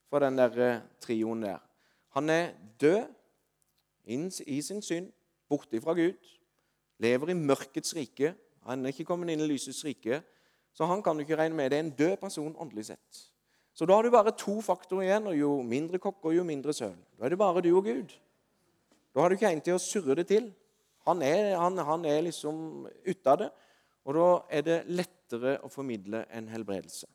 fra 0.10 0.26
den 0.26 0.38
der 0.38 0.60
eh, 0.60 0.84
trioen 1.00 1.48
der. 1.48 1.64
Han 2.20 2.30
er 2.30 2.52
død 2.82 3.08
i 4.48 4.62
sin 4.62 4.82
synd 4.82 5.12
borte 5.52 5.82
fra 5.84 5.96
Gud, 5.98 6.32
lever 7.02 7.34
i 7.34 7.38
mørkets 7.38 7.96
rike. 7.98 8.34
Han 8.68 8.86
er 8.86 8.94
ikke 8.94 9.08
kommet 9.10 9.34
inn 9.34 9.44
i 9.44 9.50
lysets 9.50 9.84
rike, 9.86 10.22
så 10.74 10.88
han 10.88 11.04
kan 11.04 11.18
du 11.18 11.26
ikke 11.26 11.40
regne 11.40 11.58
med. 11.58 11.72
Det 11.72 11.80
er 11.80 11.86
en 11.86 11.96
død 11.98 12.18
person 12.22 12.56
åndelig 12.56 12.88
sett. 12.92 13.22
Så 13.74 13.88
da 13.88 13.96
har 13.96 14.04
du 14.04 14.12
bare 14.14 14.34
to 14.38 14.60
faktorer 14.64 15.08
igjen, 15.08 15.30
og 15.32 15.38
jo 15.38 15.52
mindre 15.66 16.00
kokker, 16.02 16.36
jo 16.36 16.44
mindre 16.48 16.76
søl. 16.76 16.98
Da 17.18 17.26
er 17.26 17.34
det 17.34 17.40
bare 17.40 17.64
du 17.64 17.72
og 17.76 17.88
Gud. 17.88 18.14
Da 19.12 19.24
har 19.24 19.30
du 19.30 19.38
ikke 19.38 19.52
en 19.52 19.64
til 19.64 19.78
å 19.78 19.82
surre 19.82 20.16
det 20.20 20.28
til. 20.32 20.52
Han 21.08 21.24
er, 21.26 21.56
han, 21.58 21.80
han 21.82 22.06
er 22.06 22.22
liksom 22.28 22.86
ute 23.08 23.32
av 23.32 23.40
det, 23.42 23.50
og 24.06 24.18
da 24.18 24.28
er 24.58 24.66
det 24.66 24.78
lettere 24.92 25.58
å 25.66 25.72
formidle 25.72 26.24
en 26.34 26.50
helbredelse. 26.52 27.10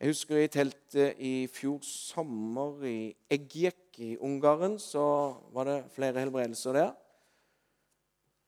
Jeg 0.00 0.14
husker 0.14 0.38
i 0.40 0.48
teltet 0.48 1.18
i 1.20 1.30
fjor 1.52 1.82
sommer 1.84 2.86
i 2.88 3.10
Egjek 3.28 3.98
i 4.00 4.14
Ungarn, 4.16 4.78
så 4.80 5.02
var 5.52 5.66
det 5.68 5.74
flere 5.92 6.22
helbredelser 6.22 6.72
der. 6.72 6.94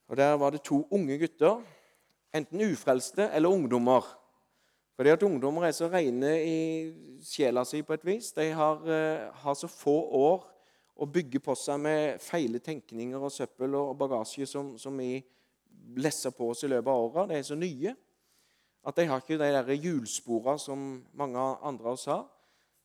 Og 0.09 0.17
Der 0.17 0.33
var 0.33 0.49
det 0.49 0.63
to 0.65 0.87
unge 0.89 1.17
gutter, 1.21 1.61
enten 2.33 2.61
ufrelste 2.71 3.29
eller 3.29 3.49
ungdommer. 3.49 4.01
Fordi 4.95 5.09
at 5.09 5.23
ungdommer 5.23 5.67
er 5.67 5.71
så 5.71 5.91
rene 5.93 6.31
i 6.41 6.57
sjela 7.21 7.63
si 7.63 7.83
på 7.85 7.93
et 7.93 8.05
vis. 8.05 8.31
De 8.31 8.49
har, 8.49 8.81
uh, 8.81 9.29
har 9.43 9.53
så 9.53 9.69
få 9.69 9.93
år 10.09 10.47
å 10.97 11.05
bygge 11.05 11.39
på 11.39 11.53
seg 11.53 11.79
med 11.79 12.17
feile 12.21 12.59
tenkninger 12.65 13.21
og 13.21 13.31
søppel 13.31 13.77
og 13.77 13.93
bagasje 13.97 14.49
som, 14.49 14.73
som 14.77 14.97
vi 14.97 15.21
lesser 16.01 16.33
på 16.33 16.49
oss 16.49 16.65
i 16.65 16.71
løpet 16.73 16.89
av 16.89 17.05
åra. 17.05 17.27
De 17.29 17.37
er 17.37 17.45
så 17.45 17.55
nye. 17.55 17.93
At 18.83 18.97
de 18.99 19.07
har 19.07 19.21
ikke 19.21 19.39
de 19.39 19.51
der 19.55 19.75
hjulsporene 19.79 20.59
som 20.59 20.87
mange 21.15 21.39
andre 21.63 21.87
av 21.87 21.97
oss 21.97 22.09
har. 22.11 22.25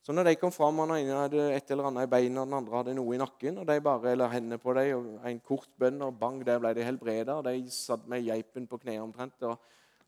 Så 0.08 0.14
når 0.14 0.24
de 0.24 0.36
kom 0.40 0.52
fram, 0.54 0.78
og 0.78 0.86
den 0.88 1.02
ene 1.02 1.16
hadde 1.18 1.46
et 1.52 1.70
eller 1.74 1.90
annet 1.90 2.06
i 2.06 2.10
beina, 2.10 2.40
og 2.40 2.46
den 2.46 2.56
andre 2.56 2.76
hadde 2.78 2.94
noe 2.96 3.16
i 3.16 3.18
nakken, 3.20 3.58
og 3.60 3.66
de 3.68 3.74
bare 3.84 4.14
la 4.16 4.28
hendene 4.32 4.56
på 4.62 4.72
dem, 4.78 5.08
og 5.18 5.26
en 5.28 5.40
kort 5.44 5.68
bønn, 5.76 5.98
og 6.06 6.14
bang, 6.20 6.38
der 6.46 6.62
ble 6.62 6.70
de 6.78 6.86
helbreda. 6.86 7.40
De 7.44 7.56
satt 7.74 8.06
med 8.08 8.24
geipen 8.24 8.68
på 8.70 8.78
kneet 8.80 9.02
omtrent 9.04 9.44
og 9.44 9.58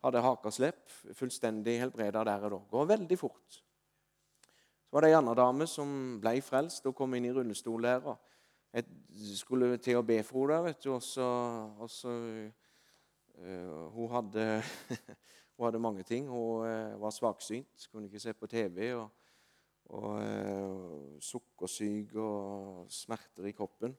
hadde 0.07 0.23
hakaslepp. 0.25 0.87
Fullstendig 1.19 1.77
helbreda 1.83 2.23
der 2.25 2.47
og 2.49 2.55
da. 2.55 2.61
Går 2.71 2.89
veldig 2.95 3.19
fort. 3.21 3.61
Så 4.91 4.97
var 4.97 5.05
det 5.05 5.13
ei 5.13 5.19
anna 5.19 5.37
dame 5.39 5.69
som 5.71 5.91
ble 6.23 6.33
frelst 6.43 6.89
og 6.89 6.97
kom 6.99 7.13
inn 7.15 7.29
i 7.29 7.35
rullestol 7.35 7.85
der. 7.85 8.09
og 8.15 8.17
Jeg 8.73 8.87
skulle 9.39 9.77
til 9.85 10.01
å 10.01 10.07
be 10.07 10.23
for 10.27 10.49
henne, 10.49 10.71
vet 10.71 10.81
du, 10.83 10.95
og 10.97 11.03
så, 11.05 11.29
og 11.77 11.91
uh, 12.09 13.85
Hun 13.95 14.11
hadde 14.17 14.49
Hun 15.61 15.67
hadde 15.67 15.79
mange 15.79 16.03
ting. 16.03 16.29
Hun 16.29 16.65
eh, 16.65 17.01
var 17.01 17.11
svaksynt, 17.13 17.89
kunne 17.93 18.07
ikke 18.09 18.21
se 18.21 18.33
på 18.33 18.47
TV. 18.47 18.95
og, 18.95 19.11
og 19.93 20.23
eh, 20.23 21.19
Sukkersyk 21.21 22.15
og 22.17 22.87
smerter 22.89 23.45
i 23.45 23.53
kroppen. 23.53 23.93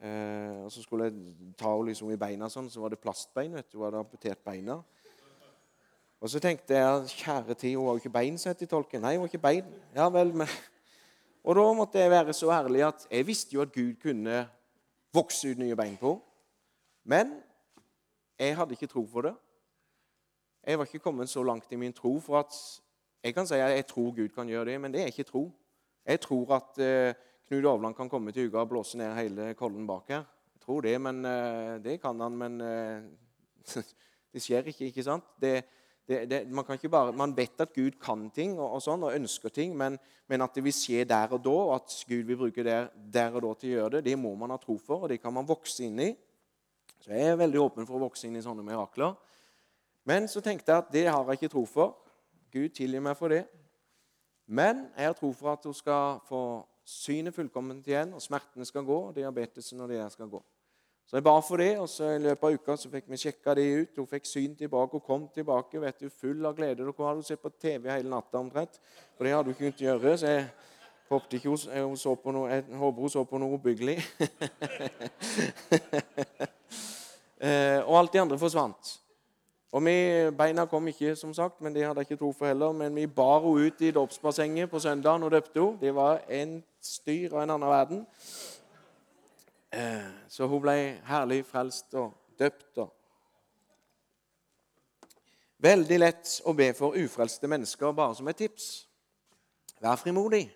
Eh, 0.00 0.64
og 0.64 0.72
Så 0.72 0.82
skulle 0.82 1.10
jeg 1.10 1.34
ta 1.60 1.74
henne 1.74 1.90
liksom 1.90 2.08
i 2.14 2.16
beina, 2.16 2.48
sånn, 2.48 2.70
så 2.72 2.80
var 2.80 2.94
det 2.94 3.00
plastbein. 3.02 3.58
vet 3.58 3.68
du, 3.68 3.76
Hun 3.76 3.90
hadde 3.90 4.00
amputert 4.00 4.40
beina. 4.40 4.78
Og 6.16 6.32
så 6.32 6.40
tenkte 6.40 6.80
jeg 6.80 7.12
kjære 7.12 7.58
tid, 7.60 7.76
hun 7.76 7.84
har 7.84 7.98
jo 7.98 8.04
ikke 8.06 8.14
bein, 8.16 8.40
sa 8.40 8.56
til 8.56 8.72
tolken. 8.72 9.04
Nei, 9.04 9.18
hun 9.18 9.26
har 9.26 9.34
ikke 9.34 9.42
bein. 9.50 9.76
Ja 9.94 10.08
vel, 10.08 10.32
men... 10.32 10.48
Og 11.44 11.60
da 11.60 11.66
måtte 11.76 12.00
jeg 12.00 12.10
være 12.10 12.32
så 12.32 12.48
ærlig 12.56 12.86
at 12.88 13.04
jeg 13.10 13.28
visste 13.28 13.54
jo 13.54 13.60
at 13.68 13.76
Gud 13.76 14.00
kunne 14.00 14.48
vokse 15.12 15.52
ut 15.52 15.60
nye 15.60 15.76
bein 15.76 16.00
på 16.00 16.16
Men 17.04 17.36
jeg 18.38 18.56
hadde 18.56 18.80
ikke 18.80 18.88
tro 18.88 19.04
for 19.12 19.28
det. 19.28 19.36
Jeg 20.66 20.78
var 20.78 20.84
ikke 20.88 21.02
kommet 21.02 21.30
så 21.30 21.42
langt 21.42 21.72
i 21.72 21.78
min 21.80 21.92
tro 21.96 22.18
for 22.20 22.42
at 22.42 22.56
jeg 23.24 23.34
kan 23.36 23.48
si 23.48 23.56
at 23.60 23.74
jeg 23.74 23.86
tror 23.88 24.12
Gud 24.16 24.28
kan 24.34 24.48
gjøre 24.48 24.70
det, 24.72 24.80
men 24.80 24.92
det 24.92 25.02
er 25.02 25.12
ikke 25.12 25.28
tro. 25.28 25.46
Jeg 26.06 26.20
tror 26.20 26.54
at 26.56 26.78
uh, 26.80 27.14
Knut 27.48 27.66
Avland 27.66 27.96
kan 27.96 28.08
komme 28.08 28.32
til 28.32 28.48
uka 28.48 28.62
og 28.62 28.68
blåse 28.68 28.98
ned 28.98 29.14
hele 29.16 29.54
kollen 29.54 29.86
bak 29.88 30.08
her. 30.08 30.24
Jeg 30.54 30.64
tror 30.64 30.80
det, 30.80 30.94
men 31.00 31.24
uh, 31.24 31.76
det 31.84 32.00
kan 32.00 32.20
han, 32.20 32.36
men 32.36 32.60
uh, 32.60 33.74
det 34.32 34.42
skjer 34.42 34.68
ikke. 34.72 34.88
ikke 34.88 35.04
sant? 35.04 35.24
Det, 35.40 35.64
det, 36.08 36.24
det, 36.30 36.40
man, 36.48 36.64
bare, 36.90 37.12
man 37.12 37.36
vet 37.36 37.60
at 37.60 37.74
Gud 37.74 37.98
kan 38.02 38.28
ting 38.34 38.58
og, 38.58 38.76
og 38.76 38.84
sånn, 38.84 39.04
og 39.04 39.16
ønsker 39.16 39.52
ting, 39.52 39.76
men, 39.76 39.98
men, 40.28 40.42
at 40.42 40.54
det 40.54 40.64
vil 40.64 40.74
skje 40.74 41.04
der 41.08 41.36
og 41.36 41.44
da, 41.44 41.56
og 41.68 41.74
at 41.76 41.96
Gud 42.08 42.24
vil 42.28 42.40
bruke 42.40 42.64
det 42.66 42.78
der 43.12 43.36
og 43.36 43.44
da 43.44 43.54
til 43.60 43.72
å 43.72 43.76
gjøre 43.78 43.92
det, 43.98 44.04
det 44.10 44.18
må 44.18 44.34
man 44.36 44.52
ha 44.54 44.60
tro 44.60 44.78
for, 44.78 45.04
og 45.04 45.12
det 45.12 45.20
kan 45.22 45.34
man 45.34 45.48
vokse 45.48 45.84
inn 45.86 46.00
i. 46.02 46.10
Så 47.00 47.12
jeg 47.14 47.32
er 47.32 47.40
veldig 47.40 47.60
åpen 47.62 47.88
for 47.88 47.96
å 47.96 48.06
vokse 48.08 48.28
inn 48.28 48.36
i 48.36 48.44
sånne 48.44 48.64
mirakler. 48.66 49.14
Men 50.04 50.28
så 50.28 50.40
tenkte 50.40 50.72
jeg 50.72 50.78
at 50.78 50.92
det 50.92 51.06
har 51.08 51.24
jeg 51.24 51.40
ikke 51.42 51.52
tro 51.52 51.64
for. 51.64 51.96
Gud 52.52 52.68
tilgir 52.74 53.02
meg 53.04 53.16
for 53.16 53.28
det. 53.28 53.44
Men 54.46 54.86
jeg 54.96 55.06
har 55.06 55.12
tro 55.14 55.32
for 55.32 55.52
at 55.52 55.64
hun 55.64 55.74
skal 55.74 56.18
få 56.28 56.66
synet 56.84 57.34
fullkomment 57.34 57.86
igjen, 57.86 58.14
og 58.14 58.22
smertene 58.22 58.66
skal 58.66 58.82
gå, 58.84 58.96
og 59.10 59.14
diabetesen 59.16 59.80
og 59.80 59.88
det 59.88 60.00
der 60.00 60.08
skal 60.08 60.28
gå. 60.28 60.42
Så 61.06 61.16
jeg 61.16 61.24
ba 61.26 61.40
for 61.42 61.56
det, 61.56 61.78
og 61.78 61.88
så 61.88 62.12
i 62.14 62.18
løpet 62.22 62.44
av 62.46 62.54
uka 62.54 62.76
så 62.78 62.90
fikk 62.90 63.08
vi 63.10 63.18
sjekka 63.18 63.54
det 63.58 63.64
ut. 63.80 63.96
Hun 63.98 64.06
fikk 64.06 64.26
syn 64.30 64.52
tilbake 64.58 64.94
og 64.94 65.02
kom 65.02 65.24
tilbake 65.34 65.80
vet 65.82 66.02
du, 66.02 66.06
full 66.10 66.46
av 66.46 66.54
glede. 66.54 66.84
Dere 66.84 67.06
hadde 67.08 67.24
sett 67.26 67.42
på 67.42 67.50
TV 67.50 67.90
hele 67.90 68.10
natta 68.10 68.38
omtrent, 68.38 68.78
for 69.16 69.26
det 69.26 69.32
hadde 69.34 69.50
hun 69.50 69.58
kunnet 69.58 69.82
gjøre. 69.82 70.12
Så 70.18 70.30
jeg 70.30 70.44
håpte 71.10 71.36
ikke 71.40 71.50
hun, 71.50 71.64
hun 71.88 71.98
så 71.98 72.14
på 72.14 72.34
noe, 72.34 72.50
jeg 72.52 72.78
håper 72.78 73.06
hun 73.06 73.10
så 73.10 73.24
på 73.26 73.42
noe 73.42 73.58
ubyggelig. 73.58 73.98
Eh, 77.40 77.78
og 77.88 77.94
alt 77.96 78.12
de 78.12 78.20
andre 78.20 78.36
forsvant. 78.36 78.99
Og 79.72 79.84
vi, 79.84 80.30
Beina 80.38 80.64
kom 80.66 80.88
ikke, 80.90 81.14
som 81.16 81.34
sagt, 81.34 81.60
men 81.60 81.74
det 81.74 81.84
hadde 81.86 82.02
jeg 82.02 82.10
ikke 82.10 82.18
tro 82.24 82.32
for 82.32 82.46
heller. 82.46 82.72
Men 82.72 82.94
vi 82.96 83.06
bar 83.06 83.40
henne 83.44 83.66
ut 83.66 83.80
i 83.80 83.90
dåpsbassenget 83.90 84.70
på 84.70 84.78
søndagen 84.78 85.22
og 85.22 85.30
døpte 85.30 85.60
henne. 85.60 85.78
Det 85.80 85.94
var 85.94 86.24
en 86.28 86.64
styr 86.82 87.34
av 87.34 87.42
en 87.42 87.50
annen 87.54 87.70
verden. 87.70 88.06
Eh, 89.72 90.08
så 90.28 90.46
hun 90.50 90.62
ble 90.62 90.74
herlig 91.06 91.44
frelst 91.46 91.94
og 91.94 92.10
døpt. 92.38 92.82
Veldig 95.60 95.98
lett 96.00 96.40
å 96.48 96.54
be 96.56 96.72
for 96.74 96.96
ufrelste 96.96 97.46
mennesker, 97.46 97.92
bare 97.92 98.16
som 98.16 98.28
et 98.32 98.38
tips. 98.40 98.88
Vær 99.80 100.00
frimodig. 100.00 100.48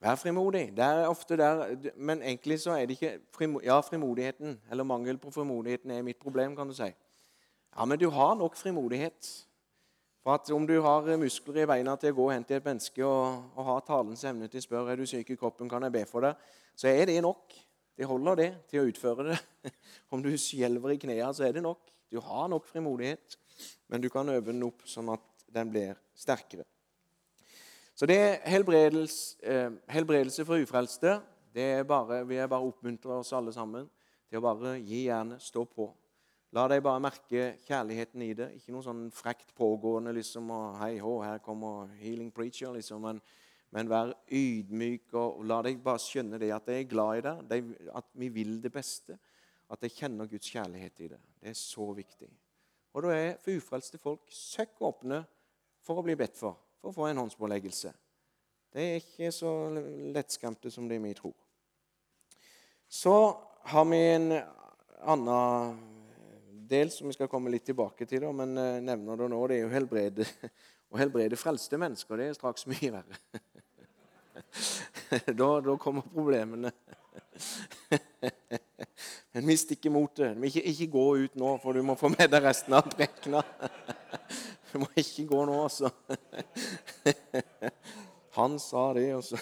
Vær 0.00 0.18
frimodig. 0.20 0.68
Det 0.76 0.84
er 0.84 1.08
ofte 1.08 1.36
der, 1.36 1.76
Men 1.96 2.22
egentlig 2.22 2.60
så 2.60 2.70
er 2.70 2.86
det 2.86 3.00
ikke 3.00 3.62
Ja, 3.64 3.80
frimodigheten, 3.80 4.60
eller 4.70 4.84
mangel 4.84 5.18
på 5.18 5.30
frimodigheten, 5.30 5.90
er 5.90 6.02
mitt 6.02 6.20
problem, 6.20 6.56
kan 6.56 6.68
du 6.68 6.74
si. 6.74 6.92
Ja, 7.76 7.86
men 7.86 7.98
du 7.98 8.08
har 8.10 8.34
nok 8.34 8.56
frimodighet. 8.58 9.46
For 10.20 10.36
at 10.36 10.50
Om 10.52 10.66
du 10.66 10.80
har 10.84 11.06
muskler 11.16 11.62
i 11.62 11.66
beina 11.66 11.96
til 11.96 12.12
å 12.12 12.18
gå 12.18 12.26
hen 12.30 12.44
til 12.44 12.58
et 12.58 12.66
menneske 12.66 13.04
og, 13.06 13.44
og 13.56 13.68
ha 13.70 13.76
talens 13.86 14.24
evne 14.28 14.50
til 14.52 14.60
å 14.60 14.66
spørre 14.66 14.92
er 14.92 15.00
du 15.00 15.06
syk 15.08 15.30
i 15.32 15.36
kroppen, 15.40 15.68
kan 15.68 15.82
jeg 15.86 15.94
be 15.94 16.04
for 16.08 16.26
deg, 16.26 16.50
så 16.76 16.90
er 16.90 17.06
det 17.08 17.22
nok. 17.24 17.54
Det 17.96 18.08
holder 18.08 18.36
det 18.36 18.50
til 18.68 18.82
å 18.82 18.90
utføre 18.90 19.30
det. 19.30 19.38
Om 20.12 20.22
du 20.24 20.30
skjelver 20.36 20.92
i 20.92 21.00
knærne, 21.00 21.32
så 21.36 21.46
er 21.48 21.56
det 21.56 21.64
nok. 21.64 21.88
Du 22.12 22.18
har 22.20 22.50
nok 22.50 22.66
frimodighet, 22.68 23.38
men 23.88 24.02
du 24.02 24.10
kan 24.12 24.28
øve 24.28 24.50
den 24.50 24.64
opp 24.66 24.84
sånn 24.88 25.08
at 25.12 25.24
den 25.52 25.72
blir 25.72 25.96
sterkere. 26.16 26.66
Så 27.94 28.06
det 28.08 28.16
er 28.16 28.38
helbredelse, 28.48 29.36
eh, 29.44 29.72
helbredelse 29.92 30.44
for 30.48 30.60
ufrelste. 30.60 31.18
Det 31.52 31.66
er 31.80 31.82
bare, 31.84 32.22
vi 32.28 32.38
er 32.40 32.48
bare 32.48 32.64
oppmuntra 32.64 33.18
oss 33.20 33.32
alle 33.36 33.52
sammen 33.52 33.88
til 34.30 34.40
å 34.40 34.44
bare 34.44 34.78
gi 34.78 35.02
jernet, 35.08 35.42
stå 35.44 35.66
på. 35.68 35.90
La 36.56 36.64
deg 36.70 36.82
bare 36.82 37.02
merke 37.02 37.52
kjærligheten 37.66 38.24
i 38.26 38.32
det. 38.34 38.48
Ikke 38.58 38.74
noe 38.74 38.82
sånn 38.82 39.04
frekt 39.14 39.54
pågående 39.54 40.14
liksom, 40.16 40.50
og 40.50 40.80
hei 40.80 40.96
hå, 40.98 41.20
her 41.22 41.38
kommer 41.44 41.92
healing 42.00 42.32
preacher, 42.34 42.74
liksom. 42.74 43.06
Men 43.06 43.22
men 43.70 43.90
vær 43.90 44.12
ydmyk 44.34 45.12
og 45.18 45.44
la 45.46 45.60
deg 45.62 45.78
bare 45.82 46.02
skjønne 46.02 46.40
det 46.42 46.50
at 46.54 46.66
jeg 46.70 46.84
er 46.84 46.90
glad 46.90 47.20
i 47.20 47.24
deg, 47.26 47.68
at 47.94 48.08
vi 48.18 48.30
vil 48.34 48.56
det 48.62 48.72
beste. 48.74 49.18
At 49.70 49.84
jeg 49.86 49.94
kjenner 49.94 50.26
Guds 50.26 50.50
kjærlighet 50.50 51.04
i 51.04 51.10
det. 51.12 51.20
Det 51.38 51.52
er 51.52 51.58
så 51.58 51.86
viktig. 51.94 52.26
Og 52.90 53.04
da 53.04 53.12
er 53.14 53.36
for 53.38 53.54
ufrelste 53.54 54.00
folk 54.02 54.32
søkk 54.34 54.82
åpne 54.88 55.20
for 55.86 56.00
å 56.00 56.02
bli 56.02 56.16
bedt 56.18 56.34
for, 56.40 56.58
for 56.80 56.90
å 56.90 56.96
få 56.96 57.06
en 57.06 57.22
håndspåleggelse. 57.22 57.92
Det 58.74 58.82
er 58.82 58.98
ikke 58.98 59.30
så 59.34 59.52
lettskremte 60.16 60.70
som 60.74 60.90
det 60.90 60.98
vi 61.02 61.14
tror. 61.14 61.36
Så 62.90 63.14
har 63.70 63.86
vi 63.86 64.02
en 64.16 64.32
annen 64.34 65.78
del 66.70 66.90
som 66.94 67.10
vi 67.10 67.16
skal 67.16 67.30
komme 67.30 67.52
litt 67.52 67.66
tilbake 67.68 68.06
til, 68.08 68.26
men 68.36 68.56
eh, 68.58 68.82
nevner 68.84 69.20
det 69.20 69.28
nå. 69.32 69.40
Det 69.50 69.58
er 69.58 69.64
jo 69.64 69.74
helbrede. 69.74 70.26
Å 70.90 70.98
helbrede 70.98 71.38
frelste 71.38 71.78
mennesker 71.78 72.18
det 72.18 72.30
er 72.30 72.38
straks 72.38 72.66
mye 72.70 72.94
verre. 72.94 73.20
da, 75.40 75.50
da 75.62 75.76
kommer 75.78 76.02
problemene. 76.10 76.72
Men 79.32 79.46
mist 79.46 79.70
ikke 79.70 79.90
motet. 79.94 80.34
Ikke, 80.48 80.62
ikke 80.72 80.88
gå 80.90 81.04
ut 81.24 81.36
nå, 81.38 81.52
for 81.62 81.76
du 81.76 81.82
må 81.86 81.94
få 81.98 82.08
med 82.10 82.30
deg 82.32 82.44
resten 82.44 82.74
av 82.74 82.88
prekena. 82.90 83.42
Du 84.72 84.78
må 84.82 84.88
ikke 84.98 85.28
gå 85.30 85.44
nå, 85.46 85.54
altså. 85.62 85.90
Han 88.38 88.58
sa 88.62 88.92
det, 88.98 89.06
altså. 89.14 89.36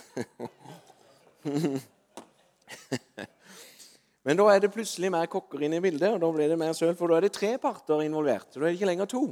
Men 4.28 4.36
da 4.36 4.44
er 4.52 4.60
det 4.60 4.68
plutselig 4.74 5.08
mer 5.08 5.24
kokker 5.32 5.62
inn 5.64 5.72
i 5.72 5.80
bildet, 5.80 6.10
og 6.12 6.18
da 6.20 6.28
blir 6.34 6.50
det 6.50 6.58
mer 6.60 6.74
søl, 6.76 6.92
for 6.98 7.08
da 7.08 7.16
er 7.16 7.24
det 7.24 7.30
tre 7.32 7.54
parter 7.56 8.02
involvert. 8.04 8.50
Da 8.52 8.60
er 8.60 8.66
det 8.66 8.74
ikke 8.76 8.90
lenger 8.90 9.08
to. 9.08 9.22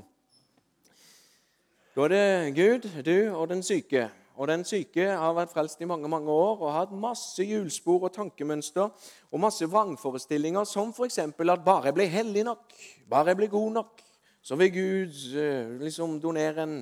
Da 1.92 2.06
er 2.06 2.14
det 2.14 2.54
Gud, 2.56 2.86
du 3.04 3.18
og 3.36 3.50
den 3.50 3.60
syke. 3.66 4.06
Og 4.36 4.48
Den 4.48 4.64
syke 4.68 5.04
har 5.16 5.34
vært 5.36 5.52
frelst 5.52 5.80
i 5.80 5.88
mange 5.88 6.08
mange 6.08 6.32
år 6.32 6.62
og 6.62 6.66
har 6.70 6.82
hatt 6.86 6.96
masse 6.96 7.44
hjulspor 7.44 8.08
og 8.08 8.12
tankemønster 8.12 8.88
og 9.32 9.40
masse 9.40 9.68
vrangforestillinger, 9.68 10.64
som 10.64 10.92
f.eks. 10.96 11.18
at 11.18 11.64
bare 11.64 11.84
jeg 11.84 11.94
blir 11.94 12.12
hellig 12.12 12.44
nok, 12.44 12.72
bare 13.08 13.32
jeg 13.32 13.36
blir 13.36 13.52
god 13.52 13.72
nok, 13.72 14.02
så 14.42 14.56
vil 14.56 14.72
Gud 14.72 15.36
eh, 15.36 15.76
liksom 15.80 16.20
donere 16.20 16.64
en 16.64 16.76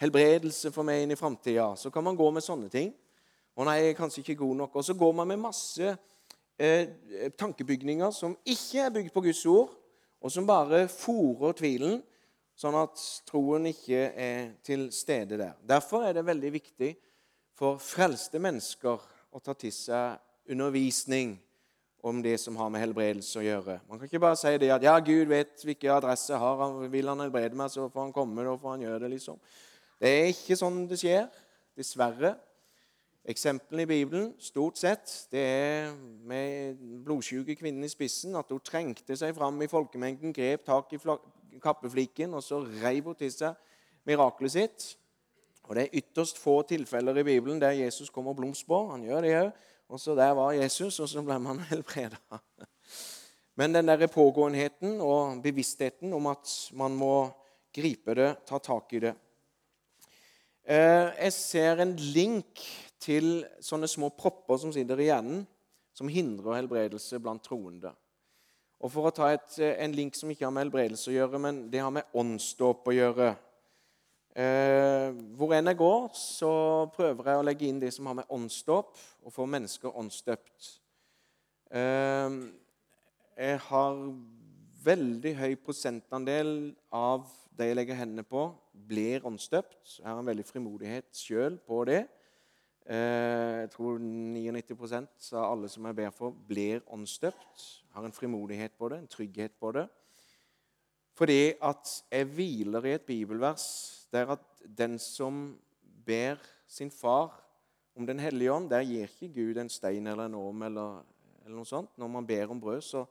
helbredelse 0.00 0.72
for 0.72 0.84
meg 0.84 1.04
inn 1.04 1.12
i 1.12 1.20
framtida. 1.20 1.74
Så 1.76 1.92
kan 1.92 2.04
man 2.04 2.16
gå 2.16 2.30
med 2.30 2.44
sånne 2.44 2.68
ting. 2.72 2.92
Og 3.56 3.68
nei, 3.68 3.80
jeg 3.80 3.92
er 3.92 4.00
kanskje 4.00 4.24
ikke 4.24 4.40
god 4.44 4.56
nok. 4.64 4.76
Og 4.76 4.84
så 4.84 4.94
går 4.94 5.12
man 5.12 5.28
med 5.28 5.44
masse 5.44 5.96
eh, 6.60 7.30
tankebygninger 7.40 8.12
som 8.14 8.36
ikke 8.44 8.84
er 8.84 8.94
bygd 8.94 9.12
på 9.14 9.24
Guds 9.24 9.42
ord, 9.48 9.72
og 10.20 10.32
som 10.32 10.48
bare 10.48 10.84
fòrer 10.92 11.56
tvilen 11.56 12.00
sånn 12.60 12.76
at 12.76 13.00
troen 13.28 13.70
ikke 13.70 14.10
er 14.12 14.50
til 14.66 14.90
stede 14.92 15.38
der. 15.40 15.54
Derfor 15.64 16.04
er 16.04 16.18
det 16.18 16.26
veldig 16.28 16.50
viktig 16.58 16.90
for 17.56 17.80
frelste 17.80 18.40
mennesker 18.42 19.00
å 19.30 19.40
ta 19.40 19.54
til 19.56 19.72
seg 19.72 20.20
undervisning 20.50 21.38
om 22.04 22.20
det 22.24 22.36
som 22.40 22.56
har 22.56 22.70
med 22.72 22.82
helbredelse 22.82 23.40
å 23.40 23.44
gjøre. 23.44 23.78
Man 23.88 23.98
kan 24.00 24.08
ikke 24.08 24.22
bare 24.22 24.38
si 24.40 24.52
det 24.60 24.70
at 24.72 24.84
ja, 24.84 24.94
Gud 25.04 25.28
vet 25.30 25.64
hvilken 25.64 25.92
adresse 25.94 26.32
jeg 26.32 26.40
har. 26.40 26.76
Vil 26.92 27.10
han 27.12 27.20
helbrede 27.20 27.56
meg, 27.56 27.72
så 27.72 27.88
får 27.92 28.06
han 28.06 28.14
komme, 28.16 28.44
da 28.44 28.54
får 28.60 28.76
han 28.76 28.86
gjøre 28.86 29.02
det. 29.04 29.10
liksom. 29.16 29.40
Det 30.00 30.12
er 30.16 30.30
ikke 30.32 30.56
sånn 30.56 30.78
det 30.88 31.00
skjer, 31.00 31.26
dessverre. 31.76 32.34
Eksemplene 33.30 33.84
i 33.84 33.88
Bibelen 33.88 34.30
stort 34.42 34.78
sett, 34.80 35.10
det 35.30 35.40
er 35.40 35.92
med 36.26 36.80
blodsjuke 37.04 37.54
kvinnen 37.54 37.86
i 37.86 37.90
spissen, 37.92 38.34
at 38.36 38.50
hun 38.50 38.62
trengte 38.64 39.16
seg 39.16 39.36
fram 39.36 39.60
i 39.62 39.68
folkemengden, 39.70 40.34
grep 40.34 40.64
tak 40.66 40.94
i 40.96 40.98
kappefliken, 41.62 42.34
og 42.34 42.42
så 42.42 42.58
reiv 42.82 43.10
hun 43.12 43.18
til 43.18 43.30
seg 43.34 43.54
mirakelet 44.08 44.56
sitt. 44.56 44.88
Og 45.68 45.76
Det 45.76 45.84
er 45.84 45.98
ytterst 46.00 46.40
få 46.42 46.62
tilfeller 46.66 47.20
i 47.20 47.26
Bibelen 47.28 47.60
der 47.62 47.76
Jesus 47.78 48.10
kommer 48.10 48.34
blomst 48.34 48.66
på. 48.66 48.88
Han 48.90 49.04
gjør 49.06 49.20
det 49.22 49.34
òg. 49.38 49.50
Og 49.90 50.00
så 50.00 50.14
der 50.14 50.30
var 50.34 50.52
Jesus, 50.54 51.00
og 51.00 51.08
så 51.08 51.22
ble 51.22 51.38
man 51.38 51.62
helbreda. 51.70 52.18
Men 53.58 53.74
den 53.74 53.88
der 53.88 54.06
pågåenheten 54.06 55.00
og 55.00 55.42
bevisstheten 55.42 56.12
om 56.12 56.26
at 56.30 56.50
man 56.72 56.94
må 56.96 57.30
gripe 57.74 58.14
det, 58.14 58.30
ta 58.46 58.58
tak 58.58 58.92
i 58.96 59.02
det 59.04 59.12
eh, 60.64 61.10
Jeg 61.22 61.32
ser 61.32 61.82
en 61.82 61.94
link 61.96 62.62
til 63.00 63.44
sånne 63.64 63.88
små 63.88 64.10
propper 64.12 64.60
som 64.60 64.72
sitter 64.74 65.00
i 65.00 65.08
hjernen, 65.08 65.44
som 65.96 66.10
hindrer 66.12 66.60
helbredelse 66.60 67.18
blant 67.22 67.42
troende. 67.44 67.92
Og 68.80 68.92
For 68.92 69.08
å 69.08 69.12
ta 69.12 69.28
et, 69.28 69.58
eh, 69.58 69.76
en 69.84 69.92
link 69.92 70.14
som 70.14 70.30
ikke 70.30 70.46
har 70.46 70.52
med 70.52 70.64
helbredelse 70.64 71.10
å 71.10 71.16
gjøre, 71.16 71.38
men 71.40 71.70
det 71.70 71.80
har 71.80 71.90
med 71.90 72.04
åndsdåp 72.14 72.86
å 72.86 72.96
gjøre. 72.96 73.36
Eh, 74.36 75.12
hvor 75.36 75.52
enn 75.52 75.66
jeg 75.66 75.76
går, 75.76 76.08
så 76.14 76.90
prøver 76.94 77.24
jeg 77.24 77.40
å 77.40 77.44
legge 77.44 77.66
inn 77.68 77.80
det 77.80 77.92
som 77.92 78.06
har 78.06 78.14
med 78.14 78.28
åndsdåp, 78.30 78.96
og 79.24 79.32
få 79.32 79.46
mennesker 79.46 79.90
åndsdøpt. 79.90 80.78
Eh, 81.70 82.30
jeg 83.36 83.58
har 83.58 84.14
veldig 84.84 85.36
høy 85.36 85.56
prosentandel 85.56 86.74
av 86.92 87.28
de 87.56 87.66
jeg 87.68 87.76
legger 87.76 87.98
hendene 87.98 88.24
på, 88.24 88.54
blir 88.72 89.20
åndsdøpt. 89.28 89.98
Jeg 89.98 90.06
har 90.06 90.18
en 90.18 90.26
veldig 90.30 90.46
frimodighet 90.46 91.10
sjøl 91.12 91.58
på 91.66 91.84
det. 91.84 92.06
Eh, 92.90 93.60
jeg 93.62 93.70
tror 93.70 94.00
99% 94.02 95.28
av 95.38 95.52
alle 95.52 95.68
som 95.70 95.84
jeg 95.86 95.94
ber 95.94 96.10
for, 96.10 96.34
blir 96.34 96.82
åndsdøpt 96.90 97.66
har 97.94 98.06
en 98.06 98.14
frimodighet 98.14 98.74
på 98.78 98.88
det, 98.90 98.98
en 98.98 99.10
trygghet 99.10 99.54
på 99.60 99.70
det. 99.76 99.84
Fordi 101.14 101.52
at 101.62 101.92
jeg 102.10 102.26
hviler 102.34 102.88
i 102.88 102.96
et 102.96 103.06
bibelvers 103.06 103.66
der 104.10 104.32
at 104.34 104.42
den 104.64 104.98
som 104.98 105.58
ber 106.06 106.40
sin 106.66 106.90
far 106.90 107.36
om 107.96 108.06
Den 108.06 108.18
hellige 108.18 108.52
ånd, 108.52 108.70
der 108.70 108.80
gir 108.86 109.02
ikke 109.02 109.28
Gud 109.34 109.58
en 109.58 109.68
stein 109.68 110.06
eller 110.06 110.26
en 110.26 110.34
orm 110.34 110.62
eller, 110.62 111.02
eller 111.44 111.56
noe 111.56 111.66
sånt. 111.66 111.90
Når 111.98 112.08
man 112.08 112.26
ber 112.26 112.50
om 112.50 112.60
brød, 112.60 112.80
så 112.80 113.04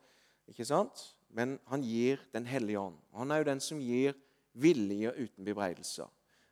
ikke 0.48 0.66
sant? 0.66 1.16
Men 1.30 1.60
han 1.68 1.84
gir 1.84 2.18
Den 2.34 2.46
hellige 2.46 2.80
ånd. 2.80 2.96
Han 3.14 3.32
er 3.32 3.38
jo 3.38 3.50
den 3.52 3.60
som 3.60 3.80
gir 3.80 4.16
vilje 4.54 5.12
uten 5.14 5.46
bebreidelser. 5.46 6.08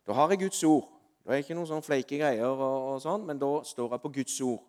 Da 0.06 0.14
har 0.14 0.30
jeg 0.30 0.40
Guds 0.40 0.64
ord. 0.64 0.92
Det 1.28 1.36
er 1.36 1.44
ikke 1.44 1.58
noen 1.58 1.68
sånn 1.68 1.84
fleike 1.84 2.22
greier, 2.22 2.48
og, 2.48 2.76
og 2.94 3.02
sånn, 3.04 3.26
men 3.28 3.40
da 3.42 3.50
står 3.68 3.98
jeg 3.98 4.04
på 4.06 4.12
Guds 4.16 4.36
ord. 4.48 4.62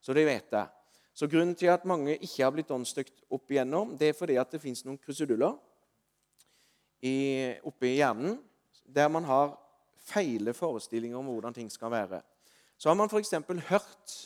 Så 0.00 0.16
det 0.16 0.24
vet 0.24 0.54
jeg. 0.56 0.72
Så 1.16 1.28
Grunnen 1.28 1.56
til 1.56 1.68
at 1.72 1.84
mange 1.88 2.14
ikke 2.16 2.44
har 2.44 2.54
blitt 2.56 2.72
åndsdøkt 2.72 3.26
opp 3.32 3.52
igjennom, 3.52 3.92
det 4.00 4.10
er 4.10 4.16
fordi 4.16 4.38
at 4.40 4.52
det 4.52 4.62
fins 4.62 4.80
noen 4.86 4.96
kruseduller 5.00 5.54
oppe 7.66 7.86
i 7.86 7.98
hjernen 7.98 8.38
der 8.86 9.10
man 9.12 9.26
har 9.28 9.52
feile 10.06 10.54
forestillinger 10.56 11.18
om 11.18 11.28
hvordan 11.28 11.54
ting 11.54 11.68
skal 11.70 11.92
være. 11.92 12.22
Så 12.78 12.88
har 12.88 12.96
man 12.98 13.10
f.eks. 13.12 13.34
hørt 13.68 14.16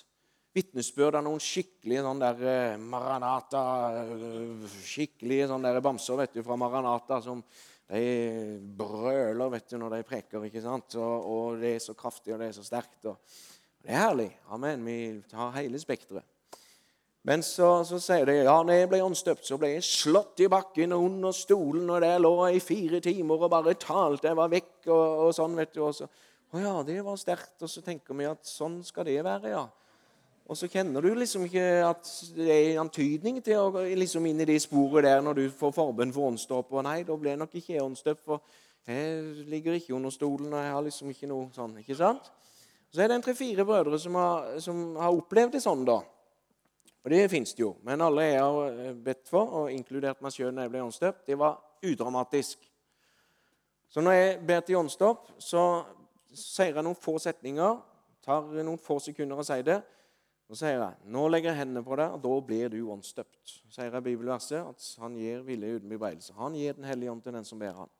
vitnesbyrd 0.55 1.18
av 1.18 1.24
noen 1.26 1.43
skikkelige 1.43 2.03
sånn 2.05 2.22
der 2.22 2.41
eh, 2.51 2.78
Maranata 2.82 3.62
eh, 4.03 4.64
Skikkelige 4.82 5.47
sånn 5.51 5.66
der 5.66 5.78
bamser 5.84 6.18
vet 6.18 6.34
du, 6.34 6.43
fra 6.47 6.59
Maranata 6.59 7.20
som 7.22 7.45
de 7.91 8.59
brøler 8.78 9.51
vet 9.51 9.70
du, 9.70 9.78
når 9.80 9.97
de 9.97 10.05
preker. 10.07 10.45
ikke 10.47 10.62
sant? 10.62 10.95
Og, 11.01 11.30
og 11.30 11.62
det 11.62 11.74
er 11.76 11.82
så 11.82 11.95
kraftig 11.99 12.34
og 12.34 12.43
det 12.43 12.51
er 12.51 12.59
så 12.59 12.66
sterkt. 12.66 13.03
Det 13.03 13.91
er 13.91 14.05
herlig. 14.05 14.30
Amen. 14.55 14.84
Vi 14.86 14.99
tar 15.30 15.57
hele 15.57 15.80
spekteret. 15.82 16.26
Men 17.26 17.43
så, 17.45 17.82
så, 17.84 17.99
sier 18.01 18.24
de 18.24 18.38
ja, 18.38 18.55
når 18.64 18.78
jeg 18.78 18.88
ble 18.88 19.03
åndsdøpt, 19.05 19.45
så 19.45 19.59
ble 19.61 19.74
jeg 19.74 19.84
slått 19.84 20.41
i 20.41 20.49
bakken 20.49 20.95
under 20.97 21.34
stolen, 21.36 21.84
og 21.93 22.01
der 22.01 22.22
lå 22.22 22.32
jeg 22.49 22.57
i 22.57 22.62
fire 22.64 23.01
timer 23.05 23.45
og 23.45 23.53
bare 23.53 23.74
talte. 23.76 24.30
Jeg 24.30 24.38
var 24.38 24.53
vekk 24.55 24.88
og, 24.88 25.26
og 25.26 25.34
sånn. 25.36 25.59
vet 25.59 25.74
du. 25.74 25.82
Og 25.84 25.99
så, 25.99 26.09
å 26.55 26.62
ja, 26.62 26.72
det 26.86 26.97
var 27.05 27.20
sterkt. 27.20 27.59
Og 27.61 27.68
så 27.68 27.84
tenker 27.84 28.16
vi 28.16 28.30
at 28.30 28.49
sånn 28.49 28.80
skal 28.86 29.09
det 29.11 29.18
være, 29.26 29.53
ja. 29.53 29.66
Og 30.51 30.59
så 30.59 30.67
kjenner 30.67 31.05
du 31.05 31.13
liksom 31.15 31.45
ikke 31.47 31.63
at 31.87 32.09
det 32.35 32.49
er 32.51 32.81
antydning 32.83 33.37
til 33.47 33.61
å 33.63 33.85
liksom 33.95 34.25
inn 34.27 34.43
i 34.43 34.49
de 34.49 34.57
sporet 34.59 35.07
der 35.07 35.21
når 35.23 35.37
du 35.39 35.45
får 35.55 35.77
forbønn 35.77 36.11
for 36.11 36.33
åndsdåp. 36.33 36.73
Og 36.75 36.83
nei, 36.83 37.05
da 37.07 37.15
ble 37.15 37.31
jeg 37.31 37.39
nok 37.39 37.55
ikke 37.61 37.85
åndsdøpt, 37.85 38.25
for 38.27 38.43
jeg 38.91 39.45
ligger 39.47 39.77
ikke 39.79 39.95
under 39.95 40.11
stolen, 40.11 40.49
og 40.51 40.59
jeg 40.59 40.73
har 40.75 40.83
liksom 40.83 41.13
ikke 41.13 41.29
noe 41.31 41.53
sånn. 41.55 41.77
ikke 41.79 41.95
sant? 41.95 42.27
Så 42.91 43.05
er 43.05 43.13
det 43.13 43.21
en 43.21 43.23
tre-fire 43.23 43.63
brødre 43.69 44.01
som 44.03 44.19
har, 44.19 44.49
som 44.65 44.81
har 44.99 45.15
opplevd 45.15 45.55
det 45.55 45.63
sånn, 45.63 45.85
da. 45.87 46.01
Og 47.05 47.15
det 47.15 47.21
fins 47.31 47.55
det 47.55 47.63
jo. 47.63 47.71
Men 47.87 48.03
alle 48.03 48.27
jeg 48.27 48.43
har 48.43 48.75
eh, 48.89 48.99
bedt 49.07 49.31
for, 49.31 49.55
og 49.61 49.71
inkludert 49.71 50.19
meg 50.25 50.35
sjøl 50.35 50.51
når 50.51 50.67
jeg 50.67 50.75
ble 50.75 50.83
åndsdøpt, 50.89 51.23
det 51.31 51.39
var 51.39 51.61
udramatisk. 51.87 52.67
Så 53.87 54.03
når 54.03 54.19
jeg 54.19 54.35
ber 54.51 54.67
til 54.67 54.83
åndsdåp, 54.83 55.31
så 55.39 55.63
sier 56.35 56.75
jeg 56.75 56.87
noen 56.87 56.99
få 56.99 57.15
setninger. 57.23 57.79
Tar 58.27 58.51
noen 58.59 58.83
få 58.83 58.99
sekunder 59.07 59.39
å 59.39 59.47
si 59.47 59.63
det. 59.71 59.79
Så 60.51 60.57
sier 60.65 60.81
jeg 60.81 61.11
nå 61.15 61.29
legger 61.31 61.53
jeg 61.53 61.61
hendene 61.61 61.85
på 61.87 61.95
deg, 61.95 62.17
og 62.17 62.23
da 62.25 62.37
blir 62.43 62.73
du 62.73 62.81
åndsdøpt. 62.91 63.53
Sier 63.71 63.87
jeg 63.87 64.03
bibelverset 64.03 64.59
at 64.59 64.87
han 64.99 65.15
gir 65.15 65.45
vilje 65.47 65.77
uten 65.79 65.93
bebreidelse. 65.93 66.35
Han 66.41 66.57
gir 66.59 66.75
Den 66.75 66.89
hellige 66.91 67.13
ånd 67.13 67.23
til 67.23 67.37
den 67.37 67.47
som 67.47 67.61
ber 67.61 67.77
han. 67.77 67.93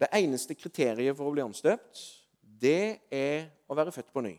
Det 0.00 0.08
eneste 0.16 0.56
kriteriet 0.56 1.16
for 1.16 1.28
å 1.28 1.34
bli 1.34 1.44
åndsdøpt, 1.44 2.00
det 2.40 3.00
er 3.12 3.50
å 3.68 3.76
være 3.76 3.92
født 3.92 4.08
på 4.12 4.22
ny. 4.24 4.32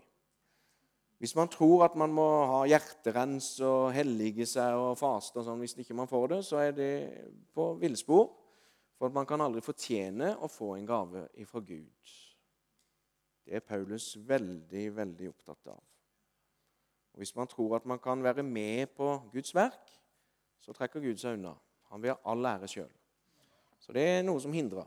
Hvis 1.22 1.36
man 1.38 1.50
tror 1.50 1.86
at 1.86 1.98
man 1.98 2.14
må 2.14 2.26
ha 2.50 2.60
hjerterens 2.70 3.52
og 3.66 3.92
hellige 3.94 4.46
seg 4.50 4.78
og 4.78 4.98
faste 4.98 5.38
og 5.38 5.46
sånn, 5.46 5.62
hvis 5.62 5.78
ikke 5.82 5.98
man 5.98 6.10
får 6.10 6.28
det, 6.34 6.40
så 6.46 6.62
er 6.62 6.74
det 6.78 6.92
på 7.54 7.72
villspor. 7.82 8.32
For 8.98 9.14
man 9.14 9.30
kan 9.30 9.42
aldri 9.46 9.62
fortjene 9.62 10.32
å 10.42 10.50
få 10.50 10.72
en 10.74 10.90
gave 10.90 11.28
ifra 11.38 11.62
Gud. 11.62 12.14
Det 13.46 13.60
er 13.60 13.66
Paulus 13.66 14.16
veldig, 14.26 14.88
veldig 14.98 15.30
opptatt 15.30 15.74
av. 15.74 15.84
Og 17.18 17.20
Hvis 17.20 17.36
man 17.36 17.48
tror 17.48 17.76
at 17.76 17.86
man 17.86 18.00
kan 18.00 18.24
være 18.24 18.44
med 18.44 18.88
på 18.94 19.22
Guds 19.34 19.56
verk, 19.56 19.90
så 20.62 20.74
trekker 20.74 21.02
Gud 21.02 21.18
seg 21.18 21.34
unna. 21.34 21.56
Han 21.90 22.02
vil 22.02 22.12
ha 22.14 22.18
all 22.30 22.46
ære 22.46 22.68
sjøl. 22.70 22.92
Så 23.80 23.94
det 23.94 24.04
er 24.06 24.22
noe 24.22 24.42
som 24.42 24.54
hindrer. 24.54 24.86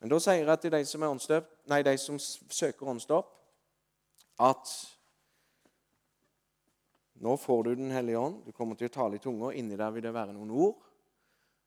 Men 0.00 0.10
da 0.10 0.18
sier 0.18 0.42
jeg 0.42 0.60
til 0.60 0.74
de 0.74 0.80
som, 0.84 1.04
åndsdøpt, 1.06 1.52
nei, 1.70 1.84
de 1.86 1.94
som 2.02 2.18
søker 2.18 2.90
åndsdåp, 2.90 3.30
at 4.42 4.72
nå 7.22 7.36
får 7.36 7.62
du 7.62 7.70
Den 7.74 7.94
hellige 7.94 8.18
ånd. 8.18 8.42
Du 8.44 8.50
kommer 8.52 8.74
til 8.74 8.90
å 8.90 8.96
tale 8.96 9.16
i 9.16 9.22
tunga. 9.22 9.52
Inni 9.54 9.78
der 9.78 9.94
vil 9.94 10.02
det 10.02 10.14
være 10.14 10.34
noen 10.34 10.50
ord. 10.50 10.82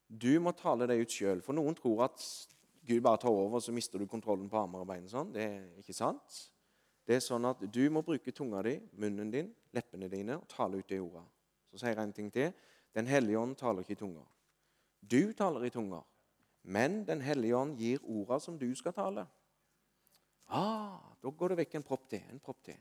Du 0.09 0.39
må 0.43 0.51
tale 0.51 0.87
det 0.91 0.99
ut 0.99 1.15
sjøl. 1.15 1.39
For 1.41 1.55
noen 1.55 1.79
tror 1.79 2.03
at 2.09 2.19
Gud 2.83 2.99
bare 3.01 3.23
tar 3.23 3.31
over, 3.31 3.63
så 3.63 3.71
mister 3.71 3.97
du 3.97 4.11
kontrollen 4.11 4.49
på 4.51 4.59
armer 4.59 4.83
og 4.83 4.91
bein. 4.91 5.07
Sånn. 5.07 5.31
Det 5.31 5.47
er 5.47 5.63
ikke 5.79 5.95
sant. 5.95 6.43
Det 7.07 7.15
er 7.15 7.23
sånn 7.23 7.47
at 7.47 7.63
Du 7.71 7.81
må 7.89 8.03
bruke 8.03 8.35
tunga 8.35 8.61
di, 8.67 8.75
munnen 8.99 9.31
din, 9.31 9.55
leppene 9.73 10.09
dine 10.09 10.37
og 10.39 10.47
tale 10.49 10.79
ut 10.79 10.89
det 10.89 10.99
ordet. 11.01 11.23
Så 11.71 11.81
sier 11.81 11.93
jeg 11.95 12.03
en 12.03 12.13
ting 12.13 12.31
til. 12.33 12.53
Den 12.95 13.07
hellige 13.07 13.39
ånd 13.39 13.55
taler 13.55 13.85
ikke 13.85 13.97
i 13.97 14.01
tunger. 14.01 14.25
Du 14.99 15.33
taler 15.37 15.65
i 15.65 15.69
tunger, 15.69 16.01
men 16.63 17.05
Den 17.07 17.21
hellige 17.21 17.55
ånd 17.57 17.77
gir 17.77 17.99
orda 18.03 18.39
som 18.39 18.57
du 18.59 18.75
skal 18.75 18.93
tale. 18.93 19.27
Ah, 20.49 20.99
Da 21.21 21.29
går 21.29 21.49
det 21.49 21.57
vekk 21.57 21.75
en 21.75 21.83
propp 21.83 22.09
til. 22.09 22.21
en 22.31 22.39
propp 22.39 22.63
til. 22.63 22.77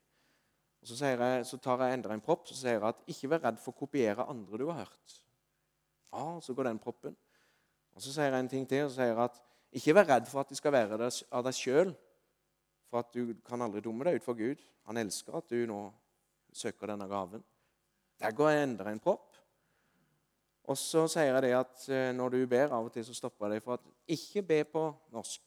Og 0.80 0.86
så, 0.86 1.06
jeg, 1.06 1.46
så, 1.46 1.56
tar 1.58 1.82
jeg 1.82 1.94
enda 1.94 2.12
en 2.14 2.20
propp 2.20 2.46
så 2.46 2.54
sier 2.54 2.78
jeg 2.78 2.82
at 2.86 3.00
ikke 3.06 3.30
vær 3.30 3.42
redd 3.48 3.58
for 3.58 3.74
å 3.74 3.78
kopiere 3.78 4.26
andre 4.30 4.58
du 4.58 4.66
har 4.68 4.84
hørt. 4.84 5.22
Ah, 6.12 6.40
Så 6.40 6.54
går 6.54 6.64
den 6.64 6.78
proppen. 6.78 7.16
Og 7.94 8.02
Så 8.02 8.12
sier 8.12 8.30
jeg 8.30 8.40
en 8.40 8.48
ting 8.48 8.68
til 8.68 8.84
og 8.84 8.90
så 8.90 8.96
sier 8.96 9.06
jeg 9.06 9.18
at 9.24 9.40
ikke 9.72 9.94
vær 9.94 10.06
redd 10.08 10.28
for 10.28 10.40
at 10.40 10.48
de 10.48 10.54
skal 10.54 10.72
være 10.72 11.10
av 11.32 11.44
deg 11.44 11.54
sjøl. 11.54 11.94
For 12.88 12.98
at 12.98 13.12
du 13.12 13.34
kan 13.44 13.60
aldri 13.60 13.80
dumme 13.80 14.04
deg 14.04 14.14
ut 14.16 14.24
for 14.24 14.34
Gud. 14.34 14.62
Han 14.86 14.96
elsker 14.96 15.36
at 15.36 15.50
du 15.50 15.66
nå 15.66 15.92
søker 16.52 16.92
denne 16.92 17.08
gaven. 17.08 17.44
Der 18.20 18.34
går 18.34 18.50
jeg 18.50 18.62
enda 18.66 18.90
en 18.90 19.02
propp. 19.02 19.36
Og 20.68 20.76
så 20.76 21.06
sier 21.08 21.32
jeg 21.32 21.42
det 21.46 21.52
at 21.56 21.84
eh, 21.88 22.10
når 22.12 22.34
du 22.34 22.40
ber, 22.46 22.72
av 22.76 22.84
og 22.84 22.92
til 22.92 23.04
så 23.06 23.14
stopper 23.16 23.46
jeg 23.46 23.56
deg 23.56 23.64
for 23.64 23.78
at 23.78 24.16
ikke 24.18 24.42
be 24.42 24.58
på 24.68 24.82
norsk. 25.14 25.46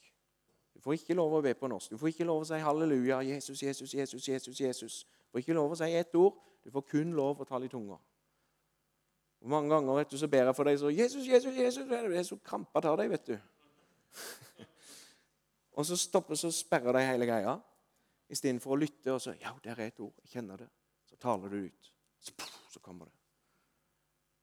Du 0.74 0.80
får 0.82 0.98
ikke 0.98 1.18
lov 1.18 1.36
å 1.38 1.42
be 1.46 1.54
på 1.54 1.70
norsk. 1.70 1.92
Du 1.94 2.00
får 2.02 2.10
ikke 2.14 2.26
lov 2.26 2.42
å 2.42 2.48
si 2.50 2.58
halleluja, 2.58 3.20
Jesus, 3.28 3.62
Jesus, 3.62 3.94
Jesus, 3.94 4.28
Jesus. 4.28 4.62
Jesus. 4.62 4.96
Du 5.06 5.36
får 5.36 5.44
ikke 5.44 5.58
lov 5.60 5.76
å 5.76 5.78
si 5.78 5.92
ett 5.94 6.16
ord. 6.18 6.40
Du 6.66 6.72
får 6.74 6.88
kun 6.90 7.14
lov 7.18 7.44
å 7.44 7.46
tale 7.46 7.70
i 7.70 7.72
tunga. 7.74 8.00
Og 9.42 9.50
Mange 9.50 9.70
ganger 9.70 10.00
vet 10.00 10.10
du, 10.14 10.18
så 10.18 10.30
ber 10.30 10.50
jeg 10.50 10.58
for 10.58 10.70
deg 10.70 10.80
så 10.82 10.90
Jesus, 10.94 11.28
Jesus, 11.28 11.58
Jesus. 11.58 11.86
Det 11.90 12.02
er 12.18 12.26
så 12.26 12.38
krampa 12.46 12.82
tar 12.82 12.98
deg, 12.98 13.14
vet 13.14 13.30
du. 13.30 13.38
og 15.78 15.86
så 15.86 15.98
stopper 15.98 16.38
så 16.40 16.50
sperrer 16.54 16.98
de 16.98 17.06
hele 17.06 17.30
greia 17.30 17.56
istedenfor 18.32 18.74
å 18.74 18.80
lytte 18.80 19.14
og 19.14 19.22
så 19.22 19.36
Ja, 19.38 19.54
der 19.64 19.78
er 19.78 19.92
et 19.92 20.02
ord. 20.02 20.16
Jeg 20.24 20.38
kjenner 20.38 20.66
det. 20.66 20.70
Taler 21.22 21.54
du 21.54 21.58
ut. 21.68 21.92
Så, 22.20 22.34
så 22.74 22.82
kommer 22.84 23.10
det. 23.10 23.16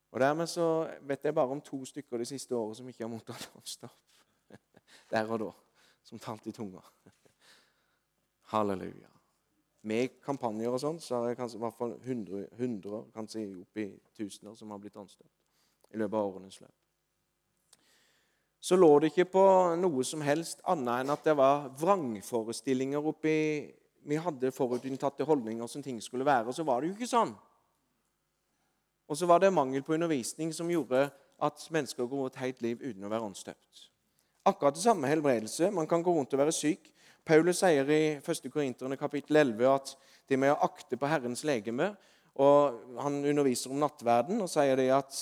Og 0.09 0.19
Dermed 0.23 0.49
så 0.49 0.65
vet 1.05 1.27
jeg 1.27 1.35
bare 1.37 1.53
om 1.53 1.61
to 1.61 1.83
stykker 1.85 2.17
de 2.17 2.25
siste 2.25 2.55
årene 2.55 2.79
som 2.79 2.89
ikke 2.89 3.05
har 3.05 3.11
mottatt 3.11 3.51
åndsdåp. 3.59 4.17
Der 5.11 5.29
og 5.29 5.39
da. 5.43 5.53
Som 6.03 6.19
talte 6.19 6.49
i 6.49 6.55
tunga. 6.55 6.81
Halleluja 8.55 9.19
med 9.87 10.19
kampanjer 10.23 10.73
og 10.73 10.81
sånn, 10.81 10.99
så 10.99 11.21
har 11.21 11.31
jeg 11.31 11.39
kanskje 11.39 11.59
i 11.59 11.63
hvert 11.63 11.77
fall 11.77 11.95
100, 11.95 12.43
100 12.57 13.01
kanskje 13.15 13.45
opp 13.61 13.79
i 13.79 13.87
tusener 14.17 14.55
som 14.59 14.71
har 14.73 14.81
blitt 14.81 14.97
anstøtt 14.99 15.93
i 15.93 15.99
løpet 15.99 16.17
av 16.19 16.33
årenes 16.33 16.59
løp. 16.61 16.75
Så 18.59 18.75
lå 18.75 18.89
det 18.99 19.13
ikke 19.13 19.29
på 19.31 19.43
noe 19.79 20.03
som 20.03 20.21
helst 20.25 20.59
annet 20.67 21.05
enn 21.05 21.13
at 21.13 21.23
det 21.23 21.35
var 21.39 21.69
vrangforestillinger 21.79 23.05
oppi 23.11 23.37
Vi 24.07 24.19
hadde 24.19 24.51
forutinntatte 24.55 25.27
holdninger 25.27 25.67
som 25.67 25.83
ting 25.83 25.99
skulle 26.01 26.25
være, 26.25 26.47
og 26.47 26.55
så 26.55 26.63
var 26.63 26.81
det 26.81 26.91
jo 26.91 26.97
ikke 26.97 27.09
sånn. 27.09 27.33
Og 29.09 29.17
så 29.17 29.25
var 29.25 29.41
det 29.41 29.53
mangel 29.53 29.83
på 29.83 29.95
undervisning 29.97 30.53
som 30.53 30.69
gjorde 30.69 31.07
at 31.41 31.67
mennesker 31.73 32.07
går 32.07 32.27
et 32.27 32.41
helt 32.43 32.61
liv 32.61 32.81
uten 32.83 33.05
å 33.07 33.11
være 33.11 33.29
åndsdøpt. 33.31 33.85
Akkurat 34.49 34.75
det 34.75 34.83
samme 34.83 35.09
helbredelse. 35.09 35.71
Man 35.71 35.87
kan 35.87 36.03
gå 36.03 36.13
rundt 36.13 36.33
og 36.33 36.41
være 36.41 36.55
syk 36.55 36.91
Paulus 37.29 37.59
sier 37.61 37.89
i 37.93 38.03
1. 38.17 38.47
Korinterne 38.49 38.97
kapittel 38.97 39.37
11 39.37 39.67
at 39.69 39.91
det 40.29 40.37
med 40.39 40.53
å 40.53 40.61
akte 40.65 40.97
på 40.97 41.09
Herrens 41.09 41.43
legeme 41.45 41.91
og 42.39 42.77
Han 42.99 43.19
underviser 43.25 43.71
om 43.71 43.79
nattverden 43.79 44.41
og 44.43 44.49
sier 44.51 44.75
det 44.79 44.89
at 44.91 45.15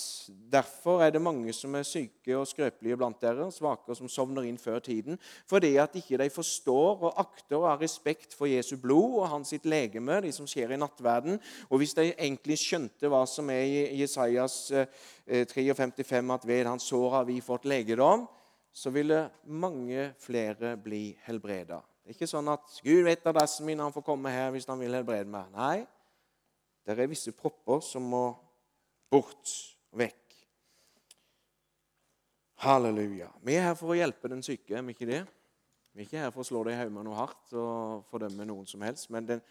derfor 0.51 1.01
er 1.05 1.11
det 1.13 1.21
mange 1.21 1.53
som 1.53 1.75
er 1.77 1.85
syke 1.85 2.35
og 2.37 2.47
skrøpelige 2.49 2.97
blant 2.97 3.21
dere, 3.21 3.49
svake 3.53 3.91
og 3.93 3.97
som 3.97 4.09
sovner 4.09 4.47
inn 4.47 4.57
før 4.57 4.79
tiden, 4.83 5.19
fordi 5.49 5.75
at 5.81 5.95
ikke 5.97 6.17
de 6.21 6.29
forstår 6.33 7.03
og 7.09 7.19
akter 7.21 7.57
og 7.59 7.67
har 7.69 7.81
respekt 7.81 8.33
for 8.37 8.49
Jesu 8.49 8.77
blod 8.81 9.19
og 9.21 9.29
hans 9.31 9.53
sitt 9.53 9.65
legeme, 9.65 10.19
de 10.21 10.31
som 10.33 10.49
skjer 10.49 10.73
i 10.73 10.79
nattverden. 10.81 11.39
Og 11.69 11.81
hvis 11.81 11.95
de 11.97 12.09
egentlig 12.11 12.59
skjønte 12.61 13.11
hva 13.11 13.23
som 13.29 13.49
er 13.53 13.65
i 13.65 14.01
Jesajas 14.01 14.59
53, 15.27 16.09
eh, 16.17 16.33
at 16.33 16.47
ved 16.47 16.65
hans 16.65 16.89
sår 16.89 17.11
har 17.19 17.29
vi 17.29 17.41
fått 17.41 17.65
legedom, 17.69 18.27
så 18.77 18.91
ville 18.93 19.29
mange 19.45 20.11
flere 20.21 20.75
bli 20.77 21.17
helbreda. 21.25 21.81
Det 22.07 22.13
er 22.13 22.17
ikke 22.21 22.29
sånn 22.29 22.47
at 22.51 22.77
Gud 22.85 23.01
vet 23.03 23.25
adressen 23.27 23.65
min, 23.67 23.81
han 23.81 23.91
får 23.91 24.05
komme 24.05 24.31
her 24.31 24.51
hvis 24.53 24.67
han 24.69 24.79
vil 24.79 24.93
helbrede 24.95 25.27
meg. 25.27 25.49
Nei, 25.55 25.87
det 26.95 27.03
er 27.03 27.11
visse 27.11 27.33
propper 27.35 27.81
som 27.83 28.05
må 28.07 28.23
bort 29.11 29.51
og 29.91 29.99
vekk. 29.99 30.35
Halleluja. 32.63 33.27
Vi 33.45 33.55
er 33.57 33.67
her 33.69 33.75
for 33.77 33.93
å 33.93 33.97
hjelpe 33.97 34.29
den 34.31 34.43
syke, 34.45 34.75
er 34.77 34.85
vi 34.85 34.95
ikke 34.95 35.09
det? 35.09 35.23
Vi 35.93 36.03
er 36.03 36.07
ikke 36.07 36.23
her 36.23 36.31
for 36.33 36.43
å 36.43 36.47
slå 36.47 36.63
deg 36.67 36.75
i 36.75 36.79
hodet 36.79 37.03
noe 37.05 37.17
hardt 37.17 37.53
og 37.57 38.07
fordømme 38.11 38.45
noen 38.47 38.69
som 38.69 38.83
helst. 38.85 39.09
Men 39.13 39.27
den, 39.29 39.43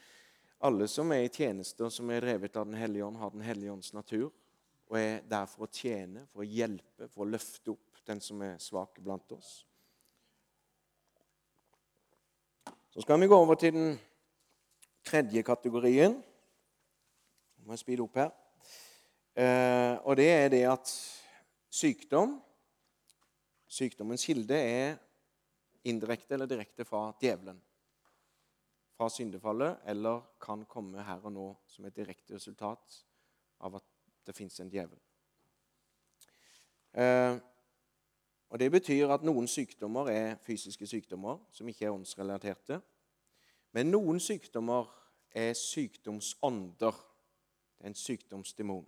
alle 0.66 0.88
som 0.90 1.10
er 1.14 1.26
i 1.26 1.32
tjeneste 1.32 1.86
og 1.86 1.94
som 1.94 2.10
er 2.10 2.24
drevet 2.24 2.56
av 2.56 2.66
Den 2.68 2.78
hellige 2.78 3.06
ånd, 3.06 3.18
har 3.18 3.32
Den 3.34 3.46
hellige 3.46 3.72
ånds 3.72 3.92
natur 3.96 4.30
og 4.86 4.98
er 5.00 5.24
der 5.26 5.48
for 5.50 5.66
å 5.66 5.72
tjene, 5.72 6.22
for 6.30 6.44
å 6.44 6.46
hjelpe, 6.46 7.08
for 7.10 7.24
å 7.24 7.30
løfte 7.30 7.72
opp 7.74 8.02
den 8.06 8.20
som 8.22 8.42
er 8.46 8.60
svak 8.62 9.00
blant 9.02 9.32
oss. 9.34 9.64
Så 12.94 13.02
skal 13.02 13.18
vi 13.20 13.28
gå 13.28 13.36
over 13.36 13.58
til 13.60 13.74
den 13.74 13.96
tredje 15.04 15.42
kategorien. 15.44 16.14
Må 17.66 17.74
jeg 17.74 17.82
speede 17.82 18.04
opp 18.04 18.14
her. 18.14 18.28
Eh, 19.34 19.96
og 20.06 20.14
det 20.16 20.26
er 20.30 20.48
det 20.48 20.62
at 20.70 20.90
sykdom 21.70 22.36
Sykdommens 23.66 24.22
kilde 24.24 24.54
er 24.54 24.94
indirekte 25.84 26.36
eller 26.36 26.46
direkte 26.46 26.84
fra 26.86 27.10
djevelen. 27.20 27.58
Fra 28.96 29.08
syndefallet, 29.10 29.80
eller 29.84 30.22
kan 30.40 30.62
komme 30.70 31.02
her 31.02 31.26
og 31.26 31.32
nå 31.34 31.48
som 31.66 31.84
et 31.84 31.96
direkte 31.96 32.38
resultat 32.38 33.00
av 33.66 33.74
at 33.80 33.90
det 34.26 34.36
fins 34.38 34.60
en 34.62 34.70
djevel. 34.70 35.02
Eh, 36.94 37.34
og 38.48 38.58
Det 38.62 38.70
betyr 38.70 39.10
at 39.10 39.26
noen 39.26 39.50
sykdommer 39.50 40.08
er 40.14 40.38
fysiske 40.46 40.86
sykdommer 40.86 41.42
som 41.50 41.68
ikke 41.68 41.90
er 41.90 41.98
åndsrelaterte. 41.98 42.78
Men 43.74 43.90
noen 43.90 44.22
sykdommer 44.22 44.86
er 45.34 45.52
sykdomsånder. 45.52 46.94
En 47.86 47.94
sykdomsdemon. 47.94 48.84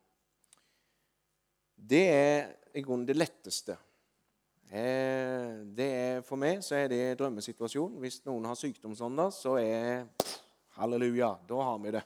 Det 1.79 2.05
er 2.11 2.49
i 2.75 2.83
grunnen 2.83 3.07
det 3.07 3.15
letteste. 3.17 3.77
Eh, 4.69 5.63
er, 5.81 6.19
for 6.27 6.37
meg 6.41 6.65
så 6.67 6.77
er 6.77 6.91
det 6.91 7.03
drømmesituasjon. 7.21 7.95
Hvis 8.03 8.21
noen 8.27 8.49
har 8.51 8.59
sykdomsånder, 8.59 9.31
så 9.33 9.55
er 9.63 10.09
Halleluja, 10.77 11.31
da 11.49 11.63
har 11.71 11.79
vi 11.83 11.95
det. 11.95 12.03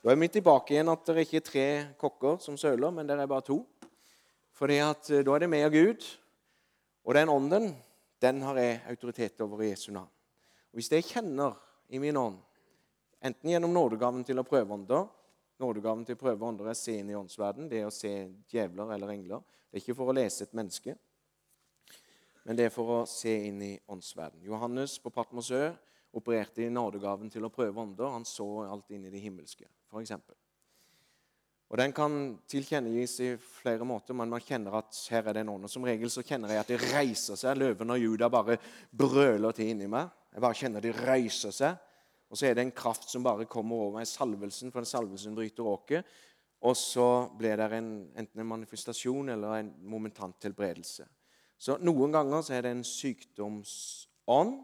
Da 0.00 0.10
er 0.10 0.18
vi 0.18 0.30
tilbake 0.32 0.74
igjen 0.74 0.90
at 0.90 1.04
det 1.12 1.26
ikke 1.26 1.38
er 1.38 1.46
tre 1.46 1.68
kokker 2.00 2.40
som 2.40 2.56
søler, 2.56 2.90
men 2.90 3.06
det 3.06 3.18
er 3.20 3.28
bare 3.30 3.44
to. 3.46 3.60
Fordi 4.56 4.80
at 4.82 5.12
eh, 5.12 5.24
da 5.26 5.36
er 5.36 5.44
det 5.44 5.52
meg 5.52 5.68
og 5.68 5.76
Gud. 5.76 6.08
Og 7.04 7.16
den 7.16 7.32
ånden, 7.32 7.70
den 8.20 8.42
har 8.44 8.58
jeg 8.60 8.82
autoritet 8.88 9.40
over 9.44 9.62
i 9.62 9.70
Jesu 9.70 9.92
navn. 9.92 10.10
Og 10.72 10.80
Hvis 10.80 10.90
jeg 10.92 11.04
kjenner 11.04 11.54
i 11.88 12.00
min 12.00 12.16
ånd, 12.16 12.40
enten 13.20 13.52
gjennom 13.52 13.72
nådegaven 13.76 14.24
til 14.24 14.40
å 14.40 14.46
prøve 14.48 14.74
ånder 14.74 15.08
Nådegaven 15.60 16.06
til 16.08 16.16
å 16.16 16.20
prøve 16.20 16.46
ånder 16.48 16.70
er 16.70 16.78
se 16.78 16.94
inn 16.96 17.10
i 17.12 17.16
åndsverden. 17.18 17.68
Det 17.68 17.82
er 17.82 17.88
å 17.88 17.92
se 17.94 18.10
djevler 18.48 18.94
eller 18.94 19.12
engler. 19.12 19.42
Det 19.68 19.76
er 19.76 19.82
ikke 19.84 19.98
for 19.98 20.10
å 20.10 20.16
lese 20.16 20.46
et 20.46 20.56
menneske, 20.56 20.96
men 22.48 22.56
det 22.56 22.66
er 22.66 22.72
for 22.74 22.94
å 22.94 23.00
se 23.06 23.34
inn 23.46 23.60
i 23.62 23.74
åndsverden. 23.92 24.40
Johannes 24.42 24.96
på 25.02 25.12
Patmosø 25.14 25.68
opererte 26.16 26.64
i 26.64 26.70
nådegaven 26.72 27.30
til 27.30 27.44
å 27.46 27.52
prøve 27.52 27.82
ånder. 27.82 28.08
Han 28.10 28.24
så 28.26 28.46
alt 28.64 28.90
inn 28.96 29.04
i 29.06 29.12
det 29.12 29.20
himmelske, 29.22 29.68
f.eks. 29.92 30.16
Og 31.70 31.78
Den 31.78 31.92
kan 31.94 32.14
tilkjennegis 32.50 33.12
i 33.22 33.28
flere 33.38 33.86
måter, 33.86 34.16
men 34.16 34.32
man 34.32 34.42
kjenner 34.42 34.80
at 34.80 34.96
her 35.12 35.28
er 35.28 35.36
det 35.36 35.44
en 35.44 35.52
ånd. 35.52 35.68
Som 35.70 35.84
regel 35.86 36.10
så 36.10 36.24
kjenner 36.26 36.50
jeg 36.50 36.64
at 36.64 36.72
det 36.72 36.80
reiser 36.90 37.38
seg. 37.38 37.60
Løven 37.60 37.94
og 37.94 38.00
Juda 38.00 38.26
bare 38.32 38.56
brøler 38.90 39.54
til 39.54 39.70
inni 39.70 39.86
meg. 39.86 40.10
Jeg 40.34 40.42
bare 40.42 40.58
kjenner 40.58 40.82
de 40.82 40.96
reiser 40.96 41.54
seg. 41.54 41.78
Og 42.30 42.38
så 42.38 42.46
er 42.46 42.56
det 42.56 42.64
en 42.64 42.74
kraft 42.74 43.08
som 43.10 43.24
bare 43.26 43.48
kommer 43.50 43.76
over 43.76 43.98
meg, 43.98 44.06
salvelsen, 44.06 44.70
for 44.70 44.84
den 44.84 44.90
salvelsen 44.90 45.34
bryter 45.34 45.66
åket. 45.66 46.10
Og 46.62 46.76
så 46.76 47.06
blir 47.38 47.56
det 47.58 47.70
en, 47.74 47.90
enten 48.14 48.42
en 48.42 48.50
manifestasjon 48.52 49.32
eller 49.34 49.56
en 49.56 49.70
momentant 49.90 50.36
tilbredelse. 50.42 51.06
Så 51.60 51.76
noen 51.82 52.14
ganger 52.14 52.44
så 52.44 52.54
er 52.56 52.64
det 52.64 52.74
en 52.76 52.86
sykdomsånd 52.86 54.60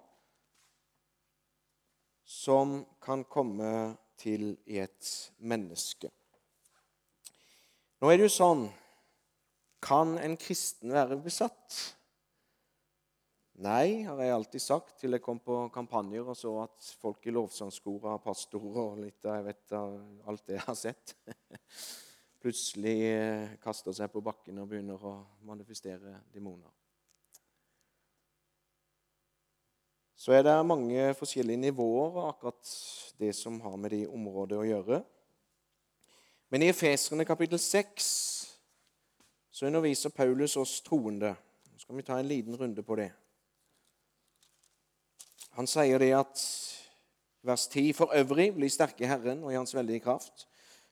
som 2.27 2.79
kan 3.03 3.25
komme 3.31 3.97
til 4.19 4.55
i 4.67 4.79
et 4.83 5.11
menneske. 5.39 6.11
Nå 8.01 8.11
er 8.11 8.19
det 8.19 8.29
jo 8.29 8.35
sånn 8.35 8.67
Kan 9.87 10.17
en 10.19 10.35
kristen 10.41 10.91
være 10.91 11.19
besatt? 11.23 11.75
Nei, 13.57 14.03
har 14.05 14.19
jeg 14.21 14.33
alltid 14.35 14.61
sagt 14.61 14.99
til 15.01 15.17
jeg 15.17 15.23
kom 15.25 15.39
på 15.41 15.55
kampanjer 15.73 16.27
og 16.29 16.37
så 16.37 16.51
at 16.67 16.89
folk 17.01 17.25
i 17.25 17.33
lovsangskoret 17.33 18.11
har 18.11 18.21
pastorer 18.21 18.83
og 18.83 19.01
litt 19.01 19.25
av 19.25 19.39
jeg 19.39 19.47
vet 19.47 19.77
alt 20.29 20.45
det 20.45 20.59
jeg 20.59 20.65
har 20.67 20.77
sett. 20.77 21.15
Plutselig 22.45 22.99
eh, 23.09 23.57
kaster 23.63 23.97
seg 23.97 24.13
på 24.13 24.21
bakken 24.21 24.61
og 24.61 24.69
begynner 24.69 25.01
å 25.01 25.15
manifestere 25.49 26.19
demoner. 26.35 26.69
Så 30.21 30.37
er 30.37 30.45
det 30.45 30.61
mange 30.69 31.11
forskjellige 31.17 31.65
nivåer 31.65 32.13
av 32.13 32.33
akkurat 32.35 32.77
det 33.17 33.33
som 33.41 33.57
har 33.65 33.81
med 33.81 33.97
de 33.97 34.05
områdene 34.05 34.61
å 34.61 34.69
gjøre. 34.69 35.05
Men 36.53 36.61
i 36.61 36.75
Efeserne 36.77 37.25
kapittel 37.25 37.63
6 37.63 38.17
så 39.49 39.71
underviser 39.71 40.13
Paulus 40.13 40.61
oss 40.61 40.83
troende. 40.85 41.33
Nå 41.73 41.81
skal 41.81 41.97
vi 41.97 42.05
ta 42.05 42.21
en 42.21 42.29
liten 42.29 42.61
runde 42.61 42.85
på 42.85 43.01
det. 43.01 43.15
Han 45.57 45.65
sier 45.65 45.97
det 46.03 46.11
at 46.13 46.41
vers 47.47 47.67
10.: 47.73 47.93
For 47.97 48.13
øvrig, 48.13 48.51
bli 48.55 48.69
sterke 48.69 49.05
i 49.05 49.09
Herren 49.09 49.45
og 49.45 49.53
i 49.53 49.57
Hans 49.57 49.75
veldige 49.75 50.03
kraft. 50.05 50.45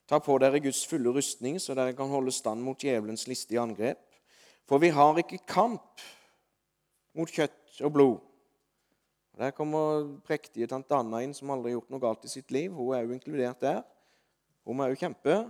Ta 0.08 0.18
på 0.18 0.38
dere 0.40 0.60
Guds 0.60 0.86
fulle 0.88 1.12
rustning, 1.12 1.58
så 1.60 1.74
dere 1.76 1.92
kan 1.96 2.08
holde 2.08 2.32
stand 2.32 2.62
mot 2.64 2.80
djevelens 2.80 3.26
listige 3.28 3.60
angrep. 3.60 4.00
For 4.68 4.80
vi 4.80 4.88
har 4.88 5.20
ikke 5.20 5.42
kamp 5.48 6.00
mot 7.14 7.28
kjøtt 7.28 7.82
og 7.84 7.92
blod. 7.92 8.16
Der 9.38 9.50
kommer 9.50 10.06
prektige 10.24 10.66
tante 10.70 10.96
Anna 10.96 11.20
inn, 11.20 11.34
som 11.34 11.50
aldri 11.50 11.72
har 11.72 11.80
gjort 11.80 11.92
noe 11.92 12.00
galt 12.00 12.24
i 12.24 12.32
sitt 12.32 12.54
liv. 12.54 12.72
Hun 12.72 12.94
er 12.96 13.04
jo 13.04 13.12
inkludert 13.16 13.60
der. 13.60 13.82
Hun 14.64 14.78
må 14.78 14.88
òg 14.88 14.96
kjempe. 14.96 15.42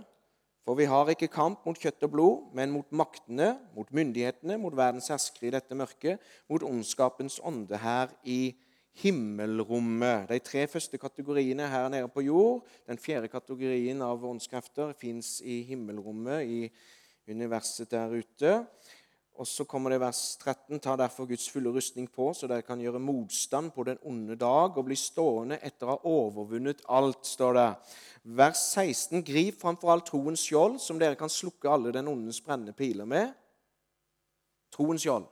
For 0.65 0.75
vi 0.75 0.89
har 0.89 1.07
ikke 1.13 1.29
kamp 1.31 1.63
mot 1.67 1.79
kjøtt 1.79 2.03
og 2.07 2.11
blod, 2.11 2.45
men 2.57 2.73
mot 2.73 2.91
maktene, 2.91 3.53
mot 3.77 3.91
myndighetene, 3.93 4.57
mot 4.57 4.75
verdens 4.75 5.11
herskere 5.13 5.51
i 5.51 5.53
dette 5.53 5.77
mørket, 5.77 6.19
mot 6.49 6.65
ondskapens 6.65 7.37
ånde 7.45 7.77
her 7.77 8.09
i 8.25 8.55
himmelrommet. 9.01 10.29
De 10.29 10.39
tre 10.39 10.65
første 10.71 10.97
kategoriene 10.97 11.67
her 11.69 11.89
nede 11.91 12.09
på 12.11 12.23
jord. 12.25 12.67
Den 12.87 12.99
fjerde 13.01 13.31
kategorien 13.31 14.01
av 14.01 14.23
åndskrefter 14.25 14.93
fins 14.99 15.41
i 15.43 15.61
himmelrommet, 15.67 16.45
i 16.45 17.31
universet 17.31 17.91
der 17.91 18.13
ute. 18.15 18.53
Og 19.35 19.47
så 19.47 19.65
kommer 19.67 19.91
det 19.91 19.99
vers 19.99 20.37
13.: 20.39 20.79
Ta 20.79 20.95
derfor 20.95 21.27
Guds 21.27 21.49
fulle 21.51 21.73
rustning 21.75 22.07
på, 22.11 22.29
så 22.33 22.47
dere 22.47 22.63
kan 22.63 22.79
gjøre 22.79 23.01
motstand 23.03 23.73
på 23.75 23.83
den 23.83 23.99
onde 24.07 24.37
dag 24.39 24.77
og 24.77 24.85
bli 24.87 24.95
stående 24.95 25.59
etter 25.61 25.89
å 25.89 25.97
ha 25.97 26.11
overvunnet 26.11 26.85
alt, 26.87 27.25
står 27.27 27.57
det. 27.59 27.69
Vers 28.23 28.61
16.: 28.77 29.23
Grip 29.27 29.59
framfor 29.59 29.91
alt 29.91 30.07
troens 30.07 30.39
skjold, 30.39 30.79
som 30.79 30.99
dere 30.99 31.19
kan 31.19 31.29
slukke 31.29 31.69
alle 31.69 31.91
den 31.91 32.07
ondes 32.07 32.39
brennende 32.41 32.73
piler 32.73 33.05
med. 33.05 33.33
Troens 34.71 35.03
skjold, 35.03 35.27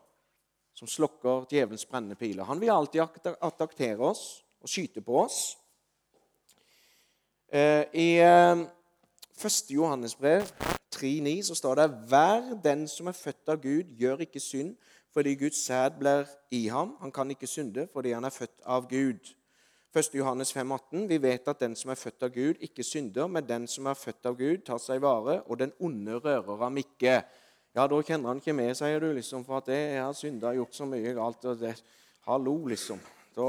som 0.74 0.90
slukker 0.90 1.46
djevelens 1.52 1.86
brennende 1.86 2.18
piler. 2.20 2.44
Han 2.44 2.62
vil 2.62 2.74
alltid 2.74 3.02
attaktere 3.42 4.02
oss 4.02 4.44
og 4.62 4.70
skyte 4.70 5.04
på 5.06 5.20
oss. 5.24 5.58
Eh, 7.54 7.86
I 7.94 8.08
1. 8.20 8.66
Eh, 9.44 9.76
Johannes 9.76 10.16
brev 10.16 10.48
3,9 10.96 11.42
så 11.44 11.56
står 11.56 11.76
det 11.76 11.90
Hver 12.10 12.56
den 12.64 12.88
som 12.88 13.08
er 13.08 13.18
født 13.18 13.50
av 13.50 13.62
Gud, 13.62 13.94
gjør 13.98 14.26
ikke 14.26 14.40
synd 14.40 14.76
fordi 15.14 15.36
Guds 15.38 15.60
sæd 15.66 16.00
blir 16.00 16.26
i 16.52 16.68
ham. 16.74 16.96
Han 17.00 17.12
kan 17.12 17.30
ikke 17.30 17.48
synde 17.48 17.88
fordi 17.94 18.12
han 18.12 18.26
er 18.26 18.34
født 18.34 18.64
av 18.66 18.90
Gud. 18.90 19.34
1. 19.94 20.16
Johannes 20.18 20.54
5, 20.54 20.72
18, 20.72 21.10
Vi 21.10 21.18
vet 21.22 21.48
at 21.48 21.60
den 21.60 21.76
som 21.76 21.92
er 21.92 21.96
født 21.96 22.24
av 22.24 22.30
Gud, 22.34 22.56
ikke 22.60 22.84
synder, 22.84 23.28
men 23.28 23.46
den 23.46 23.68
som 23.68 23.86
er 23.86 23.94
født 23.94 24.26
av 24.26 24.38
Gud, 24.38 24.64
tar 24.66 24.80
seg 24.82 25.02
vare, 25.02 25.44
og 25.46 25.60
den 25.60 25.74
onde 25.80 26.18
rører 26.18 26.64
ham 26.64 26.78
ikke. 26.82 27.20
Ja, 27.74 27.88
da 27.90 27.98
kjenner 28.06 28.30
han 28.30 28.42
ikke 28.42 28.54
med, 28.54 28.76
sier 28.78 29.02
du, 29.02 29.10
liksom, 29.18 29.46
for 29.48 29.58
at 29.64 29.70
jeg 29.74 29.98
har 29.98 30.14
synda 30.14 30.52
og 30.52 30.60
gjort 30.62 30.78
så 30.78 30.86
mye 30.90 31.14
galt. 31.18 31.46
og 31.50 31.62
det, 31.62 31.74
Hallo, 32.28 32.54
liksom. 32.70 33.00
Da, 33.34 33.46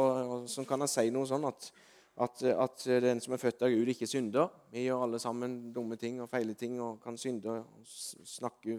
så 0.49 0.65
kan 0.65 0.81
han 0.81 0.89
si 0.91 1.11
noe 1.13 1.29
sånn 1.29 1.45
at 1.49 1.73
at, 2.15 2.43
at, 2.43 2.85
den 3.03 3.21
som 3.21 3.35
er 3.35 3.41
født 3.43 3.65
av 3.67 3.73
Gud, 3.73 3.89
ikke 3.91 4.07
synder. 4.07 4.53
Vi 4.71 4.85
gjør 4.87 5.03
alle 5.07 5.19
sammen 5.19 5.57
dumme 5.75 5.97
ting 5.99 6.21
og 6.23 6.31
feile 6.31 6.55
ting 6.55 6.77
og 6.83 7.01
kan 7.03 7.19
synde 7.19 7.51
og 7.51 7.65
snakke 7.85 8.79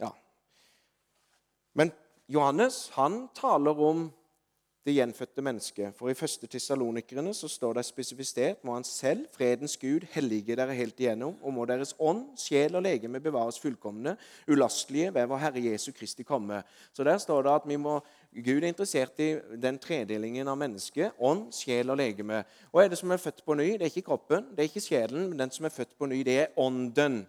Ja. 0.00 0.12
Men 1.74 1.90
Johannes 2.28 2.88
han 2.94 3.28
taler 3.34 3.82
om 3.82 4.12
det 4.84 4.94
gjenfødte 4.94 5.42
mennesket. 5.44 5.94
For 5.96 6.08
i 6.08 6.16
første 6.16 6.46
Tessalonikerne 6.48 7.34
så 7.36 7.48
står 7.48 7.76
det 7.76 7.84
spesifisert 7.84 8.62
må 8.64 8.74
han 8.74 8.84
selv, 8.84 9.26
fredens 9.36 9.76
Gud, 9.76 10.06
hellige 10.14 10.56
dere 10.56 10.74
helt 10.74 11.00
igjennom, 11.00 11.34
og 11.42 11.52
må 11.52 11.66
deres 11.68 11.92
ånd, 11.98 12.24
sjel 12.40 12.78
og 12.78 12.84
legeme 12.86 13.20
bevares 13.20 13.60
fullkomne, 13.60 14.16
ulastelige 14.48 15.12
ved 15.14 15.28
vår 15.28 15.42
Herre 15.44 15.64
Jesu 15.66 15.92
Kristi 15.92 16.24
komme. 16.24 16.62
Så 16.92 17.04
der 17.04 17.18
står 17.18 17.42
det 17.42 17.52
at 17.54 17.68
vi 17.68 17.76
må, 17.76 17.98
Gud 18.44 18.62
er 18.62 18.70
interessert 18.70 19.20
i 19.20 19.34
den 19.60 19.78
tredelingen 19.78 20.48
av 20.48 20.56
mennesket, 20.58 21.12
ånd, 21.18 21.50
sjel 21.52 21.92
og 21.92 22.00
legeme. 22.00 22.44
Og 22.72 22.84
er 22.84 22.88
det 22.88 22.98
som 23.00 23.12
er 23.12 23.20
født 23.20 23.44
på 23.44 23.58
ny? 23.60 23.72
Det 23.74 23.84
er 23.84 23.92
ikke 23.92 24.08
kroppen, 24.08 24.48
det 24.54 24.64
er 24.64 24.72
ikke 24.72 24.86
sjelen, 24.86 25.28
men 25.28 25.44
den 25.44 25.52
som 25.52 25.68
er 25.68 25.76
født 25.76 25.92
på 25.98 26.08
ny, 26.08 26.22
det 26.24 26.38
er 26.46 26.56
ånden. 26.56 27.26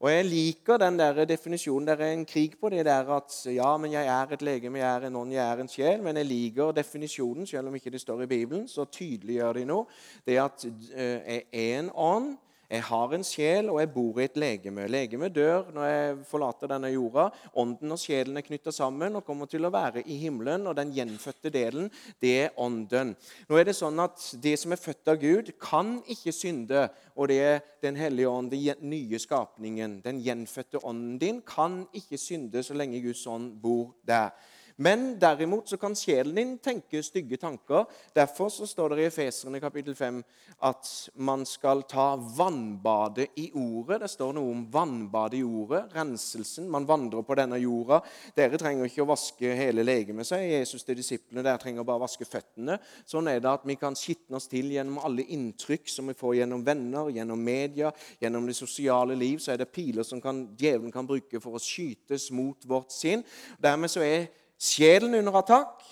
Og 0.00 0.10
jeg 0.12 0.24
liker 0.28 0.76
den 0.76 0.98
der 0.98 1.24
definisjonen. 1.24 1.86
der 1.88 1.96
er 1.96 2.12
en 2.12 2.26
krig 2.26 2.52
på 2.60 2.68
det 2.68 2.84
der 2.84 3.08
at 3.16 3.32
ja, 3.46 3.76
men 3.76 3.92
jeg 3.92 4.06
er 4.06 4.32
et 4.32 4.42
legeme, 4.42 4.78
jeg 4.78 4.96
er 4.96 5.06
en 5.06 5.16
ånd, 5.16 5.32
jeg 5.32 5.52
er 5.52 5.60
en 5.60 5.68
sjel. 5.68 6.02
Men 6.02 6.16
jeg 6.16 6.26
liker 6.26 6.72
definisjonen, 6.72 7.46
selv 7.46 7.68
om 7.68 7.74
ikke 7.74 7.90
det 7.90 8.00
står 8.00 8.22
i 8.22 8.26
Bibelen. 8.26 8.68
Så 8.68 8.84
tydeliggjør 8.84 9.52
de 9.52 9.64
noe. 9.64 9.86
Det 10.26 10.36
at 10.36 10.66
eh, 10.94 11.20
jeg 11.24 11.42
er 11.52 11.78
en 11.78 11.90
ånd, 11.94 12.36
Jeg 12.66 12.82
har 12.82 13.12
en 13.14 13.24
sjel, 13.24 13.68
og 13.70 13.78
jeg 13.78 13.90
bor 13.94 14.16
i 14.18 14.24
et 14.26 14.38
legeme. 14.42 14.88
Legemet 14.90 15.34
dør 15.34 15.68
når 15.74 15.84
jeg 15.86 16.16
forlater 16.26 16.70
denne 16.72 16.90
jorda. 16.90 17.28
Ånden 17.62 17.94
og 17.94 18.00
sjelen 18.02 18.40
er 18.40 18.46
knytta 18.46 18.72
sammen 18.74 19.14
og 19.18 19.22
kommer 19.26 19.46
til 19.50 19.68
å 19.68 19.70
være 19.70 20.02
i 20.02 20.16
himmelen. 20.18 20.66
Og 20.66 20.74
den 20.78 20.90
gjenfødte 20.96 21.52
delen, 21.54 21.86
det 22.22 22.32
er 22.48 22.58
ånden. 22.58 23.14
Nå 23.46 23.60
er 23.60 23.68
det 23.68 23.76
sånn 23.78 24.02
at 24.02 24.18
Det 24.42 24.56
som 24.58 24.74
er 24.74 24.82
født 24.82 25.12
av 25.12 25.20
Gud, 25.22 25.52
kan 25.62 26.00
ikke 26.10 26.34
synde. 26.34 26.88
Og 27.14 27.30
det 27.30 27.40
er 27.44 27.64
Den 27.86 27.94
hellige 27.94 28.28
ånd, 28.28 28.50
den 28.50 28.90
nye 28.90 29.18
skapningen. 29.22 30.00
Den 30.02 30.18
gjenfødte 30.18 30.82
ånden 30.82 31.20
din 31.22 31.40
kan 31.46 31.84
ikke 31.94 32.18
synde 32.18 32.64
så 32.66 32.74
lenge 32.74 32.98
Guds 33.04 33.22
ånd 33.30 33.52
bor 33.62 33.94
der. 34.02 34.32
Men 34.76 35.18
derimot 35.20 35.68
så 35.68 35.76
kan 35.80 35.94
sjelen 35.96 36.36
din 36.36 36.58
tenke 36.60 37.00
stygge 37.02 37.38
tanker. 37.40 37.86
Derfor 38.12 38.50
så 38.52 38.66
står 38.68 38.92
det 38.92 39.02
i 39.02 39.06
Efeserne 39.08 39.60
kapittel 39.60 39.96
5 39.96 40.20
at 40.68 40.90
man 41.14 41.46
skal 41.48 41.82
ta 41.88 42.10
vannbadet 42.16 43.30
i 43.40 43.46
ordet. 43.56 44.02
Det 44.02 44.10
står 44.12 44.36
noe 44.36 44.52
om 44.52 44.66
vannbadet 44.72 45.40
i 45.40 45.44
ordet, 45.44 45.82
renselsen. 45.96 46.68
Man 46.72 46.88
vandrer 46.88 47.24
på 47.24 47.38
denne 47.40 47.58
jorda. 47.60 48.02
Dere 48.36 48.60
trenger 48.60 48.88
ikke 48.88 49.04
å 49.06 49.08
vaske 49.08 49.56
hele 49.56 49.84
legemet, 49.84 50.28
sier 50.28 50.44
Jesus 50.58 50.84
til 50.84 51.00
disiplene. 51.00 51.44
Dere 51.44 51.60
trenger 51.62 51.84
bare 51.86 52.02
å 52.02 52.04
vaske 52.04 52.28
føttene. 52.28 52.76
Sånn 53.08 53.32
er 53.32 53.40
det 53.40 53.52
at 53.52 53.64
vi 53.68 53.80
kan 53.80 53.96
skitne 53.96 54.36
oss 54.36 54.48
til 54.52 54.72
gjennom 54.76 55.00
alle 55.00 55.24
inntrykk 55.36 55.88
som 55.92 56.12
vi 56.12 56.16
får 56.16 56.42
gjennom 56.42 56.64
venner, 56.66 57.12
gjennom 57.16 57.40
media, 57.40 57.92
gjennom 58.20 58.48
det 58.48 58.60
sosiale 58.60 59.16
liv. 59.16 59.40
Så 59.40 59.54
er 59.54 59.64
det 59.64 59.72
piler 59.72 60.04
som 60.04 60.20
kan, 60.20 60.50
djevelen 60.56 60.92
kan 60.92 61.08
bruke 61.08 61.40
for 61.40 61.56
å 61.56 61.62
skytes 61.62 62.28
mot 62.36 62.68
vårt 62.68 62.92
sinn. 62.92 63.24
Dermed 63.60 63.92
så 63.92 64.04
er 64.04 64.28
sjelen 64.58 65.14
under 65.14 65.40
attakk. 65.40 65.84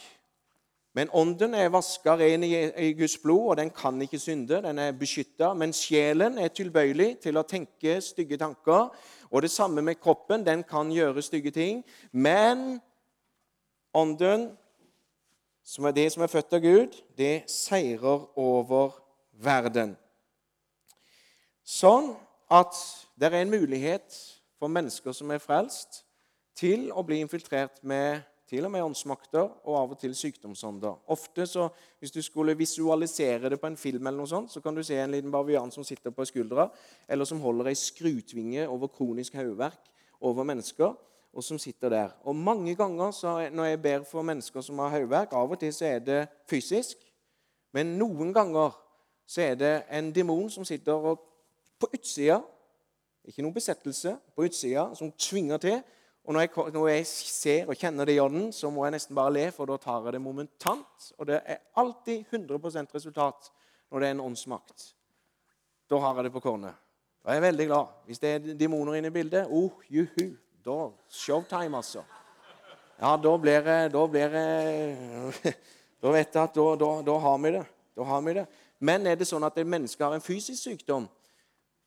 Men 0.95 1.11
ånden 1.11 1.57
er 1.59 1.73
vaska 1.75 2.15
ren 2.17 2.45
i 2.47 2.93
Guds 2.95 3.17
blod, 3.19 3.49
og 3.51 3.57
den 3.59 3.71
kan 3.75 3.99
ikke 4.03 4.19
synde. 4.19 4.61
Den 4.63 4.79
er 4.79 4.93
beskytta. 4.95 5.51
Men 5.55 5.73
sjelen 5.75 6.39
er 6.39 6.53
tilbøyelig 6.55 7.17
til 7.25 7.39
å 7.39 7.43
tenke 7.43 7.97
stygge 8.05 8.39
tanker. 8.39 8.93
Og 9.31 9.43
det 9.43 9.51
samme 9.51 9.83
med 9.83 9.99
kroppen. 9.99 10.47
Den 10.47 10.63
kan 10.63 10.93
gjøre 10.95 11.23
stygge 11.23 11.51
ting. 11.51 11.83
Men 12.13 12.79
ånden, 13.95 14.53
som 15.65 15.89
er 15.91 15.97
det 15.97 16.13
som 16.13 16.23
er 16.23 16.31
født 16.31 16.55
av 16.55 16.63
Gud, 16.63 16.95
det 17.19 17.51
seirer 17.51 18.29
over 18.39 18.95
verden. 19.43 19.97
Sånn 21.65 22.13
at 22.53 22.77
det 23.19 23.33
er 23.33 23.41
en 23.41 23.51
mulighet 23.51 24.15
for 24.61 24.71
mennesker 24.71 25.17
som 25.17 25.33
er 25.35 25.43
frelst, 25.43 26.05
til 26.55 26.93
å 26.95 27.03
bli 27.03 27.19
infiltrert 27.19 27.81
med 27.83 28.23
til 28.49 28.67
og 28.67 28.73
med 28.73 28.85
åndsmakter 28.85 29.47
og 29.65 29.77
av 29.79 29.95
og 29.95 29.99
til 30.01 30.15
sykdomsånder. 30.17 30.99
Ofte 31.13 31.47
så, 31.47 31.69
Hvis 31.99 32.11
du 32.11 32.23
skulle 32.23 32.57
visualisere 32.57 33.51
det 33.51 33.61
på 33.61 33.67
en 33.67 33.77
film, 33.77 34.07
eller 34.07 34.19
noe 34.19 34.29
sånt, 34.29 34.53
så 34.53 34.61
kan 34.61 34.75
du 34.75 34.83
se 34.83 34.99
en 35.01 35.11
liten 35.11 35.33
bavian 35.33 35.71
som 35.71 35.85
sitter 35.85 36.11
på 36.11 36.25
skuldra, 36.25 36.69
eller 37.09 37.25
som 37.25 37.41
holder 37.41 37.67
ei 37.67 37.75
skrutvinge 37.75 38.69
over 38.69 38.89
kronisk 38.89 39.35
hodeverk 39.35 39.91
over 40.21 40.45
mennesker, 40.45 40.93
og 41.35 41.45
som 41.45 41.59
sitter 41.59 41.89
der. 41.89 42.09
Og 42.25 42.37
Mange 42.37 42.75
ganger 42.75 43.11
så, 43.11 43.49
når 43.53 43.65
jeg 43.65 43.83
ber 43.83 44.05
for 44.05 44.23
mennesker 44.23 44.61
som 44.61 44.79
har 44.79 44.91
hodeverk, 44.91 45.33
av 45.33 45.51
og 45.51 45.59
til 45.59 45.73
så 45.73 45.85
er 45.85 45.99
det 45.99 46.29
fysisk, 46.51 46.97
men 47.73 47.97
noen 47.99 48.33
ganger 48.35 48.71
så 49.27 49.41
er 49.41 49.55
det 49.55 49.83
en 49.91 50.13
demon 50.15 50.51
som 50.51 50.65
sitter 50.65 50.93
og, 50.93 51.21
på 51.81 51.89
utsida 51.93 52.43
Ikke 53.25 53.43
noen 53.43 53.55
besettelse, 53.55 54.19
på 54.37 54.45
utsida, 54.45 54.91
som 54.95 55.09
tvinger 55.17 55.57
til 55.57 55.79
og 56.25 56.33
når 56.33 56.41
jeg, 56.41 56.73
når 56.73 56.87
jeg, 56.89 57.07
ser 57.07 57.69
og 57.69 57.77
kjenner 57.77 58.09
det 58.09 58.15
i 58.17 58.21
ånden, 58.23 58.49
så 58.53 58.71
må 58.73 58.87
jeg 58.87 58.95
nesten 58.95 59.17
bare 59.17 59.33
le, 59.35 59.45
for 59.53 59.69
da 59.69 59.77
tar 59.81 60.07
jeg 60.07 60.17
det 60.17 60.23
momentant. 60.25 61.11
Og 61.19 61.29
det 61.29 61.43
er 61.45 61.61
alltid 61.77 62.25
100% 62.33 62.95
resultat 62.97 63.51
når 63.93 64.01
det 64.01 64.09
er 64.09 64.15
en 64.17 64.23
åndsmakt. 64.25 64.87
Da 65.91 66.01
har 66.01 66.17
jeg 66.17 66.25
det 66.25 66.33
på 66.33 66.41
kornet. 66.47 66.81
Da 67.21 67.33
er 67.33 67.39
jeg 67.39 67.45
veldig 67.45 67.67
glad. 67.69 67.93
Hvis 68.09 68.23
det 68.23 68.31
er 68.31 68.57
demoner 68.57 68.97
inne 68.97 69.13
i 69.13 69.15
bildet, 69.15 69.53
oh, 69.53 69.85
juhu, 69.93 70.33
da 70.65 70.79
Showtime, 71.13 71.77
altså. 71.77 72.07
Ja, 73.01 73.17
da 73.17 73.37
blir 73.37 73.61
det 73.61 73.93
Da, 73.93 74.07
blir 74.07 74.29
det 74.33 75.55
da 76.03 76.13
vet 76.15 76.35
jeg 76.35 76.43
at 76.43 76.55
da, 76.57 76.67
da, 76.81 76.91
da, 77.05 77.19
har 77.19 77.39
vi 77.39 77.53
det. 77.59 77.65
Da 77.97 78.09
har 78.09 78.25
vi 78.25 78.35
det. 78.41 78.47
Men 78.81 79.07
er 79.07 79.21
det 79.21 79.29
sånn 79.29 79.45
at 79.45 79.61
et 79.61 79.69
menneske 79.69 80.05
har 80.05 80.17
en 80.17 80.25
fysisk 80.25 80.63
sykdom, 80.71 81.05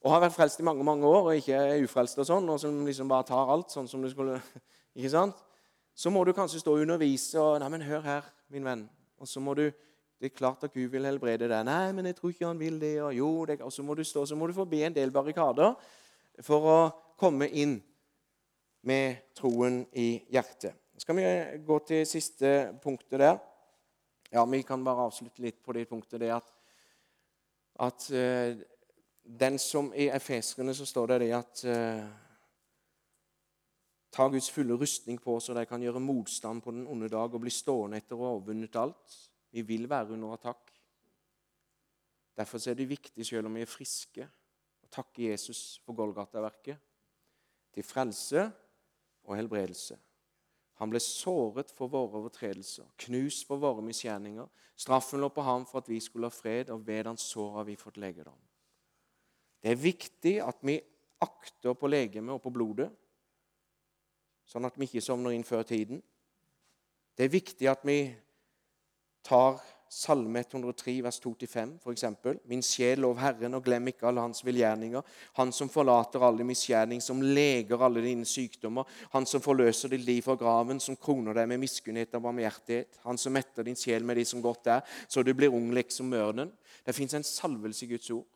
og 0.05 0.13
har 0.13 0.21
vært 0.23 0.35
frelst 0.35 0.61
i 0.61 0.65
mange 0.65 0.85
mange 0.85 1.07
år 1.09 1.31
og 1.31 1.39
ikke 1.39 1.57
er 1.57 1.83
ufrelst, 1.83 2.19
og 2.21 2.27
sånn, 2.29 2.49
og 2.49 2.59
som 2.61 2.85
liksom 2.85 3.09
bare 3.09 3.27
tar 3.27 3.49
alt 3.53 3.73
sånn 3.73 3.89
som 3.89 4.03
du 4.03 4.09
skulle 4.11 4.37
ikke 4.97 5.13
sant? 5.13 5.43
Så 5.97 6.11
må 6.13 6.21
du 6.25 6.33
kanskje 6.37 6.61
stå 6.61 6.75
og 6.75 6.83
undervise 6.85 7.41
og 7.41 7.57
Nei, 7.61 7.71
men 7.73 7.85
hør 7.87 8.03
her, 8.05 8.25
min 8.53 8.65
venn. 8.67 8.83
Og 9.17 9.29
så 9.29 9.41
må 9.41 9.57
du 9.57 9.71
Det 10.17 10.31
er 10.31 10.33
klart 10.33 10.63
at 10.65 10.73
Gud 10.73 10.89
vil 10.89 11.05
helbrede 11.05 11.45
deg. 11.45 11.65
Nei, 11.65 11.91
men 11.93 12.07
jeg 12.09 12.15
tror 12.17 12.31
ikke 12.33 12.47
han 12.47 12.57
vil 12.57 12.79
det. 12.81 12.95
Og 13.05 13.11
jo, 13.13 13.27
det, 13.45 13.59
og 13.61 13.69
så 13.69 13.83
må 13.85 13.93
du 13.93 14.01
stå, 14.01 14.23
så 14.25 14.33
må 14.33 14.47
du 14.49 14.53
forbi 14.57 14.79
en 14.81 14.95
del 14.95 15.11
barrikader 15.13 15.75
for 16.41 16.65
å 16.65 16.77
komme 17.21 17.45
inn 17.53 17.75
med 18.81 19.19
troen 19.37 19.83
i 19.93 20.23
hjertet. 20.33 20.73
Skal 20.97 21.19
vi 21.19 21.27
gå 21.67 21.77
til 21.85 22.01
siste 22.09 22.53
punktet 22.81 23.21
der? 23.21 23.37
Ja, 24.33 24.41
vi 24.49 24.63
kan 24.65 24.81
bare 24.81 25.05
avslutte 25.05 25.45
litt 25.45 25.61
på 25.61 25.77
det 25.77 25.85
punktet. 25.85 26.19
det 26.19 26.33
at, 26.33 26.49
at 27.85 28.09
eh, 28.09 28.57
den 29.27 29.59
som 29.59 29.91
I 29.93 30.07
Efeserne 30.09 30.73
så 30.75 30.85
står 30.87 31.07
det 31.11 31.19
det 31.25 31.33
at 31.35 31.63
eh, 31.67 32.07
Ta 34.17 34.25
Guds 34.31 34.49
fulle 34.49 34.73
rustning 34.73 35.19
på, 35.21 35.35
så 35.39 35.53
de 35.53 35.65
kan 35.69 35.81
gjøre 35.83 35.99
motstand 36.01 36.63
på 36.63 36.71
den 36.71 36.87
onde 36.89 37.09
dag 37.11 37.33
og 37.33 37.41
bli 37.43 37.51
stående 37.53 37.99
etter 37.99 38.15
å 38.17 38.23
ha 38.23 38.31
overvunnet 38.37 38.79
alt. 38.79 39.17
Vi 39.53 39.61
vil 39.67 39.85
være 39.89 40.15
under 40.15 40.33
attakk. 40.33 40.71
Derfor 42.37 42.63
er 42.65 42.79
det 42.79 42.87
viktig, 42.89 43.25
selv 43.25 43.49
om 43.49 43.59
vi 43.59 43.61
er 43.61 43.69
friske, 43.69 44.25
å 44.81 44.89
takke 44.89 45.27
Jesus 45.27 45.81
for 45.85 45.93
Golgata-verket, 45.99 46.79
til 47.75 47.85
frelse 47.85 48.47
og 49.27 49.35
helbredelse. 49.37 49.99
Han 50.81 50.89
ble 50.89 51.03
såret 51.03 51.69
for 51.73 51.91
våre 51.91 52.21
overtredelser, 52.21 52.89
knust 53.05 53.45
for 53.49 53.61
våre 53.61 53.85
misgjerninger. 53.85 54.49
Straffen 54.77 55.21
lå 55.21 55.29
på 55.33 55.45
ham 55.45 55.65
for 55.69 55.81
at 55.81 55.89
vi 55.89 56.01
skulle 56.01 56.29
ha 56.29 56.33
fred, 56.33 56.73
og 56.73 56.85
ved 56.87 57.09
hans 57.09 57.29
sår 57.35 57.59
har 57.59 57.69
vi 57.69 57.77
fått 57.77 58.01
legedom. 58.01 58.46
Det 59.63 59.73
er 59.73 59.81
viktig 59.81 60.35
at 60.43 60.61
vi 60.65 60.77
akter 61.23 61.73
på 61.73 61.89
legemet 61.89 62.35
og 62.35 62.43
på 62.43 62.53
blodet, 62.53 62.91
sånn 64.47 64.67
at 64.67 64.77
vi 64.77 64.87
ikke 64.87 65.03
sovner 65.03 65.33
inn 65.35 65.45
før 65.47 65.65
tiden. 65.67 66.01
Det 67.17 67.25
er 67.25 67.33
viktig 67.33 67.67
at 67.71 67.81
vi 67.87 67.97
tar 69.25 69.57
Salme 69.89 70.39
103, 70.39 71.01
vers 71.01 71.19
2-5, 71.23 71.69
f.eks. 71.79 72.03
Min 72.51 72.63
sjel, 72.65 72.99
lov 73.05 73.21
Herren, 73.21 73.55
og 73.55 73.63
glem 73.63 73.87
ikke 73.87 74.09
alle 74.09 74.25
hans 74.25 74.43
velgjerninger. 74.43 75.03
Han 75.39 75.53
som 75.55 75.71
forlater 75.71 76.25
alle 76.27 76.43
misgjerning, 76.47 76.99
som 77.03 77.21
leger 77.23 77.79
alle 77.85 78.03
dine 78.03 78.27
sykdommer. 78.27 78.83
Han 79.15 79.25
som 79.29 79.43
forløser 79.43 79.93
ditt 79.93 80.03
liv 80.03 80.25
fra 80.25 80.35
graven, 80.39 80.81
som 80.83 80.99
kroner 80.99 81.37
deg 81.37 81.47
med 81.47 81.63
miskunnhet 81.63 82.19
og 82.19 82.25
barmhjertighet. 82.27 82.99
Han 83.07 83.19
som 83.21 83.35
metter 83.37 83.63
din 83.63 83.79
sjel 83.79 84.03
med 84.03 84.19
de 84.19 84.25
som 84.27 84.43
godt 84.43 84.67
er, 84.75 84.97
så 85.07 85.23
du 85.23 85.31
blir 85.37 85.55
ung 85.55 85.71
liksom 85.75 86.11
mørnen. 86.11 86.51
Det 86.83 86.95
fins 86.95 87.15
en 87.15 87.27
salvelse 87.27 87.87
i 87.87 87.91
Guds 87.93 88.11
ord. 88.11 88.27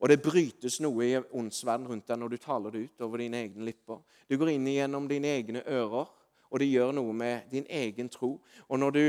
Og 0.00 0.10
det 0.12 0.20
brytes 0.20 0.76
noe 0.84 1.06
i 1.06 1.16
åndsverden 1.16 1.88
rundt 1.88 2.08
deg 2.10 2.20
når 2.20 2.34
du 2.34 2.38
taler 2.40 2.74
det 2.74 2.84
ut 2.84 3.04
over 3.06 3.22
dine 3.22 3.40
egne 3.46 3.64
lipper. 3.64 4.02
Du 4.28 4.36
går 4.36 4.52
inn 4.52 4.68
gjennom 4.68 5.08
dine 5.08 5.30
egne 5.38 5.62
ører, 5.64 6.10
og 6.46 6.60
det 6.62 6.68
gjør 6.68 6.92
noe 6.94 7.14
med 7.16 7.48
din 7.50 7.64
egen 7.72 8.10
tro. 8.12 8.36
Og 8.68 8.78
når 8.78 8.94
du 8.94 9.02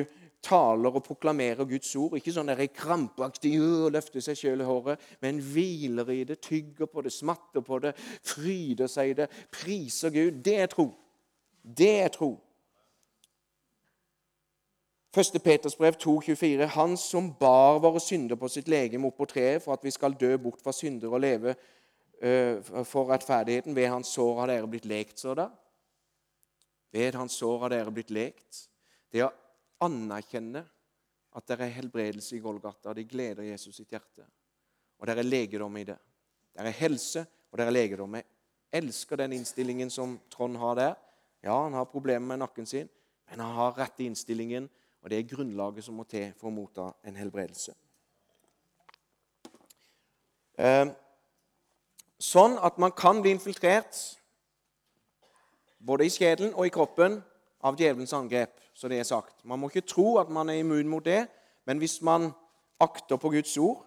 taler 0.43 0.95
og 0.95 1.03
proklamerer 1.03 1.67
Guds 1.67 1.91
ord, 1.99 2.15
ikke 2.17 2.33
sånn 2.33 2.49
der 2.49 2.63
krampaktig 2.71 3.53
og 3.61 3.91
løfter 3.93 4.23
seg 4.23 4.39
sjøl 4.39 4.63
i 4.63 4.67
håret, 4.67 5.03
men 5.23 5.41
hviler 5.43 6.09
i 6.13 6.21
det, 6.27 6.39
tygger 6.45 6.89
på 6.89 7.03
det, 7.05 7.13
smatter 7.13 7.65
på 7.65 7.81
det, 7.83 7.93
fryder 8.25 8.89
seg 8.91 9.11
i 9.11 9.17
det, 9.21 9.29
priser 9.53 10.13
Gud, 10.13 10.39
det 10.45 10.57
er 10.63 10.71
tro. 10.71 10.89
Det 11.61 11.93
er 12.05 12.13
tro. 12.13 12.31
1. 15.17 15.39
Peters 15.43 15.77
brev 15.77 15.95
2,24.: 15.97 16.65
Han 16.65 16.97
som 16.97 17.31
bar 17.39 17.79
våre 17.81 17.99
synder 17.99 18.37
på 18.37 18.49
sitt 18.53 18.67
legeme 18.69 19.09
opp 19.09 19.17
på 19.17 19.25
treet 19.25 19.63
for 19.63 19.73
at 19.73 19.85
vi 19.85 19.89
skal 19.91 20.13
dø 20.13 20.35
bort 20.37 20.61
fra 20.61 20.73
synder 20.75 21.09
og 21.09 21.23
leve 21.23 21.55
uh, 22.21 22.83
for 22.85 23.09
rettferdigheten. 23.09 23.73
Ved 23.75 23.89
hans 23.89 24.13
sår 24.13 24.43
har 24.43 24.51
dere 24.53 24.69
blitt 24.69 24.85
lekt, 24.85 25.17
så 25.17 25.33
da. 25.33 25.47
Ved 26.93 27.17
hans 27.17 27.33
sår 27.33 27.65
har 27.65 27.73
dere 27.73 27.95
blitt 27.95 28.13
lekt. 28.13 28.61
Det 29.09 29.25
å 29.25 29.33
anerkjenne 29.87 30.61
at 31.37 31.49
det 31.49 31.59
er 31.65 31.75
helbredelse 31.79 32.37
i 32.37 32.41
Golgata, 32.43 32.93
det 32.93 33.09
gleder 33.09 33.49
Jesus 33.49 33.81
sitt 33.81 33.91
hjerte. 33.93 34.25
Og 35.01 35.09
det 35.09 35.17
er 35.17 35.25
legedom 35.25 35.81
i 35.81 35.85
det. 35.85 35.97
Det 36.53 36.61
er 36.61 36.81
helse, 36.85 37.25
og 37.49 37.57
det 37.57 37.65
er 37.65 37.73
legedom. 37.73 38.21
Jeg 38.21 38.29
elsker 38.83 39.17
den 39.17 39.33
innstillingen 39.37 39.89
som 39.93 40.19
Trond 40.29 40.57
har 40.61 40.77
der. 40.77 40.97
Ja, 41.41 41.63
han 41.63 41.73
har 41.77 41.89
problemer 41.89 42.35
med 42.35 42.45
nakken 42.45 42.65
sin, 42.69 42.89
men 43.29 43.41
han 43.41 43.57
har 43.57 43.77
rette 43.81 44.05
innstillingen 44.05 44.69
og 45.07 45.11
det 45.11 45.19
er 45.19 45.35
grunnlaget 45.35 45.83
som 45.83 45.95
må 45.95 46.03
til 46.03 46.33
for 46.35 46.49
å 46.49 46.51
motta 46.51 46.85
en 47.07 47.15
helbredelse. 47.15 47.71
Ehm, 50.59 50.89
sånn 52.19 52.57
at 52.59 52.75
man 52.75 52.91
kan 52.91 53.21
bli 53.23 53.31
infiltrert 53.31 53.95
både 55.79 56.09
i 56.09 56.11
skjeden 56.11 56.51
og 56.51 56.67
i 56.67 56.73
kroppen 56.75 57.21
av 57.63 57.79
djevelens 57.79 58.11
angrep, 58.19 58.59
så 58.75 58.91
det 58.91 58.99
er 58.99 59.07
sagt. 59.07 59.37
Man 59.47 59.61
må 59.61 59.69
ikke 59.71 59.87
tro 59.87 60.17
at 60.19 60.27
man 60.27 60.51
er 60.51 60.59
immun 60.59 60.91
mot 60.91 61.05
det, 61.05 61.29
men 61.63 61.79
hvis 61.79 62.01
man 62.03 62.33
akter 62.79 63.15
på 63.15 63.31
Guds 63.37 63.57
ord 63.57 63.85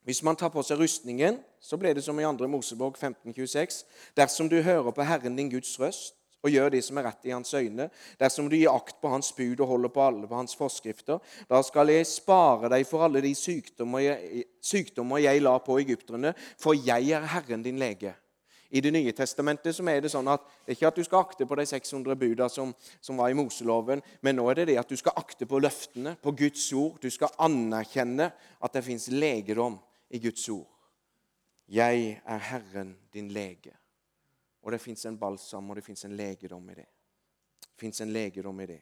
Hvis 0.00 0.22
man 0.22 0.36
tar 0.36 0.48
på 0.48 0.62
seg 0.64 0.78
rustningen, 0.80 1.42
så 1.60 1.76
blir 1.76 1.92
det 1.92 2.00
som 2.00 2.16
i 2.20 2.24
2. 2.24 2.46
Mosebok 2.48 2.94
1526. 2.96 3.84
Dersom 4.16 4.48
du 4.48 4.62
hører 4.62 4.90
på 4.90 5.04
Herren 5.04 5.36
din 5.36 5.50
Guds 5.50 5.80
røst 5.80 6.16
og 6.42 6.50
gjør 6.50 6.70
det 6.72 6.80
som 6.84 6.98
er 6.98 7.06
rett 7.10 7.28
i 7.28 7.34
hans 7.34 7.52
øyne, 7.54 7.90
dersom 8.20 8.48
du 8.48 8.56
gir 8.56 8.72
akt 8.72 9.00
på 9.02 9.12
hans 9.12 9.32
bud 9.36 9.60
og 9.60 9.74
holder 9.74 9.92
på 9.92 10.04
alle 10.04 10.28
på 10.30 10.38
hans 10.38 10.56
forskrifter, 10.56 11.20
da 11.50 11.60
skal 11.66 11.92
jeg 11.92 12.08
spare 12.08 12.70
deg 12.72 12.86
for 12.88 13.04
alle 13.04 13.22
de 13.24 13.34
sykdommer 13.36 14.04
jeg, 14.06 14.46
sykdommer 14.64 15.20
jeg 15.20 15.44
la 15.44 15.58
på 15.64 15.78
egypterne, 15.82 16.34
for 16.60 16.78
jeg 16.78 17.12
er 17.16 17.28
Herren 17.34 17.64
din 17.66 17.80
lege. 17.80 18.14
I 18.70 18.80
Det 18.80 18.92
nye 18.94 19.12
testamentet 19.12 19.74
så 19.74 19.82
er 19.90 19.98
det 20.00 20.12
sånn 20.12 20.28
at 20.30 20.44
det 20.46 20.70
er 20.70 20.76
ikke 20.76 20.90
at 20.92 20.98
du 21.00 21.02
skal 21.02 21.24
akte 21.24 21.46
på 21.46 21.56
de 21.58 21.64
600 21.66 22.14
buda 22.16 22.46
som, 22.48 22.70
som, 23.02 23.18
var 23.18 23.32
i 23.32 23.34
Moseloven, 23.34 24.02
men 24.22 24.38
nå 24.38 24.44
er 24.50 24.60
det 24.60 24.68
det 24.70 24.78
at 24.78 24.88
du 24.88 24.94
skal 24.96 25.18
akte 25.18 25.48
på 25.50 25.58
løftene, 25.58 26.14
på 26.22 26.32
Guds 26.38 26.68
ord. 26.78 27.00
Du 27.02 27.10
skal 27.10 27.34
anerkjenne 27.42 28.30
at 28.30 28.76
det 28.76 28.84
fins 28.86 29.08
legedom 29.10 29.80
i 30.14 30.22
Guds 30.22 30.46
ord. 30.54 30.68
Jeg 31.66 32.20
er 32.22 32.46
Herren 32.46 32.94
din 33.14 33.34
lege. 33.34 33.74
Og 34.62 34.72
det 34.72 34.80
fins 34.80 35.06
en 35.06 35.18
balsam, 35.18 35.70
og 35.70 35.76
det 35.76 35.84
fins 35.84 36.04
en 36.04 36.16
legedom 36.16 36.70
i 36.70 36.74
det. 36.74 36.86
Det 37.62 37.80
fins 37.80 38.00
en 38.00 38.12
legedom 38.12 38.60
i 38.60 38.66
det. 38.66 38.80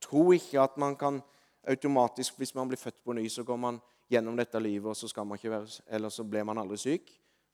Tro 0.00 0.32
ikke 0.32 0.60
at 0.60 0.76
man 0.78 0.96
kan 0.96 1.22
automatisk, 1.68 2.36
hvis 2.36 2.54
man 2.54 2.68
blir 2.68 2.78
født 2.78 3.04
på 3.04 3.12
ny, 3.12 3.28
så 3.28 3.44
går 3.44 3.56
man 3.56 3.80
gjennom 4.10 4.36
dette 4.36 4.60
livet, 4.60 4.90
og 4.90 4.96
så 4.96 5.08
skal 5.08 5.26
man 5.26 5.38
ikke 5.38 5.50
være, 5.50 5.80
eller 5.88 6.12
så 6.12 6.24
blir 6.24 6.44
man 6.44 6.60
aldri 6.60 6.76
syk. 6.76 7.10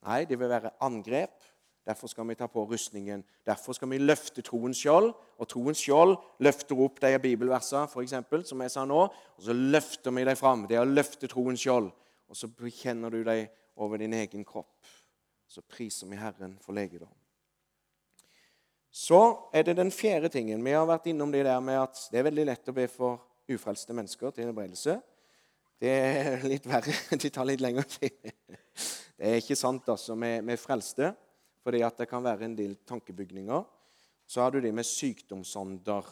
Nei, 0.06 0.24
det 0.24 0.38
vil 0.38 0.50
være 0.50 0.72
angrep. 0.80 1.44
Derfor 1.86 2.06
skal 2.06 2.28
vi 2.28 2.34
ta 2.34 2.46
på 2.46 2.64
rustningen. 2.64 3.24
Derfor 3.46 3.72
skal 3.72 3.90
vi 3.90 3.98
løfte 3.98 4.42
troens 4.42 4.78
skjold. 4.78 5.12
Og 5.38 5.48
troens 5.48 5.80
skjold 5.80 6.16
løfter 6.44 6.80
opp 6.84 7.00
de 7.00 7.14
bibelversene 7.18 7.88
for 7.88 8.02
eksempel, 8.04 8.44
som 8.46 8.60
jeg 8.60 8.74
sa 8.74 8.84
nå, 8.84 9.00
og 9.08 9.44
så 9.44 9.56
løfter 9.56 10.14
vi 10.14 10.26
dem 10.28 10.36
fram. 10.36 10.66
Det 10.68 10.76
er 10.76 10.84
å 10.84 10.90
løfte 10.90 11.28
troens 11.30 11.60
skjold. 11.60 11.90
Og 12.30 12.36
så 12.36 12.50
bekjenner 12.52 13.10
du 13.10 13.22
dem 13.24 13.48
over 13.80 13.98
din 13.98 14.14
egen 14.14 14.44
kropp. 14.44 14.86
Så 15.48 15.64
priser 15.66 16.06
vi 16.06 16.20
Herren 16.20 16.58
for 16.62 16.76
legedom. 16.76 17.19
Så 18.90 19.20
er 19.54 19.68
det 19.68 19.76
den 19.78 19.92
fjerde 19.94 20.28
tingen. 20.28 20.64
Vi 20.64 20.72
har 20.74 20.86
vært 20.88 21.06
innom 21.12 21.30
det 21.30 21.44
der 21.46 21.60
med 21.62 21.78
at 21.78 21.98
det 22.10 22.18
er 22.18 22.26
veldig 22.26 22.46
lett 22.48 22.70
å 22.70 22.74
be 22.74 22.88
for 22.90 23.20
ufrelste 23.50 23.94
mennesker 23.94 24.32
til 24.34 24.48
helbredelse. 24.48 24.96
Det 25.80 25.90
er 25.90 26.42
litt 26.44 26.66
verre. 26.68 26.92
De 27.22 27.30
tar 27.30 27.46
litt 27.48 27.62
lengre 27.62 27.84
tid. 27.88 28.32
Det 29.16 29.28
er 29.28 29.38
ikke 29.38 29.56
sant 29.58 29.88
altså 29.92 30.14
med, 30.18 30.44
med 30.44 30.60
frelste, 30.60 31.12
fordi 31.64 31.80
at 31.86 31.98
det 32.00 32.08
kan 32.10 32.24
være 32.24 32.44
en 32.48 32.56
del 32.56 32.76
tankebygninger. 32.88 33.62
Så 34.30 34.42
har 34.42 34.50
du 34.52 34.60
det 34.64 34.74
med 34.74 34.86
sykdomsånder. 34.86 36.04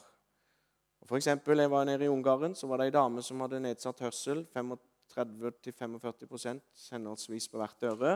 For 1.09 1.17
eksempel, 1.17 1.59
jeg 1.63 1.71
var 1.73 1.85
nede 1.89 2.05
i 2.05 2.13
Ungarn, 2.13 2.55
så 2.59 2.67
var 2.69 2.77
det 2.81 2.87
ei 2.89 2.95
dame 2.95 3.21
som 3.25 3.41
hadde 3.41 3.65
nedsatt 3.65 4.01
hørsel. 4.05 4.39
35-45 4.55 6.61
henholdsvis 6.93 7.47
på 7.49 7.59
hvert 7.63 7.83
øre. 7.91 8.13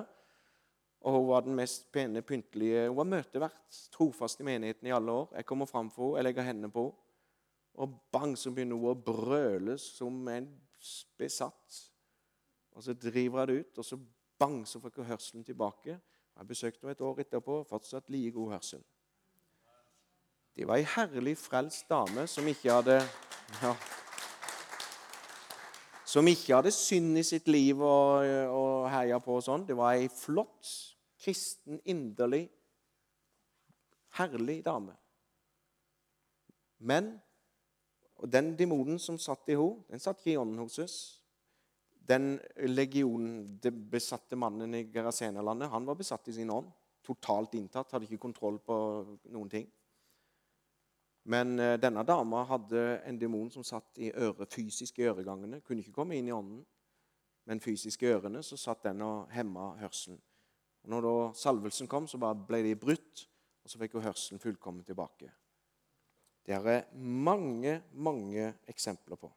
Og 1.03 1.17
hun 1.17 1.29
var 1.29 1.41
den 1.43 1.57
mest 1.59 1.89
pene, 1.93 2.23
pyntelige 2.23 2.89
Hun 2.89 2.97
var 2.97 3.09
møtevert, 3.11 3.79
trofast 3.91 4.41
i 4.41 4.47
menigheten 4.47 4.87
i 4.87 4.95
alle 4.95 5.13
år. 5.13 5.33
Jeg 5.37 5.47
kommer 5.47 5.67
fram 5.67 5.91
for 5.91 6.13
henne, 6.13 6.19
jeg 6.19 6.25
legger 6.29 6.47
hendene 6.47 6.71
på 6.71 6.85
henne, 6.91 6.99
og 7.75 8.01
bang, 8.13 8.37
så 8.39 8.51
begynner 8.53 8.77
hun 8.77 8.91
å 8.93 8.99
brøle 9.01 9.79
som 9.81 10.29
en 10.29 10.49
besatt. 11.19 11.79
Og 12.77 12.85
så 12.85 12.93
driver 12.93 13.47
hun 13.47 13.49
det 13.49 13.61
ut, 13.63 13.79
og 13.79 13.87
så 13.89 13.99
bang, 14.39 14.59
så 14.69 14.81
får 14.81 14.93
hun 14.97 15.09
hørselen 15.09 15.45
tilbake. 15.45 15.97
Jeg 16.37 16.49
besøkte 16.49 16.85
henne 16.85 16.93
et 16.93 17.01
år 17.01 17.23
etterpå, 17.25 17.63
fortsatt 17.69 18.11
like 18.13 18.35
god 18.37 18.53
hørsel. 18.59 18.85
Det 20.53 20.69
var 20.69 20.77
ei 20.77 20.85
herlig 20.85 21.39
frelst 21.41 21.89
dame 21.89 22.27
som 22.29 22.45
ikke 22.49 22.75
hadde 22.77 22.99
ja, 23.63 23.73
Som 26.05 26.29
ikke 26.29 26.59
hadde 26.59 26.71
synd 26.77 27.17
i 27.17 27.23
sitt 27.25 27.47
liv 27.49 27.81
og, 27.81 28.27
og 28.53 28.91
herja 28.93 29.17
på 29.25 29.39
og 29.39 29.47
sånn. 29.47 29.65
Det 29.65 29.77
var 29.79 29.97
ei 29.97 30.11
flott 30.13 30.92
kristen, 31.23 31.81
inderlig, 31.85 32.49
herlig 34.19 34.65
dame. 34.65 34.97
Men 36.83 37.15
den 38.27 38.57
demonen 38.59 38.99
som 38.99 39.19
satt 39.19 39.49
i 39.49 39.57
henne, 39.57 39.85
den 39.91 40.03
satt 40.03 40.21
ikke 40.21 40.35
i 40.35 40.41
ånden 40.41 40.63
hos 40.63 40.79
oss. 40.83 40.97
Den 42.03 42.41
legionen, 42.67 43.61
det 43.63 43.73
besatte 43.91 44.37
mannen 44.37 44.75
i 44.75 44.85
Gerasenerlandet, 44.91 45.71
han 45.71 45.87
var 45.87 45.99
besatt 45.99 46.29
i 46.29 46.35
sin 46.35 46.51
ånd. 46.51 46.71
Totalt 47.03 47.55
inntatt, 47.59 47.91
hadde 47.93 48.07
ikke 48.07 48.23
kontroll 48.23 48.59
på 48.63 48.77
noen 49.35 49.51
ting. 49.51 49.71
Men 51.25 51.55
uh, 51.59 51.77
denne 51.79 52.03
dama 52.07 52.43
hadde 52.51 52.83
en 53.07 53.19
demon 53.19 53.51
som 53.51 53.65
satt 53.67 53.99
i 54.03 54.11
øre, 54.11 54.47
fysisk 54.51 54.99
i 54.99 55.07
øregangene. 55.07 55.61
Kunne 55.63 55.83
ikke 55.83 55.95
komme 55.95 56.19
inn 56.19 56.31
i 56.31 56.35
ånden, 56.35 56.65
men 57.47 57.63
fysisk 57.63 58.03
i 58.03 58.11
ørene 58.11 58.43
så 58.43 58.59
satt 58.59 58.83
den 58.89 59.03
og 59.07 59.31
hemma 59.35 59.73
hørselen. 59.79 60.19
Og 60.83 60.91
når 60.91 61.07
da 61.07 61.15
salvelsen 61.39 61.89
kom, 61.91 62.09
så 62.11 62.19
bare 62.19 62.39
ble 62.49 62.63
de 62.67 62.75
brutt, 62.79 63.27
og 63.63 63.71
så 63.71 63.79
fikk 63.79 63.95
hun 63.97 64.07
hørselen 64.07 64.43
fullkommen 64.43 64.85
tilbake. 64.87 65.31
Det 66.43 66.57
er 66.57 66.65
det 66.67 66.79
mange, 66.99 67.77
mange 67.95 68.49
eksempler 68.69 69.21
på. 69.21 69.31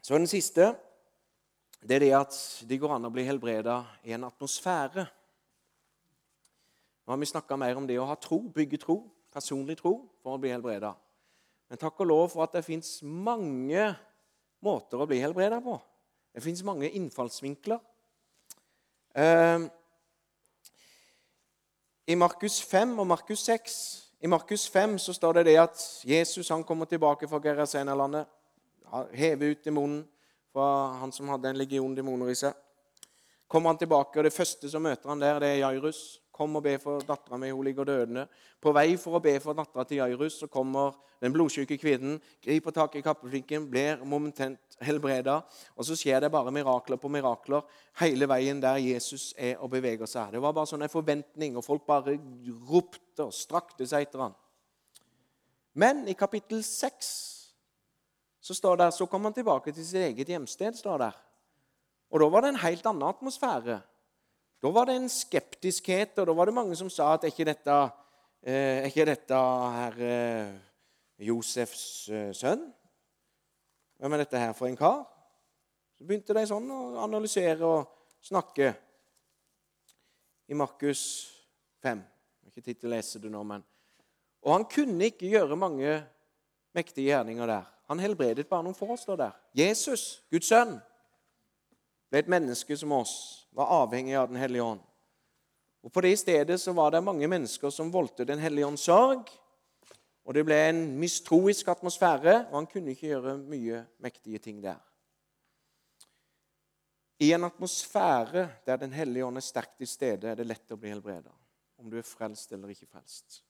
Så 0.00 0.16
den 0.16 0.30
siste 0.30 0.70
det 1.84 1.98
er 1.98 2.00
det 2.02 2.14
at 2.16 2.36
det 2.66 2.78
går 2.80 2.96
an 2.96 3.06
å 3.06 3.12
bli 3.12 3.22
helbreda 3.28 3.82
i 4.08 4.14
en 4.16 4.24
atmosfære. 4.26 5.04
Nå 7.04 7.12
har 7.12 7.20
vi 7.20 7.28
snakka 7.28 7.56
mer 7.60 7.76
om 7.78 7.86
det 7.86 7.98
å 8.00 8.08
ha 8.08 8.16
tro, 8.20 8.40
bygge 8.52 8.80
tro, 8.82 8.96
personlig 9.32 9.78
tro, 9.78 9.92
for 10.24 10.34
å 10.34 10.40
bli 10.40 10.50
helbreda. 10.50 10.90
Men 11.68 11.80
takk 11.80 12.00
og 12.02 12.08
lov 12.08 12.24
for 12.32 12.46
at 12.46 12.56
det 12.56 12.64
fins 12.66 12.98
mange 13.04 13.84
måter 14.64 15.00
å 15.00 15.06
bli 15.08 15.20
helbreda 15.22 15.60
på. 15.64 15.76
Det 16.34 16.42
fins 16.44 16.62
mange 16.66 16.90
innfallsvinkler. 16.90 17.80
Uh, 19.18 19.66
I 22.06 22.14
Markus 22.18 22.60
5 22.62 22.98
og 22.98 23.08
Markus 23.10 23.42
6 23.48 23.78
i 24.20 24.26
Markus 24.26 24.68
5 24.70 24.98
så 24.98 25.12
står 25.14 25.32
det 25.32 25.44
det 25.46 25.58
at 25.62 25.82
Jesus 26.04 26.48
han 26.48 26.64
kommer 26.64 26.84
tilbake 26.90 27.28
fra 27.28 27.38
Gerasenerlandet. 27.38 28.26
Hever 29.12 29.52
ut 29.52 29.64
demonen 29.64 30.00
fra 30.52 30.96
han 30.98 31.12
som 31.12 31.28
hadde 31.28 31.52
en 31.52 31.60
legion 31.60 31.94
demoner 31.94 32.32
i 32.32 32.34
seg. 32.34 32.56
Kommer 33.48 33.70
han 33.70 33.78
tilbake, 33.78 34.18
og 34.18 34.24
det 34.26 34.34
første 34.34 34.70
som 34.70 34.82
møter 34.82 35.08
han 35.08 35.22
der, 35.22 35.38
det 35.38 35.48
er 35.48 35.60
Jairus. 35.62 36.18
Kom 36.38 36.54
og 36.54 36.62
be 36.62 36.76
for 36.78 37.02
dattera 37.02 37.38
mi, 37.40 37.50
hun 37.50 37.66
ligger 37.66 37.86
dødende. 37.88 38.28
På 38.62 38.70
vei 38.76 38.92
for 39.00 39.18
å 39.18 39.22
be 39.22 39.32
for 39.42 39.58
dattera 39.58 39.82
til 39.88 39.98
Jairus 39.98 40.36
så 40.38 40.46
kommer 40.50 40.94
den 41.18 41.34
blodsyke 41.34 41.74
kvinnen, 41.82 42.20
griper 42.44 42.74
tak 42.76 42.94
i 42.94 43.02
kappeflinken, 43.02 43.66
blir 43.70 44.04
momentant 44.06 44.78
helbreda. 44.86 45.40
Og 45.74 45.88
så 45.88 45.96
skjer 45.98 46.22
det 46.22 46.30
bare 46.30 46.52
mirakler 46.54 47.00
på 47.02 47.10
mirakler 47.10 47.66
hele 47.98 48.28
veien 48.30 48.62
der 48.62 48.78
Jesus 48.78 49.32
er 49.34 49.58
og 49.58 49.72
beveger 49.74 50.06
seg. 50.06 50.36
Det 50.36 50.42
var 50.44 50.54
bare 50.54 50.70
sånn 50.70 50.86
en 50.86 50.92
forventning, 50.92 51.58
og 51.58 51.66
folk 51.66 51.82
bare 51.88 52.14
ropte 52.70 53.26
og 53.26 53.34
strakte 53.34 53.88
seg 53.90 54.06
etter 54.06 54.28
han. 54.28 54.38
Men 55.74 56.06
i 56.10 56.14
kapittel 56.18 56.62
6 56.62 57.10
så 58.48 58.54
står 58.54 58.78
det, 58.80 58.92
så 58.94 59.06
kom 59.10 59.26
han 59.26 59.34
tilbake 59.34 59.74
til 59.74 59.84
sitt 59.84 60.06
eget 60.06 60.30
hjemsted. 60.30 60.78
står 60.78 61.02
der. 61.02 61.16
Og 62.08 62.22
da 62.22 62.28
var 62.32 62.46
det 62.46 62.54
en 62.54 62.62
helt 62.62 62.86
annen 62.86 63.10
atmosfære. 63.10 63.82
Da 64.62 64.70
var 64.74 64.88
det 64.88 64.96
en 64.98 65.10
skeptiskhet, 65.10 66.18
og 66.18 66.26
da 66.26 66.34
var 66.34 66.50
det 66.50 66.54
mange 66.56 66.76
som 66.76 66.90
sa 66.90 67.12
at 67.14 67.24
er 67.24 67.30
ikke 67.30 67.46
dette, 67.46 67.76
eh, 68.42 68.80
er 68.82 68.88
ikke 68.90 69.06
dette 69.06 69.38
herr 69.74 70.00
eh, 70.02 70.56
Josefs 71.28 72.08
eh, 72.10 72.32
sønn? 72.34 72.64
Hvem 73.98 74.12
er 74.12 74.24
dette 74.24 74.42
her 74.42 74.52
for 74.58 74.66
en 74.66 74.78
kar? 74.78 75.04
Så 75.94 76.06
begynte 76.06 76.34
de 76.34 76.44
sånn 76.46 76.66
å 76.74 76.98
analysere 77.04 77.66
og 77.66 77.86
snakke 78.22 78.72
i 80.50 80.58
Markus 80.58 81.02
5. 81.82 82.02
Jeg 82.02 82.50
har 82.50 82.52
ikke 82.52 82.66
tid 82.66 82.80
til 82.80 82.90
å 82.90 82.94
lese 82.96 83.22
det 83.22 83.30
nå, 83.30 83.42
men 83.46 83.62
Og 84.42 84.52
han 84.54 84.64
kunne 84.70 85.10
ikke 85.10 85.30
gjøre 85.30 85.58
mange 85.58 85.96
mektige 86.74 87.10
gjerninger 87.10 87.46
der. 87.46 87.66
Han 87.90 87.98
helbredet 87.98 88.46
bare 88.48 88.62
noen 88.62 88.76
få, 88.76 88.96
står 88.96 89.16
der. 89.18 89.38
Jesus, 89.54 90.22
Guds 90.30 90.50
sønn, 90.50 90.78
ble 92.10 92.22
et 92.22 92.30
menneske 92.30 92.76
som 92.78 92.92
oss 92.94 93.47
var 93.58 93.66
avhengig 93.82 94.14
av 94.14 94.28
Den 94.28 94.38
hellige 94.38 94.62
ånd. 94.62 94.80
Og 95.82 95.92
På 95.92 96.00
det 96.00 96.16
stedet 96.18 96.60
så 96.60 96.72
var 96.72 96.90
det 96.90 97.02
mange 97.02 97.26
mennesker 97.28 97.70
som 97.74 97.90
voldte 97.90 98.24
Den 98.24 98.38
hellige 98.38 98.66
ånds 98.66 98.84
sorg. 98.86 99.30
Og 100.28 100.34
det 100.34 100.44
ble 100.44 100.58
en 100.68 100.82
mistroisk 101.00 101.68
atmosfære, 101.72 102.50
og 102.50 102.54
han 102.54 102.68
kunne 102.68 102.92
ikke 102.92 103.08
gjøre 103.08 103.38
mye 103.40 103.80
mektige 104.04 104.38
ting 104.38 104.62
der. 104.62 104.78
I 107.18 107.32
en 107.32 107.48
atmosfære 107.48 108.48
der 108.66 108.76
Den 108.76 108.92
hellige 108.92 109.26
ånd 109.26 109.36
er 109.36 109.46
sterkt 109.46 109.78
til 109.78 109.88
stede, 109.88 110.28
er 110.28 110.34
det 110.34 110.46
lett 110.46 110.70
å 110.70 110.76
bli 110.76 110.92
helbreda. 110.92 111.32
Om 111.78 111.90
du 111.90 111.98
er 111.98 112.06
frelst 112.06 112.52
eller 112.52 112.68
ikke 112.68 112.86
frelst. 112.86 113.42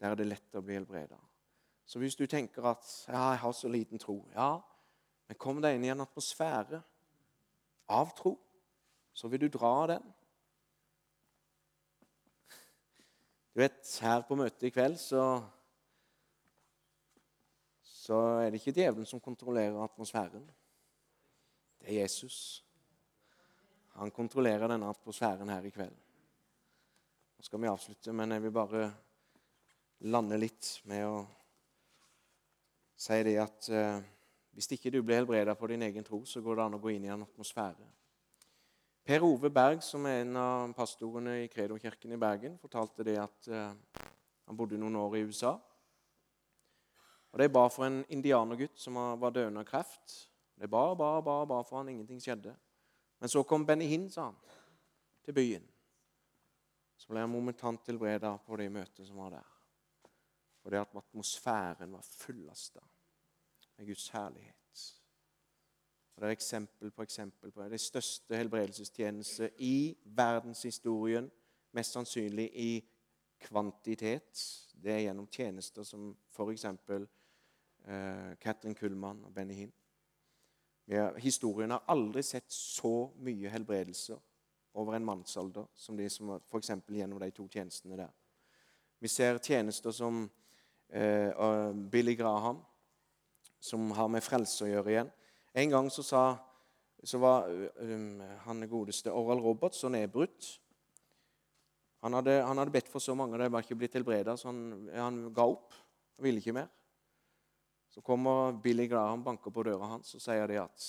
Der 0.00 0.10
er 0.10 0.14
det 0.14 0.28
lett 0.28 0.54
å 0.54 0.62
bli 0.62 0.74
helbreda. 0.78 1.18
Så 1.84 1.98
hvis 1.98 2.16
du 2.16 2.26
tenker 2.26 2.64
at 2.64 2.84
ja, 3.08 3.30
'jeg 3.30 3.38
har 3.38 3.52
så 3.52 3.68
liten 3.68 3.98
tro' 3.98 4.24
Ja, 4.34 4.60
men 5.28 5.36
kom 5.36 5.60
deg 5.60 5.74
inn 5.74 5.84
i 5.84 5.88
en 5.88 6.00
atmosfære 6.00 6.82
av 7.88 8.14
tro 8.16 8.38
så 9.18 9.28
vil 9.28 9.42
du 9.42 9.48
dra 9.50 9.74
den. 9.90 10.04
Du 13.52 13.62
vet, 13.64 13.80
her 14.04 14.22
på 14.22 14.36
møtet 14.38 14.68
i 14.68 14.74
kveld 14.74 15.00
så 15.02 15.22
så 18.08 18.16
er 18.40 18.46
det 18.48 18.62
ikke 18.62 18.72
djevelen 18.72 19.04
som 19.04 19.20
kontrollerer 19.20 19.74
atmosfæren. 19.84 20.46
Det 21.76 21.90
er 21.90 21.98
Jesus. 22.00 22.64
Han 23.98 24.10
kontrollerer 24.16 24.70
denne 24.70 24.88
atmosfæren 24.88 25.50
her 25.52 25.66
i 25.68 25.72
kveld. 25.74 25.98
Nå 27.36 27.44
skal 27.44 27.60
vi 27.60 27.68
avslutte, 27.68 28.14
men 28.16 28.32
jeg 28.32 28.46
vil 28.46 28.54
bare 28.54 28.86
lande 30.08 30.38
litt 30.40 30.70
med 30.88 31.04
å 31.04 31.20
si 32.96 33.20
det 33.28 33.36
at 33.42 33.68
eh, 33.68 34.00
hvis 34.56 34.72
ikke 34.78 34.94
du 34.94 35.02
blir 35.02 35.20
helbreda 35.20 35.52
for 35.58 35.68
din 35.68 35.84
egen 35.84 36.06
tro, 36.06 36.22
så 36.24 36.40
går 36.40 36.56
det 36.56 36.64
an 36.64 36.78
å 36.78 36.82
gå 36.82 36.94
inn 36.94 37.04
i 37.10 37.12
en 37.12 37.26
atmosfære. 37.28 37.92
Per 39.08 39.22
Ove 39.24 39.48
Berg, 39.48 39.80
som 39.80 40.04
er 40.04 40.18
en 40.20 40.36
av 40.36 40.72
pastorene 40.76 41.38
i 41.40 41.46
Kredo-kirken 41.48 42.10
i 42.12 42.18
Bergen, 42.20 42.58
fortalte 42.60 43.06
det 43.08 43.14
at 43.16 43.46
eh, 43.48 44.02
han 44.44 44.58
bodde 44.58 44.76
noen 44.76 44.98
år 45.00 45.16
i 45.16 45.22
USA. 45.24 45.54
Og 47.32 47.40
De 47.40 47.46
ba 47.48 47.62
for 47.72 47.86
en 47.86 48.02
indianergutt 48.12 48.76
som 48.76 48.98
var 49.00 49.32
døende 49.32 49.62
av 49.64 49.70
kreft. 49.70 50.18
De 50.60 50.68
ba, 50.68 50.82
ba, 50.92 51.08
ba, 51.24 51.38
ba 51.48 51.62
for 51.64 51.78
han 51.80 51.88
ingenting 51.88 52.20
skjedde. 52.20 52.52
Men 53.16 53.32
så 53.32 53.46
kom 53.48 53.64
Benny 53.64 53.88
Hinn, 53.88 54.10
sa 54.12 54.26
han, 54.26 54.36
til 55.24 55.38
byen. 55.40 55.64
Så 57.00 57.08
ble 57.08 57.24
han 57.24 57.32
momentant 57.32 57.80
tilbreda 57.88 58.34
på 58.44 58.60
det 58.60 58.68
møtet 58.76 59.08
som 59.08 59.24
var 59.24 59.38
der. 59.38 59.56
Fordi 60.60 60.82
at 60.84 61.00
atmosfæren 61.00 61.96
var 61.96 62.04
fullasta 62.12 62.84
med 63.78 63.88
Guds 63.88 64.10
herlighet. 64.12 64.57
Og 66.18 66.22
Det 66.22 66.28
er 66.28 66.34
eksempel 66.34 66.90
på 66.90 67.02
eksempel 67.02 67.50
på 67.50 67.62
det. 67.62 67.70
Det 67.70 67.80
største 67.80 68.36
helbredelsestjeneste 68.36 69.50
i 69.62 69.96
verdenshistorien, 70.04 71.30
mest 71.72 71.92
sannsynlig 71.92 72.50
i 72.58 72.88
kvantitet, 73.38 74.40
det 74.82 74.92
er 74.92 74.98
gjennom 75.04 75.28
tjenester 75.30 75.86
som 75.86 76.08
f.eks. 76.34 76.64
Uh, 76.64 78.34
Katrin 78.40 78.74
Kullmann 78.74 79.20
og 79.24 79.34
Benny 79.34 79.54
Hinn. 79.54 79.70
Historien 81.22 81.70
har 81.70 81.86
aldri 81.86 82.24
sett 82.26 82.50
så 82.50 83.12
mye 83.22 83.52
helbredelser 83.52 84.18
over 84.74 84.96
en 84.96 85.06
mannsalder 85.06 85.68
som 85.74 85.96
de 85.96 86.08
som 86.10 86.34
f.eks. 86.34 86.72
gjennom 86.88 87.20
de 87.22 87.30
to 87.30 87.46
tjenestene 87.46 88.00
der. 88.00 88.10
Vi 88.98 89.08
ser 89.08 89.38
tjenester 89.38 89.94
som 89.94 90.24
uh, 90.96 91.70
Billy 91.92 92.16
Graham, 92.18 92.58
som 93.60 93.90
har 93.90 94.10
med 94.10 94.26
frelse 94.26 94.66
å 94.66 94.72
gjøre 94.72 94.96
igjen. 94.96 95.14
En 95.52 95.70
gang 95.70 95.90
så, 95.90 96.02
sa, 96.02 96.22
så 97.04 97.20
var 97.22 97.48
um, 97.48 98.22
han 98.44 98.68
godeste 98.68 99.12
Oral 99.12 99.40
Roberts 99.42 99.80
så 99.80 99.90
nedbrutt. 99.92 100.48
Han 102.04 102.14
hadde, 102.14 102.40
han 102.46 102.58
hadde, 102.58 102.74
bedt 102.74 102.90
for 102.92 103.02
så 103.02 103.14
mange, 103.18 103.38
det 103.40 103.50
var 103.50 103.64
ikke 103.64 103.78
blitt 103.78 103.96
helbreda, 103.98 104.36
så 104.38 104.52
han, 104.52 104.88
han, 104.94 105.22
ga 105.34 105.48
opp. 105.50 105.74
og 106.18 106.26
ville 106.26 106.38
ikke 106.42 106.54
mer. 106.54 106.68
Så 107.88 108.02
kommer 108.04 108.52
Billy 108.62 108.86
Graham 108.86 109.24
banker 109.24 109.50
på 109.50 109.64
døra 109.66 109.88
hans 109.94 110.14
og 110.14 110.22
sier 110.22 110.46
det 110.46 110.60
at 110.60 110.86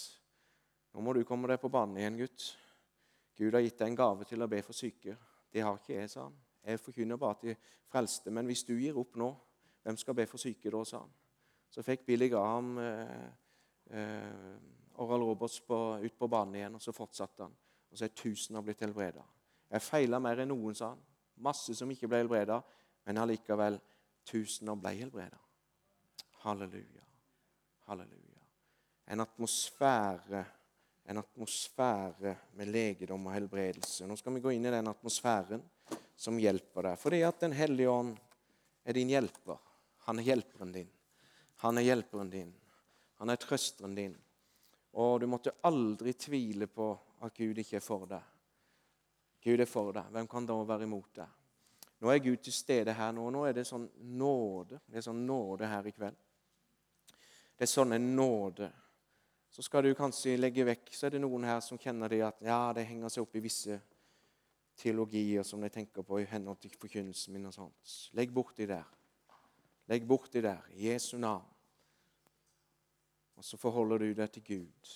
nå 0.94 1.02
må 1.06 1.14
du 1.16 1.24
komme 1.26 1.48
deg 1.50 1.62
på 1.62 1.72
banen 1.72 1.98
igjen, 1.98 2.18
gutt. 2.20 2.46
Gud 3.40 3.56
har 3.56 3.64
gitt 3.64 3.78
deg 3.80 3.92
en 3.92 3.98
gave 3.98 4.26
til 4.28 4.42
å 4.44 4.50
be 4.52 4.60
for 4.66 4.76
syke. 4.76 5.16
Det 5.50 5.64
har 5.64 5.78
ikke 5.78 5.96
jeg, 5.96 6.10
sa 6.12 6.26
han. 6.28 6.36
Jeg 6.66 6.82
forkynner 6.84 7.18
bare 7.18 7.38
til 7.40 7.56
frelste. 7.90 8.34
Men 8.36 8.50
hvis 8.50 8.66
du 8.68 8.74
gir 8.76 8.98
opp 9.00 9.16
nå, 9.18 9.30
hvem 9.86 9.98
skal 9.98 10.18
be 10.18 10.26
for 10.30 10.42
syke 10.42 10.74
da, 10.74 10.82
sa 10.86 11.00
han. 11.06 11.14
Så 11.70 11.86
fikk 11.86 12.04
Billy 12.06 12.28
Graham 12.30 12.74
eh, 12.82 13.30
Oral 13.90 15.24
Roberts 15.26 15.60
på, 15.66 15.78
ut 16.04 16.18
på 16.20 16.28
banen 16.30 16.60
igjen, 16.60 16.76
og 16.78 16.84
så 16.84 16.94
fortsatte 16.94 17.46
han. 17.46 17.56
Og 17.90 17.98
så 17.98 18.06
er 18.06 18.14
tusen 18.14 18.58
har 18.58 18.66
blitt 18.66 18.84
helbreda. 18.86 19.24
Jeg 19.70 19.86
feila 19.86 20.20
mer 20.22 20.44
enn 20.44 20.52
noen, 20.52 20.76
sa 20.78 20.92
han. 20.92 21.02
Masse 21.46 21.74
som 21.78 21.90
ikke 21.92 22.10
ble 22.12 22.24
helbreda, 22.24 22.60
men 23.08 23.22
allikevel 23.22 23.80
tusener 24.28 24.78
ble 24.78 24.94
helbreda. 25.00 25.40
Halleluja. 26.44 27.06
Halleluja. 27.88 28.44
En 29.10 29.24
atmosfære 29.26 30.44
en 31.10 31.18
atmosfære 31.18 32.36
med 32.54 32.70
legedom 32.70 33.24
og 33.26 33.34
helbredelse. 33.34 34.06
Nå 34.06 34.14
skal 34.20 34.36
vi 34.36 34.44
gå 34.44 34.52
inn 34.54 34.68
i 34.70 34.74
den 34.76 34.92
atmosfæren 34.92 35.64
som 36.14 36.38
hjelper 36.38 36.86
deg. 36.86 37.00
Fordi 37.02 37.22
at 37.26 37.40
Den 37.42 37.56
hellige 37.58 37.90
ånd 37.90 38.12
er 38.86 38.94
din 38.94 39.10
hjelper. 39.10 39.58
Han 40.06 40.20
er 40.20 40.28
hjelperen 40.28 40.72
din. 40.72 40.92
Han 41.64 41.78
er 41.78 41.88
hjelperen 41.88 42.30
din. 42.30 42.54
Han 43.20 43.30
er 43.30 43.40
trøsteren 43.40 43.96
din. 43.96 44.16
Og 45.00 45.20
du 45.22 45.28
måtte 45.30 45.54
aldri 45.68 46.14
tvile 46.18 46.68
på 46.68 46.90
at 47.26 47.36
Gud 47.36 47.60
ikke 47.62 47.78
er 47.78 47.84
for 47.84 48.08
deg. 48.10 48.24
Gud 49.44 49.60
er 49.60 49.70
for 49.70 49.94
deg. 49.96 50.08
Hvem 50.12 50.28
kan 50.28 50.48
da 50.48 50.56
være 50.64 50.88
imot 50.88 51.12
deg? 51.20 51.36
Nå 52.00 52.12
er 52.12 52.24
Gud 52.24 52.40
til 52.44 52.56
stede 52.56 52.96
her 52.96 53.12
nå. 53.16 53.28
Nå 53.32 53.44
er 53.48 53.56
det 53.58 53.68
sånn 53.68 53.90
nåde. 54.16 54.80
Det 54.88 55.02
er 55.02 55.08
sånn 55.10 55.26
nåde 55.28 55.68
her 55.68 55.88
i 55.88 55.94
kveld. 55.96 56.16
Det 57.60 57.68
er 57.68 57.72
sånn 57.72 57.96
en 57.96 58.08
nåde. 58.16 58.70
Så 59.52 59.66
skal 59.66 59.84
du 59.84 59.96
kanskje 59.98 60.38
legge 60.38 60.62
vekk 60.62 60.92
Så 60.94 61.08
er 61.08 61.16
det 61.16 61.22
noen 61.24 61.48
her 61.48 61.60
som 61.66 61.80
kjenner 61.82 62.12
det 62.12 62.22
at 62.22 62.44
ja, 62.46 62.70
det 62.76 62.86
henger 62.86 63.10
seg 63.12 63.26
opp 63.26 63.34
i 63.36 63.42
visse 63.44 63.80
teologier 64.80 65.44
som 65.44 65.60
de 65.60 65.72
tenker 65.74 66.06
på 66.06 66.22
i 66.22 66.28
henhold 66.30 66.62
til 66.62 66.76
forkynnelsen 66.80 67.36
min. 67.36 67.50
og 67.50 67.56
sånt. 67.56 67.96
Legg 68.16 68.32
bort 68.32 68.56
de 68.56 68.70
der. 68.70 68.88
Legg 69.90 70.06
bort 70.08 70.32
de 70.32 70.44
der 70.46 70.64
i 70.78 70.88
Jesu 70.88 71.18
navn. 71.18 71.48
Og 73.40 73.46
så 73.48 73.58
forholder 73.58 74.02
du 74.04 74.10
deg 74.12 74.32
til 74.36 74.44
Gud. 74.44 74.96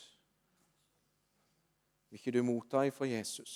Vil 2.09 2.19
ikke 2.19 2.33
du 2.35 2.43
motta 2.43 2.81
ifra 2.83 3.07
Jesus? 3.07 3.53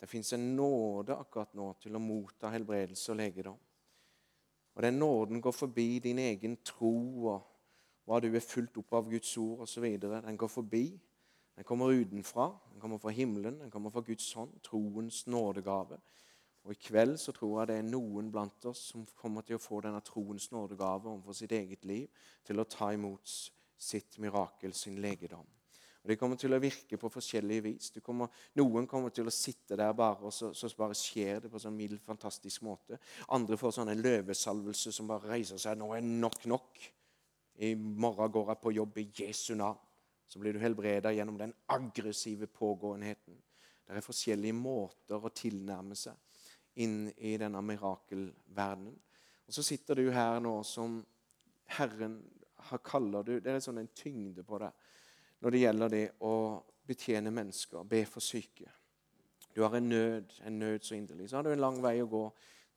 Det 0.00 0.06
fins 0.08 0.30
en 0.32 0.44
nåde 0.56 1.16
akkurat 1.16 1.50
nå 1.58 1.72
til 1.82 1.96
å 1.98 2.00
motta 2.00 2.52
helbredelse 2.54 3.10
og 3.10 3.18
legedom. 3.18 3.58
Og 4.76 4.84
den 4.84 5.00
nåden 5.00 5.42
går 5.42 5.56
forbi 5.56 5.98
din 6.04 6.20
egen 6.22 6.54
tro 6.62 6.92
og 7.32 7.48
hva 8.06 8.20
du 8.22 8.28
er 8.30 8.44
fulgt 8.44 8.78
opp 8.78 8.94
av 9.00 9.10
Guds 9.10 9.32
ord 9.42 9.64
osv. 9.66 9.88
Den 9.98 10.38
går 10.38 10.52
forbi. 10.52 10.84
Den 11.56 11.66
kommer 11.66 11.90
utenfra. 11.90 12.52
Den 12.70 12.80
kommer 12.80 13.02
fra 13.02 13.10
himmelen. 13.10 13.58
Den 13.64 13.70
kommer 13.70 13.90
fra 13.90 14.04
Guds 14.06 14.28
hånd. 14.38 14.54
Troens 14.62 15.24
nådegave. 15.26 15.98
Og 16.62 16.72
I 16.72 16.78
kveld 16.86 17.18
så 17.18 17.32
tror 17.32 17.60
jeg 17.60 17.72
det 17.72 17.80
er 17.80 17.90
noen 17.90 18.30
blant 18.30 18.70
oss 18.70 18.92
som 18.92 19.06
kommer 19.18 19.42
til 19.42 19.58
å 19.58 19.62
få 19.62 19.80
denne 19.82 20.04
troens 20.06 20.52
nådegave 20.54 21.10
overfor 21.10 21.34
sitt 21.38 21.52
eget 21.54 21.84
liv, 21.84 22.06
til 22.44 22.60
å 22.60 22.66
ta 22.70 22.92
imot 22.94 23.34
sitt 23.78 24.18
mirakel, 24.22 24.74
sin 24.74 25.00
legedom. 25.02 25.46
Og 26.06 26.10
Det 26.12 26.18
kommer 26.20 26.38
til 26.38 26.54
å 26.54 26.60
virke 26.62 26.98
på 27.02 27.08
forskjellige 27.10 27.62
vis. 27.64 27.88
Kommer, 28.04 28.30
noen 28.54 28.84
kommer 28.86 29.10
til 29.10 29.26
å 29.26 29.32
sitte 29.34 29.74
der 29.74 29.90
bare, 29.98 30.28
og 30.28 30.34
så, 30.34 30.52
så 30.54 30.70
bare 30.78 30.94
skjer 30.94 31.40
det 31.42 31.50
på 31.50 31.58
sånn 31.58 31.74
mild, 31.74 31.98
fantastisk 32.06 32.62
måte. 32.62 33.00
Andre 33.34 33.58
får 33.58 33.74
sånn 33.74 33.90
en 33.90 34.04
løvesalvelse 34.04 34.92
som 34.94 35.10
bare 35.10 35.32
reiser 35.32 35.58
seg. 35.58 35.74
Nå 35.80 35.90
er 35.96 36.06
nok 36.06 36.46
nok. 36.46 36.84
I 37.58 37.72
morgen 37.74 38.30
går 38.30 38.52
jeg 38.52 38.62
på 38.62 38.74
jobb 38.76 39.00
i 39.02 39.08
Jesu 39.18 39.56
navn. 39.58 39.82
Så 40.30 40.38
blir 40.38 40.54
du 40.54 40.62
helbreda 40.62 41.10
gjennom 41.14 41.40
den 41.42 41.56
aggressive 41.74 42.46
pågåenheten. 42.54 43.42
Det 43.86 43.98
er 43.98 44.06
forskjellige 44.06 44.54
måter 44.58 45.26
å 45.26 45.34
tilnærme 45.34 45.98
seg 45.98 46.14
inn 46.82 47.08
i 47.18 47.34
denne 47.40 47.62
mirakelverdenen. 47.66 48.94
Og 49.46 49.58
så 49.58 49.62
sitter 49.62 49.98
du 49.98 50.10
her 50.14 50.38
nå 50.42 50.54
som 50.66 51.00
Herren 51.78 52.20
har 52.70 52.82
kaller 52.84 53.26
du 53.26 53.38
Det 53.40 53.52
er 53.52 53.62
sånn 53.64 53.82
en 53.82 53.94
tyngde 53.94 54.44
på 54.46 54.58
det 54.62 54.72
når 55.44 55.52
det 55.52 55.60
gjelder 55.60 55.92
det 55.92 56.04
å 56.24 56.34
betjene 56.86 57.32
mennesker, 57.34 57.84
be 57.84 58.04
for 58.08 58.24
syke. 58.24 58.70
Du 59.54 59.62
har 59.62 59.74
en 59.76 59.88
nød, 59.88 60.32
en 60.46 60.58
nød 60.58 60.84
så 60.84 60.94
inderlig. 60.94 61.28
Så 61.28 61.36
har 61.36 61.44
du 61.44 61.52
en 61.52 61.60
lang 61.60 61.76
vei 61.82 61.98
å 62.02 62.08
gå 62.08 62.22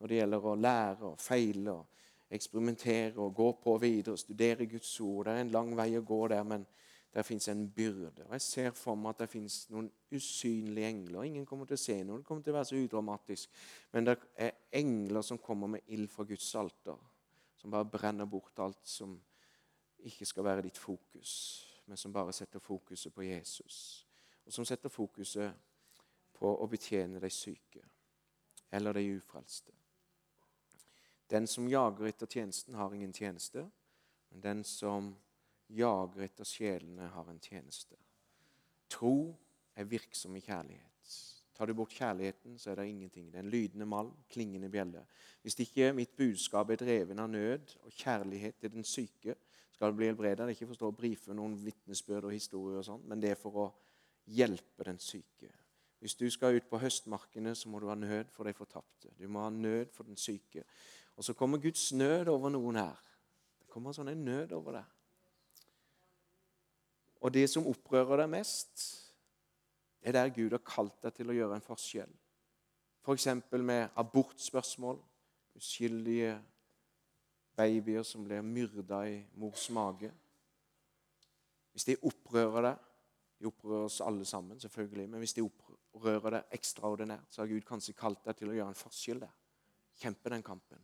når 0.00 0.08
det 0.08 0.18
gjelder 0.20 0.46
å 0.48 0.54
lære 0.56 1.08
og 1.10 1.20
feile 1.20 1.74
og 1.76 2.30
eksperimentere 2.30 3.18
og 3.20 3.34
gå 3.36 3.48
på 3.62 3.76
videre, 3.82 4.16
studere 4.18 4.68
Guds 4.70 4.92
ord. 5.00 5.26
Det 5.26 5.34
er 5.34 5.44
en 5.44 5.54
lang 5.54 5.72
vei 5.76 5.90
å 5.98 6.04
gå 6.06 6.20
der, 6.32 6.44
men 6.46 6.66
der 7.12 7.26
fins 7.26 7.48
en 7.50 7.66
byrde. 7.74 8.24
Og 8.26 8.32
Jeg 8.32 8.40
ser 8.40 8.70
for 8.78 8.94
meg 8.94 9.10
at 9.10 9.24
det 9.24 9.30
fins 9.32 9.64
noen 9.70 9.90
usynlige 10.14 10.88
engler. 10.88 11.26
Ingen 11.26 11.46
kommer 11.46 11.66
til 11.66 11.76
å 11.76 11.84
se 11.84 11.96
noe. 12.04 12.20
Det 12.20 12.28
kommer 12.28 12.42
til 12.46 12.54
å 12.54 12.58
være 12.60 12.70
så 12.70 12.78
udramatisk. 12.78 13.62
Men 13.92 14.06
det 14.06 14.16
er 14.38 14.52
engler 14.80 15.26
som 15.26 15.38
kommer 15.42 15.74
med 15.74 15.90
ild 15.90 16.08
fra 16.10 16.24
Guds 16.24 16.54
alter. 16.54 16.96
Som 17.58 17.74
bare 17.74 17.90
brenner 17.90 18.30
bort 18.30 18.62
alt 18.62 18.86
som 18.86 19.18
ikke 20.04 20.26
skal 20.26 20.44
være 20.44 20.62
ditt 20.62 20.78
fokus, 20.78 21.32
men 21.86 21.96
som 21.96 22.12
bare 22.12 22.32
setter 22.32 22.58
fokuset 22.58 23.14
på 23.14 23.22
Jesus. 23.22 24.06
Og 24.46 24.52
som 24.52 24.64
setter 24.64 24.88
fokuset 24.88 25.52
på 26.34 26.54
å 26.56 26.68
betjene 26.70 27.20
de 27.20 27.30
syke 27.30 27.82
eller 28.70 28.94
de 28.96 29.04
ufrelste. 29.16 29.72
Den 31.30 31.46
som 31.46 31.68
jager 31.68 32.08
etter 32.08 32.26
tjenesten, 32.26 32.74
har 32.74 32.94
ingen 32.94 33.12
tjeneste. 33.12 33.68
Men 34.30 34.40
den 34.40 34.64
som 34.64 35.12
jager 35.66 36.24
etter 36.26 36.46
sjelene, 36.46 37.10
har 37.14 37.28
en 37.30 37.38
tjeneste. 37.42 37.98
Tro 38.90 39.34
er 39.78 39.86
virksom 39.86 40.36
i 40.36 40.42
kjærlighet. 40.42 40.86
Tar 41.54 41.66
du 41.66 41.74
bort 41.76 41.92
kjærligheten, 41.92 42.56
så 42.58 42.70
er 42.70 42.80
det 42.80 42.88
ingenting. 42.88 43.28
Det 43.30 43.38
er 43.38 43.44
en 43.44 43.52
lydende 43.52 43.86
malm, 43.86 44.14
klingende 44.32 44.70
bjelle. 44.72 45.04
Hvis 45.42 45.58
ikke 45.60 45.92
mitt 45.92 46.16
budskap 46.16 46.70
er 46.70 46.80
dreven 46.80 47.20
av 47.20 47.28
nød 47.30 47.74
og 47.84 47.92
kjærlighet 47.92 48.58
til 48.62 48.72
den 48.72 48.86
syke, 48.86 49.34
skal 49.80 49.94
bli 49.96 50.10
helbredet. 50.10 50.44
Det 50.44 50.58
ikke 50.58 50.68
for 50.74 50.90
å 50.90 50.92
brife 50.92 51.32
noen 51.32 51.54
vitnesbyrd 51.56 52.26
og 52.28 52.34
historier, 52.36 52.82
og 52.82 52.84
sånt, 52.84 53.06
men 53.08 53.20
det 53.22 53.32
er 53.32 53.38
for 53.40 53.62
å 53.62 53.66
hjelpe 54.28 54.84
den 54.84 55.00
syke. 55.00 55.48
Hvis 56.00 56.18
du 56.20 56.26
skal 56.32 56.58
ut 56.58 56.68
på 56.68 56.80
høstmarkene, 56.80 57.54
så 57.56 57.68
må 57.68 57.80
du 57.80 57.86
ha 57.88 57.96
nød 57.96 58.28
for 58.32 58.44
de 58.44 58.52
fortapte. 58.56 59.08
Du 59.16 59.24
må 59.28 59.40
ha 59.40 59.48
nød 59.52 59.88
for 59.96 60.08
den 60.08 60.20
syke. 60.20 60.66
Og 61.16 61.24
så 61.24 61.32
kommer 61.36 61.60
Guds 61.60 61.86
nød 61.96 62.28
over 62.28 62.52
noen 62.52 62.76
her. 62.76 63.00
Det 63.60 63.72
kommer 63.72 63.96
sånn 63.96 64.12
en 64.12 64.24
nød 64.24 64.52
over 64.56 64.80
deg. 64.80 64.92
Og 67.20 67.32
det 67.32 67.46
som 67.52 67.68
opprører 67.68 68.22
deg 68.22 68.32
mest, 68.36 68.84
er 70.00 70.16
der 70.16 70.32
Gud 70.32 70.56
har 70.56 70.64
kalt 70.64 71.00
deg 71.04 71.16
til 71.16 71.32
å 71.32 71.36
gjøre 71.36 71.56
en 71.56 71.64
forskjell. 71.64 72.12
F.eks. 73.00 73.28
For 73.48 73.64
med 73.64 73.96
abortspørsmål. 74.00 75.00
Uskyldige 75.56 76.36
babyer 77.60 78.04
som 78.06 78.24
blir 78.24 78.42
myrda 78.44 79.02
i 79.08 79.18
mors 79.40 79.68
mage. 79.74 80.10
Hvis 81.72 81.86
de 81.90 82.00
opprører 82.02 82.70
deg 82.70 82.86
De 83.40 83.48
opprører 83.48 83.86
oss 83.86 84.02
alle 84.04 84.26
sammen, 84.28 84.58
selvfølgelig. 84.60 85.06
Men 85.08 85.22
hvis 85.22 85.32
de 85.32 85.40
opprører 85.40 86.34
deg 86.34 86.50
ekstraordinært, 86.58 87.30
så 87.32 87.40
har 87.40 87.48
Gud 87.48 87.64
kanskje 87.64 87.94
kalt 87.96 88.20
deg 88.26 88.36
til 88.36 88.50
å 88.50 88.56
gjøre 88.58 88.74
en 88.74 88.76
forskjell 88.76 89.22
der. 89.22 89.30
Kjempe 89.96 90.28
den 90.34 90.44
kampen. 90.44 90.82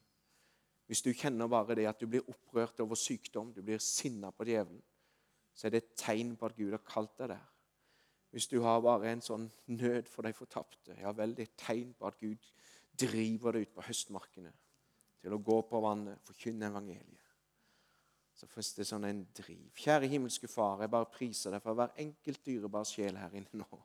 Hvis 0.89 1.03
du 1.05 1.11
kjenner 1.13 1.51
bare 1.53 1.77
det 1.77 1.85
at 1.91 2.01
du 2.01 2.07
blir 2.09 2.25
opprørt 2.33 2.81
over 2.81 2.97
sykdom, 2.97 3.51
du 3.53 3.61
blir 3.61 3.77
sinna 3.85 4.31
på 4.33 4.47
djevelen, 4.49 4.81
så 5.53 5.67
er 5.67 5.75
det 5.75 5.83
et 5.83 5.95
tegn 6.01 6.33
på 6.41 6.49
at 6.49 6.57
Gud 6.57 6.73
har 6.73 6.85
kalt 6.89 7.13
deg 7.21 7.35
der. 7.35 7.45
Hvis 8.33 8.49
du 8.49 8.57
har 8.65 8.81
bare 8.81 9.13
en 9.13 9.25
sånn 9.29 9.51
nød 9.77 10.09
for 10.09 10.25
de 10.25 10.33
fortapte, 10.33 10.97
ja 10.97 11.13
vel, 11.13 11.37
det 11.37 11.45
er 11.45 11.53
et 11.53 11.61
tegn 11.61 11.93
på 11.93 12.09
at 12.09 12.17
Gud 12.25 12.49
driver 12.97 13.53
deg 13.53 13.69
ut 13.69 13.77
på 13.77 13.85
høstmarkene 13.85 14.57
til 15.23 15.35
å 15.35 15.43
gå 15.43 15.61
på 15.69 15.81
vannet, 15.83 16.23
forkynne 16.27 16.69
evangeliet 16.71 17.17
så 18.37 18.47
får 18.47 18.67
det 18.77 18.85
sånn 18.85 19.07
en 19.09 19.23
driv. 19.37 19.71
Kjære 19.81 20.11
himmelske 20.13 20.49
Far, 20.51 20.83
jeg 20.83 20.93
bare 20.93 21.09
priser 21.09 21.55
deg 21.55 21.63
for 21.65 21.77
hver 21.79 21.95
enkelt 22.03 22.43
dyrebar 22.45 22.85
sjel 22.85 23.17
her 23.17 23.33
inne 23.39 23.63
nå. 23.63 23.79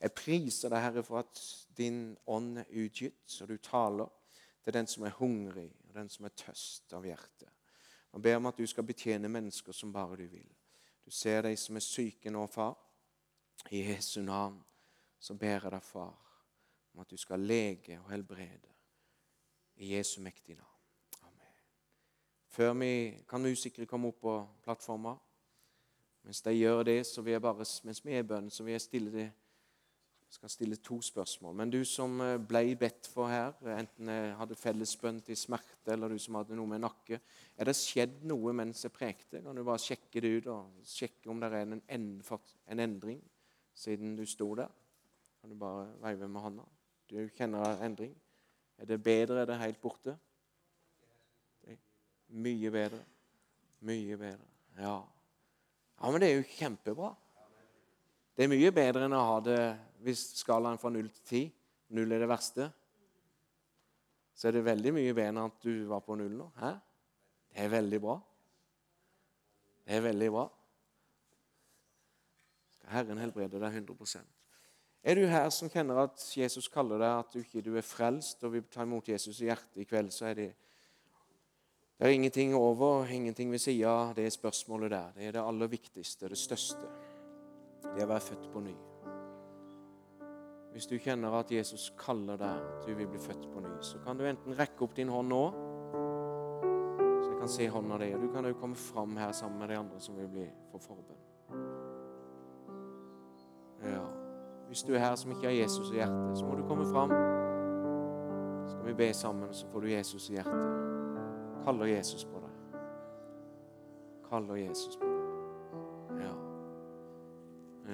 Jeg 0.00 0.14
priser 0.18 0.72
deg, 0.72 0.82
Herre, 0.82 1.04
for 1.06 1.20
at 1.22 1.42
din 1.78 2.16
ånd 2.26 2.58
er 2.64 2.72
utgitt, 2.82 3.22
så 3.30 3.46
du 3.46 3.54
taler 3.62 4.10
til 4.64 4.74
den 4.74 4.90
som 4.90 5.06
er 5.06 5.14
hungrig, 5.20 5.70
og 5.86 5.94
den 5.94 6.10
som 6.10 6.26
er 6.26 6.34
tøst 6.34 6.92
av 6.96 7.06
hjertet. 7.06 7.52
Og 8.14 8.22
ber 8.22 8.40
om 8.40 8.50
at 8.50 8.58
du 8.58 8.66
skal 8.66 8.86
betjene 8.86 9.30
mennesker 9.30 9.74
som 9.74 9.94
bare 9.94 10.18
du 10.18 10.26
vil. 10.26 10.50
Du 11.04 11.14
ser 11.14 11.46
de 11.46 11.54
som 11.58 11.78
er 11.78 11.86
syke 11.86 12.34
nå, 12.34 12.44
far. 12.50 12.74
I 13.70 13.84
Jesu 13.92 14.20
navn 14.26 14.58
så 15.22 15.38
ber 15.38 15.68
jeg 15.68 15.70
deg, 15.70 15.86
far, 15.86 16.18
om 16.92 17.06
at 17.06 17.14
du 17.14 17.16
skal 17.20 17.46
lege 17.46 18.00
og 18.02 18.10
helbrede. 18.10 18.73
I 19.76 19.94
Jesu 19.96 20.20
mektige 20.20 20.56
navn. 20.56 20.80
Amen. 21.22 21.54
Før 22.48 22.72
vi 22.78 22.90
kan 23.28 23.42
musikere 23.42 23.86
komme 23.86 24.08
opp 24.08 24.20
på 24.20 24.34
plattforma. 24.62 25.16
Mens 26.24 26.40
de 26.42 26.52
gjør 26.56 26.82
det, 26.82 27.06
så 27.06 27.22
vil 27.22 27.36
jeg 27.36 27.42
bare, 27.42 27.66
mens 27.84 28.04
vi 28.04 28.12
er 28.12 28.22
i 28.22 28.28
bønn, 28.28 28.50
så 28.50 28.64
vil 28.64 28.72
jeg 28.72 28.80
stille 28.80 29.12
det, 29.12 29.26
skal 30.34 30.50
stille 30.50 30.76
to 30.76 31.00
spørsmål. 31.02 31.54
Men 31.54 31.70
du 31.70 31.84
som 31.86 32.20
eh, 32.20 32.38
ble 32.40 32.74
bedt 32.78 33.06
for 33.10 33.30
her, 33.30 33.52
enten 33.76 34.08
jeg 34.10 34.32
hadde 34.38 34.56
fellesbønn 34.58 35.20
til 35.26 35.38
smerte, 35.38 35.92
eller 35.92 36.10
du 36.10 36.18
som 36.18 36.38
hadde 36.40 36.56
noe 36.58 36.70
med 36.70 36.82
nakke 36.82 37.20
Er 37.56 37.68
det 37.68 37.76
skjedd 37.78 38.24
noe 38.26 38.54
mens 38.56 38.82
jeg 38.82 38.94
prekte? 38.94 39.42
Kan 39.44 39.54
du 39.54 39.62
bare 39.66 39.82
sjekke 39.82 40.22
det 40.24 40.32
ut 40.38 40.50
og 40.50 40.88
sjekke 40.88 41.30
om 41.30 41.42
det 41.42 41.52
er 41.52 41.68
en, 41.68 41.82
en 41.86 42.80
endring 42.82 43.20
siden 43.74 44.16
du 44.16 44.24
sto 44.26 44.48
der? 44.58 44.72
Kan 45.40 45.52
du 45.52 45.58
bare 45.60 45.86
veive 46.02 46.28
med 46.28 46.40
hånda? 46.40 46.66
Du 47.10 47.18
kjenner 47.36 47.84
endring? 47.84 48.14
Er 48.78 48.88
det 48.90 49.02
bedre? 49.02 49.42
Er 49.42 49.50
det 49.50 49.58
helt 49.60 49.80
borte? 49.82 50.16
Mye 52.34 52.70
bedre. 52.74 53.02
Mye 53.84 54.16
bedre. 54.18 54.46
Ja. 54.78 54.96
ja, 56.00 56.10
men 56.10 56.20
det 56.20 56.30
er 56.30 56.40
jo 56.40 56.48
kjempebra. 56.56 57.12
Det 58.34 58.46
er 58.46 58.50
mye 58.50 58.72
bedre 58.74 59.06
enn 59.06 59.14
å 59.14 59.26
ha 59.28 59.36
det 59.44 59.60
hvis 60.04 60.24
skalaen 60.40 60.80
fra 60.80 60.90
null 60.92 61.06
til 61.14 61.28
ti 61.28 61.42
null 61.94 62.12
er 62.12 62.24
det 62.24 62.28
verste. 62.28 62.68
Så 64.34 64.48
er 64.48 64.56
det 64.56 64.66
veldig 64.66 64.92
mye 64.96 65.14
bedre 65.14 65.30
enn 65.30 65.42
at 65.44 65.62
du 65.62 65.86
var 65.90 66.02
på 66.04 66.16
null 66.18 66.34
nå. 66.40 66.50
Hæ? 66.58 66.72
Det 67.54 67.62
er 67.62 67.74
veldig 67.76 68.00
bra. 68.02 68.18
Det 69.84 69.98
er 69.98 70.06
veldig 70.08 70.30
bra. 70.34 70.44
Skal 72.74 72.96
Herren 72.96 73.20
helbrede 73.22 73.60
deg 73.62 73.82
100 73.84 74.33
Er 75.04 75.18
du 75.18 75.26
her 75.28 75.50
som 75.52 75.68
kjenner 75.68 75.98
at 76.06 76.22
Jesus 76.32 76.70
kaller 76.72 76.96
deg, 76.96 77.18
at 77.20 77.34
du 77.34 77.42
ikke 77.42 77.60
du 77.64 77.74
er 77.76 77.84
frelst 77.84 78.40
og 78.46 78.54
vil 78.54 78.64
ta 78.72 78.86
imot 78.86 79.10
Jesus 79.12 79.42
i 79.42 79.50
hjertet 79.50 79.82
i 79.82 79.84
kveld, 79.88 80.08
så 80.14 80.30
er 80.30 80.38
det 80.38 80.52
det 81.94 82.08
er 82.08 82.16
ingenting 82.16 82.54
over, 82.56 83.06
ingenting 83.06 83.52
ved 83.52 83.60
sida 83.62 83.88
av 83.88 84.14
det 84.16 84.26
spørsmålet 84.32 84.90
der. 84.90 85.12
Det 85.14 85.26
er 85.28 85.36
det 85.36 85.44
aller 85.44 85.70
viktigste, 85.70 86.28
det 86.28 86.38
største. 86.40 86.88
Det 87.84 88.02
å 88.02 88.08
være 88.10 88.24
født 88.24 88.48
på 88.50 88.62
ny. 88.64 88.74
Hvis 90.74 90.88
du 90.90 90.96
kjenner 90.98 91.36
at 91.38 91.52
Jesus 91.54 91.92
kaller 92.00 92.40
deg 92.40 92.64
at 92.64 92.88
du 92.88 92.96
vil 92.98 93.06
bli 93.12 93.20
født 93.22 93.46
på 93.52 93.62
ny, 93.62 93.76
så 93.84 94.00
kan 94.02 94.18
du 94.18 94.24
enten 94.26 94.56
rekke 94.58 94.88
opp 94.88 94.96
din 94.96 95.12
hånd 95.12 95.30
nå, 95.30 95.44
så 97.20 97.28
jeg 97.28 97.38
kan 97.44 97.54
se 97.60 97.68
hånda 97.76 98.00
di, 98.02 98.10
og 98.16 98.24
du 98.24 98.32
kan 98.34 98.48
jo 98.50 98.56
komme 98.58 98.80
fram 98.88 99.14
her 99.20 99.36
sammen 99.36 99.62
med 99.62 99.70
de 99.70 99.78
andre 99.84 100.02
som 100.02 100.18
vil 100.18 100.32
bli 100.32 100.48
for 100.72 100.82
forbønn. 100.82 101.33
Hvis 104.74 104.82
du 104.82 104.94
er 104.96 105.04
her 105.04 105.14
som 105.14 105.30
ikke 105.30 105.46
har 105.46 105.54
Jesus 105.54 105.92
i 105.92 106.00
hjertet, 106.00 106.38
så 106.38 106.48
må 106.48 106.58
du 106.58 106.64
komme 106.66 106.86
fram. 106.90 107.14
Så 108.64 108.74
skal 108.74 108.88
vi 108.90 108.98
be 109.04 109.12
sammen, 109.14 109.54
så 109.54 109.70
får 109.70 109.86
du 109.86 109.92
Jesus 109.94 110.30
i 110.32 110.40
hjertet 110.40 110.84
kaller 111.64 111.86
Jesus 111.86 112.24
på 112.24 112.40
deg. 112.40 112.80
Kaller 114.28 114.60
Jesus 114.60 114.98
på 115.00 115.08
deg. 115.08 116.24
Ja. 116.24 116.34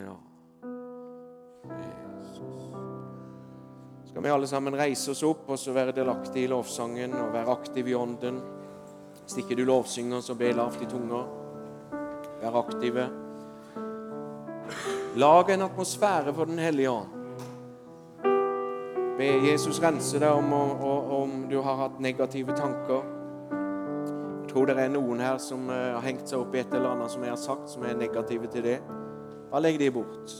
Ja. 0.01 0.17
Jesus. 1.71 2.65
Skal 4.11 4.23
vi 4.23 4.33
alle 4.35 4.51
sammen 4.51 4.79
reise 4.79 5.15
oss 5.15 5.23
opp 5.27 5.47
og 5.51 5.59
så 5.61 5.75
være 5.77 5.95
delaktige 5.95 6.49
i 6.49 6.51
lovsangen 6.51 7.15
og 7.15 7.33
være 7.37 7.55
aktive 7.55 7.93
i 7.93 7.99
ånden? 7.99 8.43
Hvis 9.23 9.39
ikke 9.45 9.59
du 9.59 9.65
lovsynger, 9.69 10.23
så 10.25 10.35
be 10.35 10.51
lavt 10.57 10.83
i 10.83 10.91
tunga. 10.91 11.25
Vær 12.41 12.63
aktive. 12.65 13.11
Lag 15.17 15.51
en 15.51 15.63
atmosfære 15.63 16.35
for 16.35 16.45
Den 16.45 16.59
hellige 16.59 16.91
ånd. 16.91 17.09
Be 19.19 19.25
Jesus 19.51 19.83
rense 19.83 20.21
deg 20.21 20.31
om, 20.31 20.53
om 21.13 21.33
du 21.51 21.61
har 21.61 21.77
hatt 21.77 21.99
negative 22.01 22.55
tanker 22.57 23.03
Jeg 24.41 24.53
tror 24.53 24.67
det 24.67 24.79
er 24.79 24.89
noen 24.89 25.21
her 25.21 25.37
som 25.39 25.69
uh, 25.69 25.75
har 25.75 26.03
hengt 26.07 26.31
seg 26.31 26.41
opp 26.41 26.55
i 26.55 26.63
et 26.63 26.73
eller 26.75 26.95
annet 26.95 27.13
som 27.13 27.23
jeg 27.23 27.31
har 27.31 27.39
sagt, 27.39 27.69
som 27.71 27.85
er 27.87 27.99
negative 27.99 28.49
til 28.51 28.65
det. 28.65 28.79
Bare 29.51 29.63
legg 29.63 29.79
de 29.79 29.91
bort. 29.95 30.35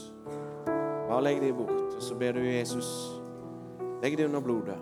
Bare 0.65 1.21
legg 1.23 1.39
de 1.43 1.53
bort. 1.53 1.95
Og 1.95 2.01
så 2.03 2.15
ber 2.15 2.35
du 2.39 2.43
Jesus 2.43 2.89
Legg 4.01 4.17
de 4.17 4.25
under 4.25 4.41
blodet. 4.41 4.77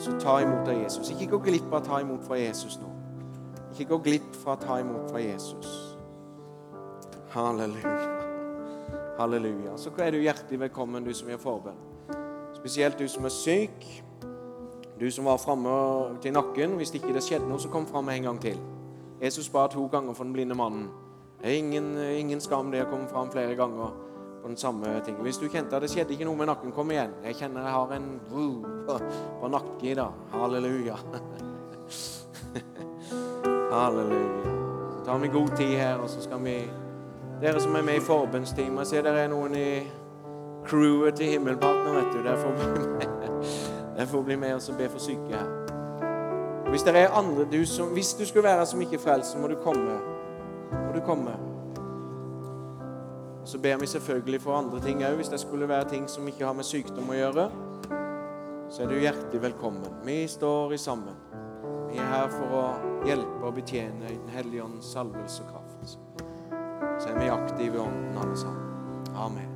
Så 0.00 0.16
ta 0.20 0.38
imot 0.40 0.68
av 0.68 0.82
Jesus. 0.82 1.10
Ikke 1.10 1.28
gå 1.34 1.42
glipp 1.50 1.68
av 1.72 1.82
å 1.82 1.84
ta 1.84 2.00
imot 2.00 2.24
fra 2.24 2.40
Jesus 2.40 2.78
nå. 2.80 2.88
Ikke 3.74 3.90
gå 3.90 4.02
glipp 4.08 4.34
fra 4.42 4.56
å 4.56 4.62
ta 4.64 4.80
imot 4.80 5.10
fra 5.12 5.20
Jesus. 5.20 5.96
Halleluja. 7.36 8.15
Halleluja. 9.18 9.76
Så 9.76 9.90
er 9.98 10.10
du 10.10 10.18
hjertelig 10.20 10.60
velkommen, 10.60 11.04
du 11.04 11.14
som 11.14 11.28
gjør 11.28 11.40
forbønn. 11.40 11.78
Spesielt 12.56 12.98
du 12.98 13.08
som 13.08 13.24
er 13.24 13.32
syk. 13.32 13.86
Du 15.00 15.10
som 15.12 15.24
var 15.28 15.40
framme 15.40 15.70
til 16.24 16.32
nakken, 16.32 16.76
hvis 16.76 16.92
ikke 16.96 17.14
det 17.16 17.22
skjedde 17.24 17.48
noe, 17.48 17.60
så 17.60 17.68
kom 17.72 17.86
fram 17.88 18.08
en 18.12 18.28
gang 18.28 18.40
til. 18.40 18.60
Jesus 19.20 19.48
ba 19.52 19.66
to 19.72 19.86
ganger 19.92 20.12
for 20.12 20.24
den 20.24 20.32
blinde 20.36 20.56
mannen. 20.56 20.88
Det 21.40 21.52
er 21.52 21.58
ingen, 21.58 21.96
ingen 21.96 22.40
skam 22.40 22.70
det 22.72 22.84
å 22.84 22.90
komme 22.90 23.08
fram 23.08 23.32
flere 23.32 23.56
ganger 23.56 23.92
på 24.42 24.48
den 24.48 24.56
samme 24.60 24.94
ting. 25.04 25.16
Hvis 25.24 25.40
du 25.40 25.48
kjente 25.48 25.76
at 25.76 25.84
det 25.84 25.90
skjedde 25.92 26.16
ikke 26.16 26.28
noe 26.28 26.36
med 26.36 26.48
nakken, 26.52 26.72
kom 26.76 26.92
igjen. 26.92 27.12
Jeg 27.24 27.40
kjenner 27.40 27.64
jeg 27.64 27.76
har 27.76 27.92
en 27.96 28.08
på, 28.28 28.98
på 29.40 29.52
nakken 29.52 29.90
i 29.90 29.94
dag. 29.96 30.24
Halleluja. 30.32 30.96
Halleluja. 33.72 34.56
Så 34.96 35.04
tar 35.08 35.22
vi 35.24 35.32
god 35.38 35.56
tid 35.56 35.76
her, 35.76 36.00
og 36.00 36.08
så 36.12 36.24
skal 36.24 36.44
vi 36.44 36.60
Dere 37.40 37.60
som 37.60 37.74
er 37.74 37.82
med 37.82 37.96
i 37.96 38.00
forbundsteamet. 38.00 38.78
jeg 38.78 38.86
ser 38.86 39.02
dere 39.02 39.24
er 39.26 39.28
noen 39.28 39.54
i 39.54 39.82
crewet 40.64 41.18
til 41.18 41.26
Himmelpartner, 41.26 41.92
vet 41.92 42.14
du. 42.14 42.22
Derfor 42.24 42.54
bli 42.56 42.86
med. 42.88 43.44
Jeg 43.98 44.08
får 44.08 44.22
bli 44.22 44.36
med 44.36 44.54
og 44.54 44.78
be 44.78 44.88
for 44.88 44.98
syke 44.98 45.28
her. 45.28 45.50
Hvis 46.70 46.82
det 46.82 46.96
er 46.96 47.08
andre 47.08 47.44
du 47.52 47.66
som, 47.66 47.88
hvis 47.88 48.14
du 48.14 48.26
skulle 48.26 48.44
være 48.44 48.66
som 48.66 48.80
ikke 48.80 48.98
frelst, 48.98 49.32
så 49.32 49.38
må 49.38 49.46
du 49.46 49.54
komme. 49.54 49.98
Må 50.72 50.92
du 50.94 51.00
komme. 51.00 51.36
Så 53.44 53.58
ber 53.58 53.76
vi 53.76 53.86
selvfølgelig 53.86 54.40
for 54.40 54.52
andre 54.52 54.80
ting 54.80 55.04
òg. 55.04 55.14
Hvis 55.14 55.28
det 55.28 55.40
skulle 55.40 55.68
være 55.68 55.88
ting 55.88 56.10
som 56.10 56.28
ikke 56.28 56.44
har 56.44 56.52
med 56.52 56.64
sykdom 56.64 57.10
å 57.10 57.14
gjøre, 57.20 57.50
så 58.70 58.82
er 58.82 58.88
du 58.88 58.98
hjertelig 58.98 59.42
velkommen. 59.42 59.92
Vi 60.04 60.26
står 60.26 60.72
i 60.72 60.76
sammen. 60.78 61.14
Vi 61.92 62.00
er 62.00 62.10
her 62.10 62.28
for 62.32 62.58
å 62.58 62.66
hjelpe 63.06 63.44
og 63.44 63.54
betjene 63.54 64.08
i 64.08 64.16
Den 64.16 64.34
hellige 64.34 64.64
ånds 64.64 64.92
salvelse 64.92 65.42
og 65.44 65.52
kraft. 65.52 65.65
Så 66.98 67.08
er 67.08 67.18
vi 67.18 67.28
aktive 67.28 67.74
i 67.74 67.78
ånden 67.78 68.18
alle 68.18 68.36
sammen. 68.36 68.62
Amen. 69.14 69.55